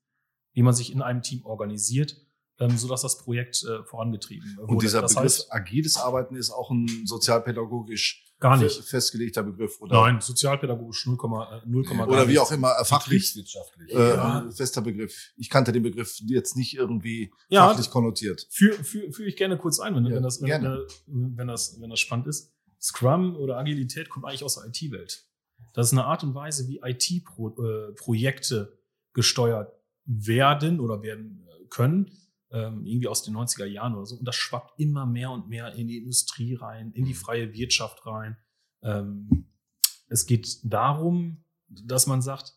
wie 0.52 0.62
man 0.62 0.74
sich 0.74 0.92
in 0.92 1.02
einem 1.02 1.22
Team 1.22 1.44
organisiert 1.44 2.25
ähm, 2.58 2.76
sodass 2.76 3.02
das 3.02 3.18
Projekt 3.18 3.62
äh, 3.64 3.84
vorangetrieben 3.84 4.56
wurde. 4.56 4.72
Und 4.72 4.82
dieser 4.82 5.02
das 5.02 5.14
Begriff 5.14 5.32
heißt, 5.32 5.52
agiles 5.52 5.96
Arbeiten 5.96 6.36
ist 6.36 6.50
auch 6.50 6.70
ein 6.70 6.88
sozialpädagogisch 7.06 8.24
gar 8.40 8.56
nicht. 8.56 8.76
fe- 8.76 8.82
festgelegter 8.82 9.42
Begriff 9.42 9.80
oder, 9.80 10.00
Nein, 10.02 10.20
sozialpädagogisch 10.20 11.06
0, 11.06 11.14
äh, 11.16 11.60
0, 11.66 11.84
gar 11.84 12.08
oder 12.08 12.28
wie 12.28 12.38
auch 12.38 12.50
immer, 12.52 12.72
äh, 12.78 12.84
fachlich 12.84 13.34
Betriebswirtschaftlich. 13.34 13.92
äh, 13.94 14.08
Ja. 14.16 14.50
fester 14.54 14.80
Begriff. 14.82 15.32
Ich 15.36 15.48
kannte 15.50 15.72
den 15.72 15.82
Begriff 15.82 16.18
jetzt 16.26 16.56
nicht 16.56 16.74
irgendwie 16.76 17.32
Ja. 17.48 17.68
fachlich 17.68 17.90
konnotiert. 17.90 18.46
Führe 18.50 18.82
führ, 18.84 19.12
führ 19.12 19.26
ich 19.26 19.36
gerne 19.36 19.56
kurz 19.58 19.78
ein, 19.80 19.94
wenn, 19.94 20.06
Ja, 20.06 20.16
wenn, 20.16 20.22
das, 20.22 20.40
wenn, 20.42 20.86
wenn, 21.36 21.48
das, 21.48 21.80
wenn 21.80 21.90
das 21.90 22.00
spannend 22.00 22.26
ist. 22.26 22.52
Scrum 22.80 23.36
oder 23.36 23.56
Agilität 23.58 24.08
kommt 24.10 24.26
eigentlich 24.26 24.44
aus 24.44 24.56
der 24.56 24.66
IT-Welt. 24.66 25.24
Das 25.72 25.86
ist 25.88 25.92
eine 25.92 26.04
Art 26.04 26.22
und 26.22 26.34
Weise, 26.34 26.68
wie 26.68 26.80
IT-Projekte 26.82 28.78
gesteuert 29.12 29.72
werden 30.04 30.80
oder 30.80 31.02
werden 31.02 31.48
können, 31.70 32.10
irgendwie 32.84 33.08
aus 33.08 33.22
den 33.22 33.34
90er 33.34 33.66
Jahren 33.66 33.94
oder 33.94 34.06
so. 34.06 34.16
Und 34.16 34.26
das 34.26 34.36
schwappt 34.36 34.78
immer 34.78 35.06
mehr 35.06 35.30
und 35.30 35.48
mehr 35.48 35.74
in 35.74 35.88
die 35.88 35.98
Industrie 35.98 36.54
rein, 36.54 36.92
in 36.92 37.04
die 37.04 37.12
Mhm. 37.12 37.18
freie 37.18 37.52
Wirtschaft 37.52 38.06
rein. 38.06 38.36
Ähm, 38.82 39.48
es 40.08 40.26
geht 40.26 40.60
darum, 40.62 41.44
dass 41.68 42.06
man 42.06 42.22
sagt, 42.22 42.54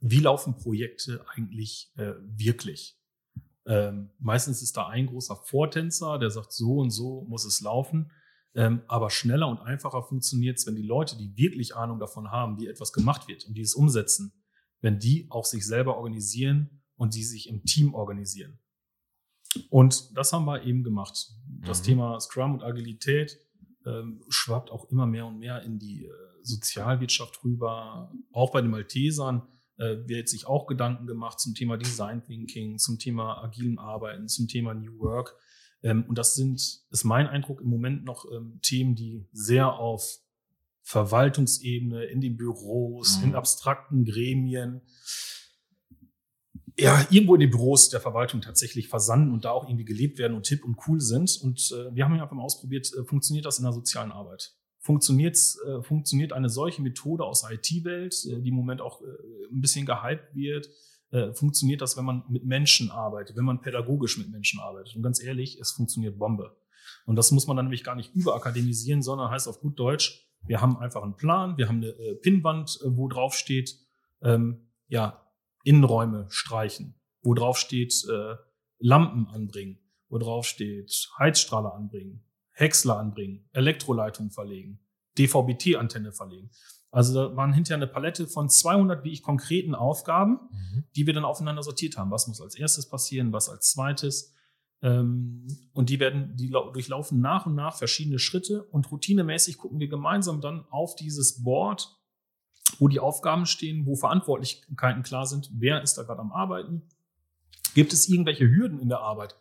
wie 0.00 0.20
laufen 0.20 0.56
Projekte 0.56 1.24
eigentlich 1.34 1.90
äh, 1.96 2.12
wirklich? 2.20 3.00
Ähm, 3.66 4.10
meistens 4.18 4.60
ist 4.60 4.76
da 4.76 4.88
ein 4.88 5.06
großer 5.06 5.36
Vortänzer, 5.36 6.18
der 6.18 6.30
sagt, 6.30 6.52
so 6.52 6.76
und 6.76 6.90
so 6.90 7.22
muss 7.22 7.46
es 7.46 7.62
laufen. 7.62 8.12
Ähm, 8.54 8.82
aber 8.86 9.10
schneller 9.10 9.48
und 9.48 9.58
einfacher 9.60 10.02
funktioniert 10.02 10.58
es, 10.58 10.66
wenn 10.66 10.76
die 10.76 10.82
Leute, 10.82 11.16
die 11.16 11.36
wirklich 11.36 11.74
Ahnung 11.74 11.98
davon 11.98 12.30
haben, 12.30 12.58
wie 12.58 12.68
etwas 12.68 12.92
gemacht 12.92 13.26
wird 13.26 13.46
und 13.46 13.54
die 13.54 13.62
es 13.62 13.74
umsetzen, 13.74 14.44
wenn 14.80 14.98
die 14.98 15.26
auch 15.30 15.46
sich 15.46 15.66
selber 15.66 15.96
organisieren 15.96 16.83
und 16.96 17.14
die 17.14 17.24
sich 17.24 17.48
im 17.48 17.64
Team 17.64 17.94
organisieren. 17.94 18.58
Und 19.70 20.16
das 20.16 20.32
haben 20.32 20.44
wir 20.46 20.62
eben 20.64 20.82
gemacht. 20.82 21.30
Das 21.62 21.80
Mhm. 21.80 21.84
Thema 21.84 22.20
Scrum 22.20 22.54
und 22.54 22.62
Agilität 22.62 23.38
ähm, 23.86 24.22
schwappt 24.28 24.70
auch 24.70 24.90
immer 24.90 25.06
mehr 25.06 25.26
und 25.26 25.38
mehr 25.38 25.62
in 25.62 25.78
die 25.78 26.06
äh, 26.06 26.10
Sozialwirtschaft 26.42 27.44
rüber. 27.44 28.12
Auch 28.32 28.50
bei 28.52 28.60
den 28.62 28.70
Maltesern 28.70 29.42
äh, 29.76 29.96
wird 30.06 30.28
sich 30.28 30.46
auch 30.46 30.66
Gedanken 30.66 31.06
gemacht 31.06 31.38
zum 31.40 31.54
Thema 31.54 31.76
Design 31.76 32.22
Thinking, 32.24 32.78
zum 32.78 32.98
Thema 32.98 33.42
agilen 33.42 33.78
Arbeiten, 33.78 34.28
zum 34.28 34.48
Thema 34.48 34.74
New 34.74 34.98
Work. 34.98 35.36
Ähm, 35.82 36.04
und 36.08 36.16
das 36.18 36.34
sind, 36.34 36.60
ist 36.90 37.04
mein 37.04 37.26
Eindruck 37.26 37.60
im 37.60 37.68
Moment 37.68 38.04
noch 38.04 38.24
ähm, 38.32 38.58
Themen, 38.62 38.94
die 38.94 39.26
sehr 39.32 39.74
auf 39.74 40.18
Verwaltungsebene, 40.82 42.04
in 42.04 42.20
den 42.20 42.36
Büros, 42.36 43.18
Mhm. 43.18 43.24
in 43.28 43.34
abstrakten 43.34 44.04
Gremien, 44.04 44.82
ja, 46.76 47.06
irgendwo 47.10 47.34
in 47.34 47.40
den 47.40 47.50
Büros 47.50 47.88
der 47.88 48.00
Verwaltung 48.00 48.40
tatsächlich 48.40 48.88
versanden 48.88 49.32
und 49.32 49.44
da 49.44 49.50
auch 49.50 49.68
irgendwie 49.68 49.84
gelebt 49.84 50.18
werden 50.18 50.34
und 50.34 50.46
hip 50.46 50.64
und 50.64 50.76
cool 50.88 51.00
sind. 51.00 51.38
Und 51.42 51.72
äh, 51.72 51.94
wir 51.94 52.04
haben 52.04 52.14
einfach 52.14 52.32
mal 52.32 52.42
ausprobiert, 52.42 52.92
äh, 52.94 53.04
funktioniert 53.04 53.46
das 53.46 53.58
in 53.58 53.64
der 53.64 53.72
sozialen 53.72 54.10
Arbeit? 54.10 54.54
Funktioniert, 54.80 55.38
äh, 55.66 55.82
funktioniert 55.82 56.32
eine 56.32 56.48
solche 56.48 56.82
Methode 56.82 57.24
aus 57.24 57.42
der 57.42 57.52
IT-Welt, 57.52 58.14
äh, 58.26 58.40
die 58.40 58.48
im 58.48 58.56
Moment 58.56 58.80
auch 58.80 59.02
äh, 59.02 59.04
ein 59.52 59.60
bisschen 59.60 59.86
gehypt 59.86 60.34
wird? 60.34 60.68
Äh, 61.10 61.32
funktioniert 61.32 61.80
das, 61.80 61.96
wenn 61.96 62.04
man 62.04 62.24
mit 62.28 62.44
Menschen 62.44 62.90
arbeitet, 62.90 63.36
wenn 63.36 63.44
man 63.44 63.60
pädagogisch 63.60 64.18
mit 64.18 64.30
Menschen 64.30 64.58
arbeitet? 64.58 64.96
Und 64.96 65.02
ganz 65.02 65.22
ehrlich, 65.22 65.60
es 65.60 65.70
funktioniert 65.70 66.18
Bombe. 66.18 66.56
Und 67.06 67.16
das 67.16 67.30
muss 67.30 67.46
man 67.46 67.56
dann 67.56 67.66
nämlich 67.66 67.84
gar 67.84 67.94
nicht 67.94 68.14
überakademisieren, 68.14 69.02
sondern 69.02 69.30
heißt 69.30 69.46
auf 69.46 69.60
gut 69.60 69.78
Deutsch, 69.78 70.28
wir 70.46 70.60
haben 70.60 70.76
einfach 70.78 71.02
einen 71.02 71.16
Plan, 71.16 71.56
wir 71.56 71.68
haben 71.68 71.78
eine 71.78 71.90
äh, 71.90 72.14
Pinnwand, 72.16 72.80
äh, 72.82 72.88
wo 72.96 73.08
drauf 73.08 73.34
steht, 73.34 73.78
ähm, 74.22 74.66
ja, 74.88 75.23
Innenräume 75.64 76.26
streichen, 76.30 76.94
wo 77.22 77.34
drauf 77.34 77.58
steht, 77.58 77.92
äh, 78.08 78.36
Lampen 78.78 79.26
anbringen, 79.28 79.78
wo 80.08 80.18
drauf 80.18 80.46
steht, 80.46 81.10
Heizstrahler 81.18 81.74
anbringen, 81.74 82.24
Häcksler 82.52 82.98
anbringen, 82.98 83.48
Elektroleitung 83.52 84.30
verlegen, 84.30 84.78
DVB-T-Antenne 85.18 86.12
verlegen. 86.12 86.50
Also 86.90 87.14
da 87.14 87.36
waren 87.36 87.52
hinterher 87.52 87.78
eine 87.82 87.88
Palette 87.92 88.28
von 88.28 88.48
200, 88.48 89.02
wie 89.04 89.10
ich, 89.12 89.22
konkreten 89.22 89.74
Aufgaben, 89.74 90.38
Mhm. 90.52 90.84
die 90.94 91.06
wir 91.06 91.14
dann 91.14 91.24
aufeinander 91.24 91.62
sortiert 91.64 91.96
haben. 91.96 92.10
Was 92.12 92.28
muss 92.28 92.40
als 92.40 92.54
erstes 92.54 92.88
passieren, 92.88 93.32
was 93.32 93.48
als 93.48 93.70
zweites. 93.72 94.32
Ähm, 94.82 95.46
und 95.72 95.88
die 95.88 95.98
werden, 95.98 96.36
die 96.36 96.48
lau- 96.48 96.70
durchlaufen 96.70 97.20
nach 97.20 97.46
und 97.46 97.54
nach 97.54 97.76
verschiedene 97.76 98.18
Schritte 98.18 98.64
und 98.64 98.90
routinemäßig 98.92 99.56
gucken 99.58 99.80
wir 99.80 99.88
gemeinsam 99.88 100.40
dann 100.40 100.66
auf 100.70 100.94
dieses 100.94 101.42
Board, 101.42 101.96
wo 102.78 102.88
die 102.88 103.00
Aufgaben 103.00 103.46
stehen, 103.46 103.86
wo 103.86 103.94
Verantwortlichkeiten 103.96 105.02
klar 105.02 105.26
sind, 105.26 105.50
wer 105.54 105.82
ist 105.82 105.94
da 105.98 106.02
gerade 106.02 106.20
am 106.20 106.32
Arbeiten. 106.32 106.82
Gibt 107.74 107.92
es 107.92 108.08
irgendwelche 108.08 108.48
Hürden 108.48 108.78
in 108.80 108.88
der 108.88 109.00
Arbeit? 109.00 109.36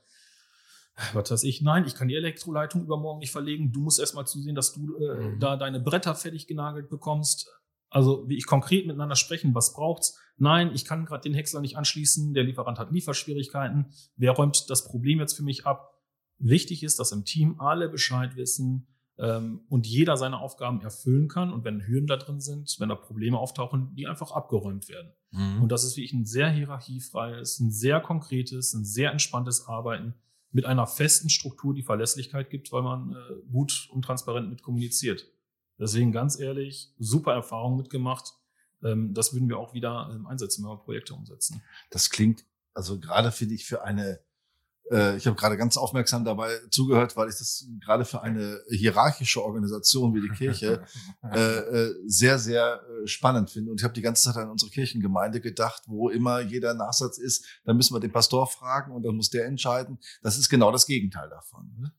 Was 1.14 1.32
weiß 1.32 1.44
ich, 1.44 1.62
nein, 1.62 1.86
ich 1.88 1.96
kann 1.96 2.08
die 2.08 2.16
Elektroleitung 2.16 2.84
übermorgen 2.84 3.20
nicht 3.20 3.32
verlegen. 3.32 3.72
Du 3.72 3.82
musst 3.82 4.00
erstmal 4.00 4.28
zusehen, 4.28 4.54
dass 4.56 4.74
du 4.74 4.96
äh, 4.98 5.16
Mhm. 5.16 5.40
da 5.40 5.58
deine 5.58 5.80
Bretter 5.80 6.14
fertig 6.14 6.46
genagelt 6.48 6.90
bekommst. 6.90 7.50
Also 7.90 8.28
wie 8.28 8.38
ich 8.38 8.46
konkret 8.46 8.86
miteinander 8.86 9.16
sprechen, 9.16 9.54
was 9.56 9.74
braucht's? 9.74 10.18
Nein, 10.38 10.72
ich 10.74 10.86
kann 10.86 11.06
gerade 11.06 11.22
den 11.24 11.34
Häcksler 11.34 11.62
nicht 11.62 11.78
anschließen, 11.78 12.34
der 12.34 12.44
Lieferant 12.44 12.80
hat 12.80 12.92
Lieferschwierigkeiten. 12.92 13.94
Wer 14.18 14.32
räumt 14.32 14.70
das 14.70 14.86
Problem 14.86 15.20
jetzt 15.20 15.34
für 15.36 15.44
mich 15.44 15.66
ab? 15.66 16.00
Wichtig 16.40 16.84
ist, 16.84 17.00
dass 17.00 17.12
im 17.12 17.24
Team 17.26 17.60
alle 17.60 17.90
Bescheid 17.90 18.36
wissen 18.36 18.88
ähm, 19.18 19.62
und 19.70 19.86
jeder 19.88 20.18
seine 20.18 20.40
Aufgaben 20.40 20.82
erfüllen 20.82 21.28
kann. 21.28 21.52
Und 21.52 21.64
wenn 21.64 21.86
Hürden 21.86 22.08
da 22.08 22.18
drin 22.18 22.40
sind, 22.40 22.76
wenn 22.80 22.90
da 22.90 22.96
Probleme 22.96 23.38
auftauchen, 23.38 23.94
die 23.96 24.08
einfach 24.08 24.32
abgeräumt 24.32 24.90
werden. 24.90 25.14
Mhm. 25.32 25.64
Und 25.64 25.72
das 25.72 25.84
ist 25.84 25.98
wirklich 25.98 26.14
ein 26.14 26.26
sehr 26.26 26.50
hierarchiefreies, 26.50 27.60
ein 27.60 27.72
sehr 27.72 28.00
konkretes, 28.00 28.74
ein 28.74 28.86
sehr 28.86 29.12
entspanntes 29.12 29.68
Arbeiten 29.68 30.16
mit 30.52 30.66
einer 30.66 30.88
festen 30.88 31.30
Struktur, 31.30 31.74
die 31.74 31.84
Verlässlichkeit 31.84 32.50
gibt, 32.50 32.72
weil 32.72 32.84
man 32.84 33.12
äh, 33.12 33.52
gut 33.52 33.90
und 33.92 34.04
transparent 34.04 34.50
mit 34.50 34.62
kommuniziert. 34.62 35.28
Deswegen 35.80 36.12
ganz 36.12 36.40
ehrlich, 36.40 36.94
super 37.00 37.34
Erfahrung 37.34 37.76
mitgemacht. 37.76 38.34
Ähm, 38.84 39.14
das 39.14 39.34
würden 39.34 39.50
wir 39.50 39.58
auch 39.58 39.74
wieder 39.74 40.12
ähm, 40.14 40.28
einsetzen, 40.28 40.64
wenn 40.64 40.72
wir 40.72 40.78
Projekte 40.78 41.16
umsetzen. 41.16 41.62
Das 41.90 42.10
klingt, 42.10 42.46
also 42.74 43.00
gerade 43.00 43.32
finde 43.32 43.56
ich 43.56 43.66
für 43.66 43.84
eine, 43.84 44.20
äh, 44.94 45.18
ich 45.18 45.26
habe 45.26 45.36
gerade 45.36 45.58
ganz 45.58 45.76
aufmerksam 45.76 46.24
dabei 46.24 46.60
zugehört, 46.70 47.18
weil 47.18 47.30
ich 47.30 47.36
das 47.38 47.68
gerade 47.84 48.06
für 48.06 48.22
eine 48.22 48.62
hierarchische 48.70 49.44
Organisation 49.44 50.14
wie 50.14 50.22
die 50.22 50.30
Kirche 50.30 50.84
äh, 51.24 51.40
äh, 51.40 51.96
sehr, 52.06 52.38
sehr 52.38 52.82
äh, 52.82 53.08
spannend 53.08 53.50
finde. 53.50 53.72
Und 53.72 53.82
ich 53.82 53.84
habe 53.84 53.94
die 53.94 54.02
ganze 54.02 54.24
Zeit 54.24 54.38
an 54.38 54.52
unsere 54.52 54.72
Kirchengemeinde 54.72 55.42
gedacht, 55.42 55.84
wo 55.88 56.10
immer 56.10 56.42
jeder 56.42 56.74
Nachsatz 56.76 57.18
ist, 57.18 57.46
dann 57.66 57.76
müssen 57.76 57.96
wir 57.96 58.00
den 58.00 58.12
Pastor 58.12 58.48
fragen 58.48 58.94
und 58.94 59.04
dann 59.04 59.16
muss 59.16 59.30
der 59.30 59.46
entscheiden. 59.46 59.98
Das 60.22 60.38
ist 60.38 60.50
genau 60.50 60.72
das 60.72 60.86
Gegenteil 60.86 61.30
davon. 61.30 61.74
Ne? 61.80 61.92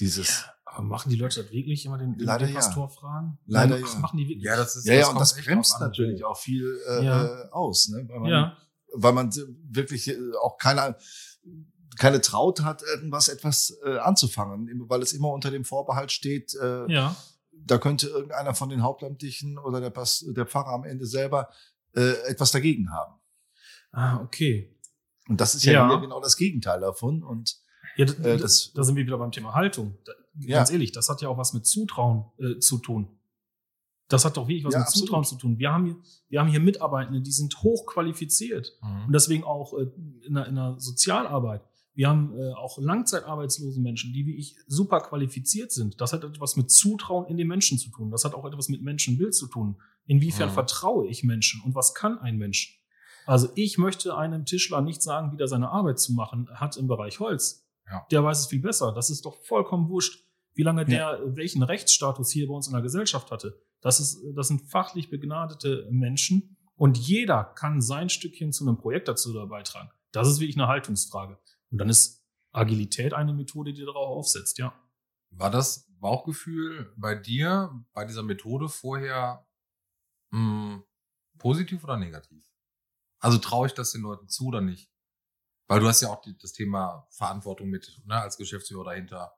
Dieses, 0.00 0.44
Aber 0.64 0.82
machen 0.82 1.10
die 1.10 1.16
Leute 1.16 1.42
das 1.42 1.52
wirklich 1.52 1.86
immer 1.86 1.98
den, 1.98 2.18
den, 2.18 2.26
Leider 2.26 2.46
den 2.46 2.54
ja. 2.54 2.60
Pastor 2.60 2.88
fragen? 2.88 3.38
Leider 3.46 3.78
Ach, 3.82 3.94
ja. 3.94 3.98
Machen 4.00 4.18
die 4.18 4.28
wirklich? 4.28 4.44
ja, 4.44 4.56
das 4.56 4.76
ist 4.76 4.86
ja, 4.86 4.94
ja, 4.94 5.08
und 5.08 5.20
das 5.20 5.36
bremst 5.36 5.78
natürlich 5.80 6.24
auch 6.24 6.36
viel 6.36 6.78
äh, 6.88 7.04
Ja. 7.04 7.24
äh, 7.24 7.48
aus, 7.50 7.88
ne? 7.88 8.04
weil 8.08 8.20
man 8.20 8.30
ja. 8.30 8.56
weil 8.92 9.12
man 9.12 9.30
wirklich 9.70 10.12
auch 10.42 10.58
keine, 10.58 10.96
keine 11.98 12.20
Traut 12.20 12.62
hat, 12.62 12.82
irgendwas 12.82 13.28
etwas 13.28 13.76
äh, 13.84 13.98
anzufangen, 13.98 14.68
weil 14.88 15.02
es 15.02 15.12
immer 15.12 15.30
unter 15.32 15.50
dem 15.50 15.64
Vorbehalt 15.64 16.12
steht, 16.12 16.54
äh, 16.54 16.90
ja. 16.92 17.16
da 17.52 17.78
könnte 17.78 18.08
irgendeiner 18.08 18.54
von 18.54 18.68
den 18.68 18.82
Hauptamtlichen 18.82 19.58
oder 19.58 19.80
der, 19.80 19.90
Pas 19.90 20.24
der 20.28 20.46
Pfarrer 20.46 20.72
am 20.72 20.84
Ende 20.84 21.06
selber 21.06 21.48
äh, 21.94 22.12
etwas 22.28 22.50
dagegen 22.52 22.90
haben. 22.92 23.14
Ah, 23.92 24.20
okay. 24.22 24.76
Und 25.28 25.40
das 25.40 25.54
ist 25.54 25.64
ja, 25.64 25.72
Ja. 25.72 25.96
genau 25.96 26.20
das 26.20 26.36
Gegenteil 26.36 26.80
davon. 26.80 27.22
Und 27.22 27.56
Ja, 27.96 28.04
d- 28.04 28.12
Äh, 28.28 28.36
das- 28.36 28.72
da 28.74 28.84
sind 28.84 28.96
wir 28.96 29.06
wieder 29.06 29.16
beim 29.16 29.32
Thema 29.32 29.54
Haltung. 29.54 29.96
Da, 30.04 30.12
Ja. 30.38 30.58
Ganz 30.58 30.70
ehrlich, 30.70 30.92
das 30.92 31.08
hat 31.08 31.22
ja 31.22 31.28
auch 31.30 31.38
was 31.38 31.54
mit 31.54 31.64
Zutrauen 31.66 32.26
äh, 32.38 32.58
zu 32.58 32.76
tun. 32.78 33.08
Das 34.08 34.24
hat 34.26 34.36
doch 34.36 34.46
wirklich 34.48 34.64
was 34.64 34.74
Ja, 34.74 34.80
mit 34.80 34.86
absolut. 34.88 35.06
Zutrauen 35.08 35.24
zu 35.24 35.36
tun. 35.36 35.58
Wir 35.58 35.72
haben 35.72 35.86
hier, 35.86 35.96
wir 36.28 36.40
haben 36.40 36.48
hier 36.48 36.60
Mitarbeitende, 36.60 37.22
die 37.22 37.32
sind 37.32 37.56
hochqualifiziert 37.62 38.76
Mhm. 38.82 39.06
und 39.06 39.12
deswegen 39.14 39.44
auch 39.44 39.72
äh, 39.78 39.86
in, 40.26 40.34
der, 40.34 40.46
in 40.46 40.54
der 40.56 40.74
Sozialarbeit. 40.78 41.62
Wir 41.96 42.08
haben 42.08 42.32
äh, 42.38 42.52
auch 42.52 42.78
langzeitarbeitslose 42.78 43.80
Menschen, 43.80 44.12
die 44.12 44.26
wie 44.26 44.36
ich 44.36 44.56
super 44.66 45.00
qualifiziert 45.00 45.72
sind. 45.72 46.00
Das 46.00 46.12
hat 46.12 46.24
etwas 46.24 46.54
mit 46.56 46.70
Zutrauen 46.70 47.26
in 47.26 47.36
den 47.38 47.48
Menschen 47.48 47.78
zu 47.78 47.90
tun. 47.90 48.10
Das 48.10 48.24
hat 48.24 48.34
auch 48.34 48.44
etwas 48.44 48.68
mit 48.68 48.82
Menschenbild 48.82 49.34
zu 49.34 49.46
tun. 49.48 49.80
Inwiefern 50.04 50.50
Mhm. 50.50 50.54
vertraue 50.54 51.08
ich 51.08 51.24
Menschen 51.24 51.62
und 51.64 51.74
was 51.74 51.94
kann 51.94 52.18
ein 52.18 52.36
Mensch? 52.36 52.80
Also 53.24 53.48
ich 53.56 53.76
möchte 53.78 54.16
einem 54.16 54.44
Tischler 54.44 54.82
nicht 54.82 55.02
sagen, 55.02 55.32
wie 55.32 55.36
der 55.36 55.48
seine 55.48 55.70
Arbeit 55.70 55.98
zu 55.98 56.12
machen 56.12 56.48
hat 56.54 56.76
im 56.76 56.86
Bereich 56.86 57.18
Holz. 57.18 57.66
Ja. 57.90 58.06
Der 58.10 58.22
weiß 58.22 58.40
es 58.40 58.46
viel 58.46 58.60
besser. 58.60 58.92
Das 58.92 59.10
ist 59.10 59.24
doch 59.24 59.34
vollkommen 59.42 59.88
wurscht, 59.88 60.24
wie 60.54 60.62
lange 60.62 60.84
der 60.84 61.18
äh, 61.20 61.34
welchen 61.36 61.62
Rechtsstatus 61.62 62.30
hier 62.30 62.46
bei 62.46 62.54
uns 62.54 62.66
in 62.66 62.74
der 62.74 62.82
Gesellschaft 62.82 63.30
hatte. 63.30 63.58
Das, 63.80 64.00
ist, 64.00 64.22
das 64.34 64.48
sind 64.48 64.62
fachlich 64.70 65.08
begnadete 65.10 65.88
Menschen 65.90 66.56
und 66.76 66.98
jeder 66.98 67.42
kann 67.42 67.80
sein 67.80 68.08
Stückchen 68.10 68.52
zu 68.52 68.66
einem 68.66 68.76
Projekt 68.76 69.08
dazu 69.08 69.32
da 69.32 69.44
beitragen. 69.46 69.90
Das 70.12 70.28
ist 70.28 70.40
wirklich 70.40 70.56
eine 70.56 70.68
Haltungsfrage. 70.68 71.38
Und 71.70 71.78
dann 71.78 71.88
ist 71.88 72.24
Agilität 72.52 73.12
eine 73.12 73.32
Methode, 73.32 73.72
die 73.72 73.84
darauf 73.84 74.08
aufsetzt, 74.08 74.58
ja. 74.58 74.74
War 75.30 75.50
das 75.50 75.86
Bauchgefühl 75.98 76.92
bei 76.96 77.14
dir 77.14 77.84
bei 77.92 78.04
dieser 78.04 78.22
Methode 78.22 78.68
vorher 78.68 79.46
mh, 80.30 80.82
positiv 81.38 81.84
oder 81.84 81.96
negativ? 81.96 82.50
Also 83.18 83.38
traue 83.38 83.66
ich 83.66 83.74
das 83.74 83.92
den 83.92 84.02
Leuten 84.02 84.28
zu 84.28 84.46
oder 84.46 84.60
nicht? 84.60 84.90
Weil 85.66 85.80
du 85.80 85.88
hast 85.88 86.00
ja 86.00 86.08
auch 86.08 86.20
die, 86.20 86.36
das 86.38 86.52
Thema 86.52 87.06
Verantwortung 87.10 87.68
mit, 87.68 88.00
ne, 88.04 88.14
als 88.14 88.36
Geschäftsführer 88.36 88.84
dahinter, 88.84 89.36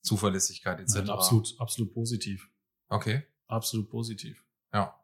Zuverlässigkeit 0.00 0.80
etc. 0.80 0.94
Nein, 0.94 1.10
absolut, 1.10 1.54
absolut 1.60 1.92
positiv. 1.94 2.50
Okay. 2.88 3.22
Absolut 3.46 3.88
positiv. 3.88 4.44
Ja. 4.72 4.98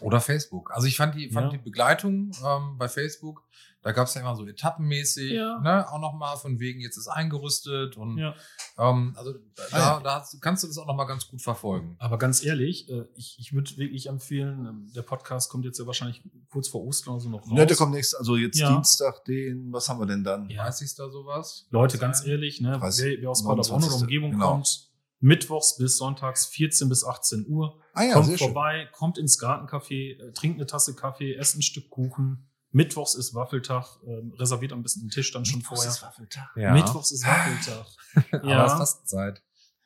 Oder 0.00 0.20
Facebook. 0.20 0.72
Also 0.72 0.88
ich 0.88 0.96
fand 0.96 1.14
die, 1.14 1.30
fand 1.30 1.52
Ja. 1.52 1.58
die 1.58 1.62
Begleitung 1.64 2.32
ähm, 2.44 2.76
bei 2.76 2.88
Facebook, 2.88 3.44
da 3.86 3.92
gab 3.92 4.08
es 4.08 4.14
ja 4.14 4.20
immer 4.20 4.34
so 4.34 4.44
etappenmäßig, 4.44 5.30
Ja. 5.30 5.60
ne, 5.60 5.88
auch 5.88 6.00
nochmal 6.00 6.36
von 6.36 6.58
wegen, 6.58 6.80
jetzt 6.80 6.96
ist 6.96 7.06
eingerüstet 7.06 7.96
und 7.96 8.18
Ja. 8.18 8.34
ähm, 8.78 9.14
also 9.16 9.32
da, 9.54 9.62
Ah, 9.70 9.78
ja. 9.78 10.00
da 10.00 10.14
hast, 10.20 10.42
kannst 10.42 10.64
du 10.64 10.66
das 10.66 10.76
auch 10.76 10.88
nochmal 10.88 11.06
ganz 11.06 11.28
gut 11.28 11.40
verfolgen. 11.40 11.94
Aber 12.00 12.18
ganz 12.18 12.44
ehrlich, 12.44 12.88
äh, 12.90 13.04
ich, 13.14 13.36
ich 13.38 13.52
würde 13.52 13.76
wirklich 13.76 14.08
empfehlen, 14.08 14.66
ähm, 14.66 14.92
der 14.92 15.02
Podcast 15.02 15.50
kommt 15.50 15.64
jetzt 15.64 15.78
ja 15.78 15.86
wahrscheinlich 15.86 16.20
kurz 16.50 16.66
vor 16.66 16.82
Ostern 16.84 17.14
oder 17.14 17.20
so 17.20 17.28
noch 17.28 17.42
raus. 17.42 17.52
Ne, 17.52 17.64
der 17.64 17.76
kommt 17.76 17.92
nächstes, 17.92 18.18
also 18.18 18.34
jetzt 18.36 18.58
Ja. 18.58 18.72
Dienstag, 18.74 19.24
den, 19.24 19.72
was 19.72 19.88
haben 19.88 20.00
wir 20.00 20.06
denn 20.06 20.24
dann? 20.24 20.50
Ja. 20.50 20.64
30. 20.64 20.96
da 20.96 21.08
sowas? 21.08 21.68
Leute, 21.70 21.96
ganz 21.98 22.22
sein. 22.22 22.30
ehrlich, 22.30 22.60
ne, 22.60 22.78
30, 22.80 23.04
wer, 23.04 23.22
wer 23.22 23.30
aus 23.30 23.44
Paderborn 23.44 23.60
oder 23.60 23.78
29., 23.78 24.02
Umgebung 24.02 24.30
genau. 24.32 24.50
kommt, 24.50 24.90
mittwochs 25.20 25.76
bis 25.76 25.96
sonntags 25.96 26.46
14 26.46 26.88
bis 26.88 27.04
18 27.04 27.46
Uhr, 27.48 27.80
Ah 27.94 28.02
ja, 28.02 28.12
kommt 28.14 28.26
sehr 28.26 28.36
schön. 28.38 28.48
vorbei, 28.48 28.88
kommt 28.92 29.16
ins 29.16 29.40
Gartencafé, 29.40 30.18
äh, 30.20 30.32
trinkt 30.32 30.58
eine 30.58 30.66
Tasse 30.66 30.94
Kaffee, 30.96 31.34
esst 31.34 31.56
ein 31.56 31.62
Stück 31.62 31.88
Kuchen. 31.88 32.50
Mittwochs 32.76 33.14
ist 33.14 33.34
Waffeltag, 33.34 33.86
ähm, 34.06 34.34
reserviert 34.38 34.72
am 34.74 34.82
besten 34.82 35.00
den 35.00 35.08
Tisch 35.08 35.32
dann 35.32 35.46
schon 35.46 35.62
vorher. 35.62 35.88
ist 35.88 36.02
Waffeltag. 36.02 36.50
Ja. 36.56 36.74
Mittwochs 36.74 37.10
ist 37.10 37.26
Waffeltag. 37.26 37.86
Aber 38.32 38.44
es 38.44 38.50
ja, 38.50 38.66
ist 38.66 38.72
Fastenzeit. 38.72 39.42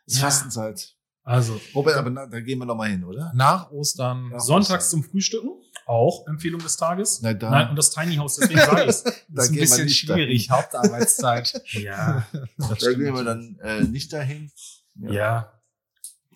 Ist 0.06 0.16
Ja. 0.16 0.22
Fastenzeit. 0.24 0.96
also 1.22 1.60
Robert, 1.72 1.96
aber 1.96 2.10
na, 2.10 2.26
da 2.26 2.40
gehen 2.40 2.58
wir 2.58 2.66
noch 2.66 2.74
mal 2.74 2.88
hin, 2.90 3.04
oder? 3.04 3.30
Nach 3.32 3.70
Ostern. 3.70 4.30
Ja. 4.32 4.40
sonntags 4.40 4.90
zum 4.90 5.04
Frühstücken, 5.04 5.50
auch 5.86 6.26
Empfehlung 6.26 6.60
des 6.60 6.76
Tages. 6.76 7.20
Na, 7.22 7.32
da, 7.32 7.50
Nein, 7.50 7.70
und 7.70 7.76
das 7.76 7.90
Tiny 7.90 8.16
House, 8.16 8.36
deswegen 8.36 8.58
sage 8.58 8.82
ich 8.82 8.88
es. 8.88 9.04
da 9.28 9.42
ist 9.42 9.50
ein 9.50 9.54
bisschen 9.54 9.88
schwierig, 9.88 10.50
Hauptarbeitszeit. 10.50 11.62
Ja, 11.72 12.26
das 12.58 12.78
Da 12.80 12.92
gehen 12.92 13.14
wir 13.14 13.22
dann 13.22 13.56
äh, 13.62 13.82
nicht 13.82 14.12
dahin. 14.12 14.50
Ja. 14.96 15.52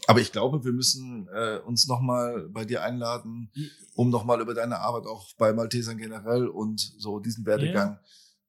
Aber 0.06 0.20
ich 0.20 0.32
glaube, 0.32 0.64
wir 0.64 0.72
müssen 0.72 1.28
äh, 1.32 1.58
uns 1.64 1.86
noch 1.86 2.00
mal 2.00 2.48
bei 2.50 2.64
dir 2.64 2.82
einladen, 2.82 3.50
um 3.94 4.10
noch 4.10 4.24
mal 4.24 4.40
über 4.40 4.54
deine 4.54 4.78
Arbeit 4.80 5.06
auch 5.06 5.32
bei 5.38 5.52
Maltesern 5.52 5.96
generell 5.98 6.46
und 6.46 6.80
so 6.98 7.20
diesen 7.20 7.46
Werdegang 7.46 7.98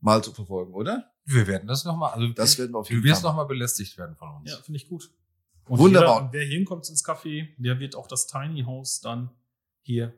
mal 0.02 0.24
zu 0.24 0.32
verfolgen, 0.34 0.74
oder? 0.74 1.12
Wir 1.24 1.48
werden 1.48 1.68
das 1.68 1.86
nochmal, 1.86 2.12
also 2.14 2.28
Das 2.30 2.58
werden 2.60 2.74
wir 2.74 2.80
auf 2.80 2.88
du 2.88 2.94
jeden 2.94 3.06
wirst 3.06 3.22
Fall. 3.22 3.32
nochmal 3.32 3.48
belästigt 3.48 3.98
werden 3.98 4.16
von 4.16 4.30
uns. 4.36 4.52
Ja, 4.52 4.58
finde 4.58 4.78
ich 4.78 4.88
gut. 4.88 5.10
Und 5.68 5.80
Wunderbar. 5.80 6.16
Jeder, 6.16 6.26
und 6.28 6.34
wer 6.34 6.44
hier 6.44 6.58
hinkommt 6.58 6.88
ins 6.90 7.04
Café, 7.04 7.48
der 7.58 7.80
wird 7.80 7.96
auch 7.96 8.08
das 8.08 8.28
Tiny 8.28 8.64
House 8.64 9.00
dann 9.02 9.32
hier 9.82 10.14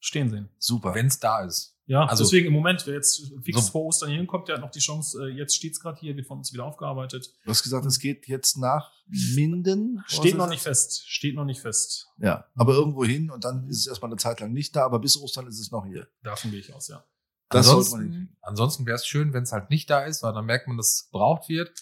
stehen 0.00 0.30
sehen. 0.30 0.48
Super. 0.58 0.94
Wenn 0.94 1.06
es 1.06 1.18
da 1.20 1.44
ist. 1.44 1.76
Ja, 1.86 2.04
Also- 2.06 2.22
deswegen 2.24 2.46
im 2.46 2.52
Moment, 2.52 2.86
wer 2.86 2.94
jetzt 2.94 3.32
fix 3.42 3.66
So. 3.66 3.72
vor 3.72 3.84
Ostern 3.86 4.10
hier 4.10 4.18
hinkommt, 4.18 4.46
der 4.48 4.56
hat 4.56 4.62
noch 4.62 4.70
die 4.70 4.78
Chance, 4.78 5.24
äh, 5.24 5.28
jetzt 5.36 5.56
steht's 5.56 5.80
gerade 5.80 5.98
hier, 5.98 6.16
wird 6.16 6.26
von 6.26 6.38
uns 6.38 6.52
wieder 6.52 6.64
aufgearbeitet. 6.64 7.34
Du 7.44 7.50
hast 7.50 7.62
gesagt, 7.64 7.84
es 7.84 7.98
geht 7.98 8.28
jetzt 8.28 8.56
nach 8.58 8.92
Minden. 9.34 10.02
Steht 10.06 10.36
noch 10.36 10.48
nicht 10.48 10.62
fest. 10.62 11.02
Steht 11.08 11.34
noch 11.34 11.44
nicht 11.44 11.60
fest. 11.60 12.06
Ja, 12.18 12.46
aber 12.54 12.74
irgendwo 12.74 13.04
hin 13.04 13.30
und 13.30 13.44
dann 13.44 13.68
ist 13.68 13.78
es 13.80 13.86
erstmal 13.88 14.10
eine 14.10 14.18
Zeit 14.18 14.38
lang 14.40 14.52
nicht 14.52 14.76
da, 14.76 14.84
aber 14.84 15.00
bis 15.00 15.16
Ostern 15.16 15.46
ist 15.48 15.58
es 15.58 15.70
noch 15.72 15.84
hier. 15.84 16.06
Davon 16.22 16.50
gehe 16.52 16.60
ich 16.60 16.72
aus, 16.72 16.88
ja. 16.88 17.04
Das 17.48 17.66
sollte 17.66 17.90
man 17.90 18.00
ansonsten 18.00 18.36
ansonsten 18.42 18.86
wäre 18.86 18.94
es 18.94 19.04
schön, 19.06 19.32
wenn 19.32 19.42
es 19.42 19.50
halt 19.50 19.70
nicht 19.70 19.90
da 19.90 20.04
ist, 20.04 20.22
weil 20.22 20.32
dann 20.32 20.44
merkt 20.46 20.68
man, 20.68 20.76
dass 20.76 20.92
es 20.92 21.08
gebraucht 21.10 21.48
wird. 21.48 21.72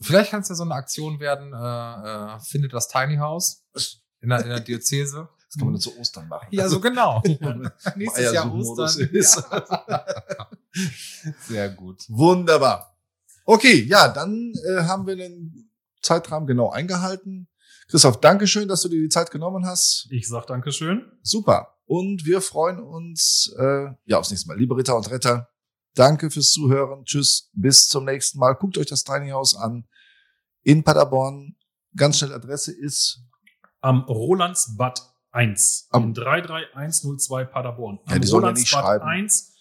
Vielleicht 0.00 0.30
kann 0.30 0.40
es 0.40 0.48
ja 0.48 0.54
so 0.54 0.62
eine 0.64 0.74
Aktion 0.74 1.20
werden, 1.20 1.52
äh, 1.52 2.36
äh, 2.36 2.40
findet 2.40 2.72
das 2.72 2.88
Tiny 2.88 3.18
House 3.18 3.66
in 4.20 4.30
der, 4.30 4.40
in 4.42 4.48
der 4.48 4.60
Diözese. 4.60 5.28
Das 5.52 5.58
kann 5.58 5.66
man 5.66 5.72
nur 5.72 5.80
zu 5.80 5.98
Ostern 5.98 6.28
machen. 6.28 6.48
Ja, 6.50 6.66
so 6.66 6.80
genau. 6.80 7.22
Nächstes 7.96 8.32
Jahr 8.32 8.50
Ostern. 8.54 9.08
ist. 9.12 9.34
Sehr 11.46 11.68
gut. 11.68 12.06
Wunderbar. 12.08 12.96
Okay, 13.44 13.82
ja, 13.82 14.08
dann 14.08 14.54
äh, 14.66 14.84
haben 14.84 15.06
wir 15.06 15.14
den 15.14 15.70
Zeitrahmen 16.00 16.46
genau 16.46 16.70
eingehalten. 16.70 17.48
Christoph, 17.88 18.18
danke 18.20 18.46
schön, 18.46 18.66
dass 18.66 18.80
du 18.80 18.88
dir 18.88 19.02
die 19.02 19.10
Zeit 19.10 19.30
genommen 19.30 19.66
hast. 19.66 20.06
Ich 20.10 20.26
sag 20.26 20.46
Dankeschön. 20.46 21.12
Super. 21.20 21.76
Und 21.84 22.24
wir 22.24 22.40
freuen 22.40 22.80
uns 22.80 23.54
äh, 23.58 23.88
ja 24.06 24.18
aufs 24.18 24.30
nächste 24.30 24.48
Mal. 24.48 24.58
Liebe 24.58 24.74
Ritter 24.74 24.96
und 24.96 25.10
Retter, 25.10 25.50
danke 25.94 26.30
fürs 26.30 26.50
Zuhören. 26.50 27.04
Tschüss, 27.04 27.50
bis 27.52 27.88
zum 27.88 28.06
nächsten 28.06 28.38
Mal. 28.38 28.54
Guckt 28.54 28.78
euch 28.78 28.86
das 28.86 29.04
Tiny 29.04 29.28
House 29.28 29.54
an 29.54 29.86
in 30.62 30.82
Paderborn. 30.82 31.56
Ganz 31.94 32.16
schnell 32.18 32.32
Adresse 32.32 32.72
ist 32.72 33.20
Am 33.82 34.04
Rolandsbad 34.04 35.11
1. 35.32 35.88
Am- 35.90 36.02
Am 36.04 36.14
33102 36.14 37.44
Paderborn. 37.44 37.98
Ja, 38.08 38.14
Am 38.16 38.20
die 38.20 38.26
sollen 38.26 38.44
ja 38.44 38.52
nicht 38.52 38.68
schreiben. 38.68 39.04
1 39.04 39.52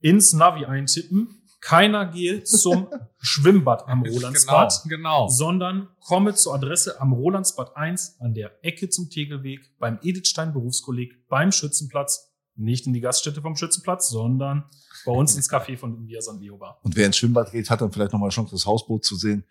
ins 0.00 0.32
Navi 0.32 0.64
eintippen. 0.64 1.36
Keiner 1.60 2.06
geht 2.06 2.48
zum 2.48 2.88
Schwimmbad 3.18 3.86
am 3.86 4.02
Rolandsbad. 4.02 4.82
Genau, 4.84 5.26
genau. 5.26 5.28
sondern 5.28 5.88
komme 6.00 6.34
zur 6.34 6.54
Adresse 6.54 7.00
am 7.00 7.12
Rolandsbad 7.12 7.76
1 7.76 8.16
an 8.20 8.32
der 8.34 8.52
Ecke 8.64 8.88
zum 8.88 9.10
Tegelweg 9.10 9.60
beim 9.78 9.98
Edithstein 10.02 10.52
Berufskolleg 10.52 11.26
beim 11.28 11.52
Schützenplatz. 11.52 12.28
Nicht 12.56 12.86
in 12.86 12.92
die 12.92 13.00
Gaststätte 13.00 13.40
vom 13.42 13.56
Schützenplatz, 13.56 14.08
sondern 14.08 14.64
bei 15.06 15.12
uns 15.12 15.36
ins 15.36 15.50
Café 15.50 15.76
von 15.78 16.06
Via 16.06 16.20
San 16.20 16.40
Leo 16.40 16.56
Bar. 16.58 16.78
und 16.82 16.96
wer 16.96 17.06
ins 17.06 17.16
Schwimmbad 17.16 17.52
geht, 17.52 17.70
hat 17.70 17.80
dann 17.80 17.92
vielleicht 17.92 18.12
nochmal 18.12 18.28
Chance, 18.30 18.50
das 18.52 18.66
Hausboot 18.66 19.04
zu 19.04 19.16
sehen. 19.16 19.44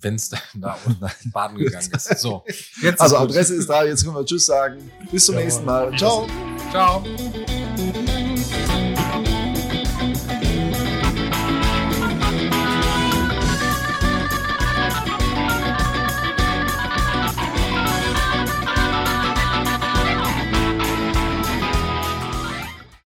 Wenn 0.00 0.16
es 0.16 0.28
da, 0.28 0.38
unten 0.84 1.06
baden 1.32 1.58
gegangen 1.58 1.90
ist. 1.92 2.18
So, 2.18 2.44
jetzt 2.82 3.00
Also. 3.00 3.18
Adresse 3.18 3.54
ist 3.54 3.68
da. 3.68 3.84
Jetzt 3.84 4.04
können 4.04 4.16
wir 4.16 4.24
Tschüss 4.24 4.46
sagen. 4.46 4.90
Bis 5.10 5.26
zum 5.26 5.34
Jawohl. 5.34 5.44
nächsten 5.44 5.64
Mal. 5.64 5.96
Ciao. 5.96 6.26
Ciao. 6.70 7.04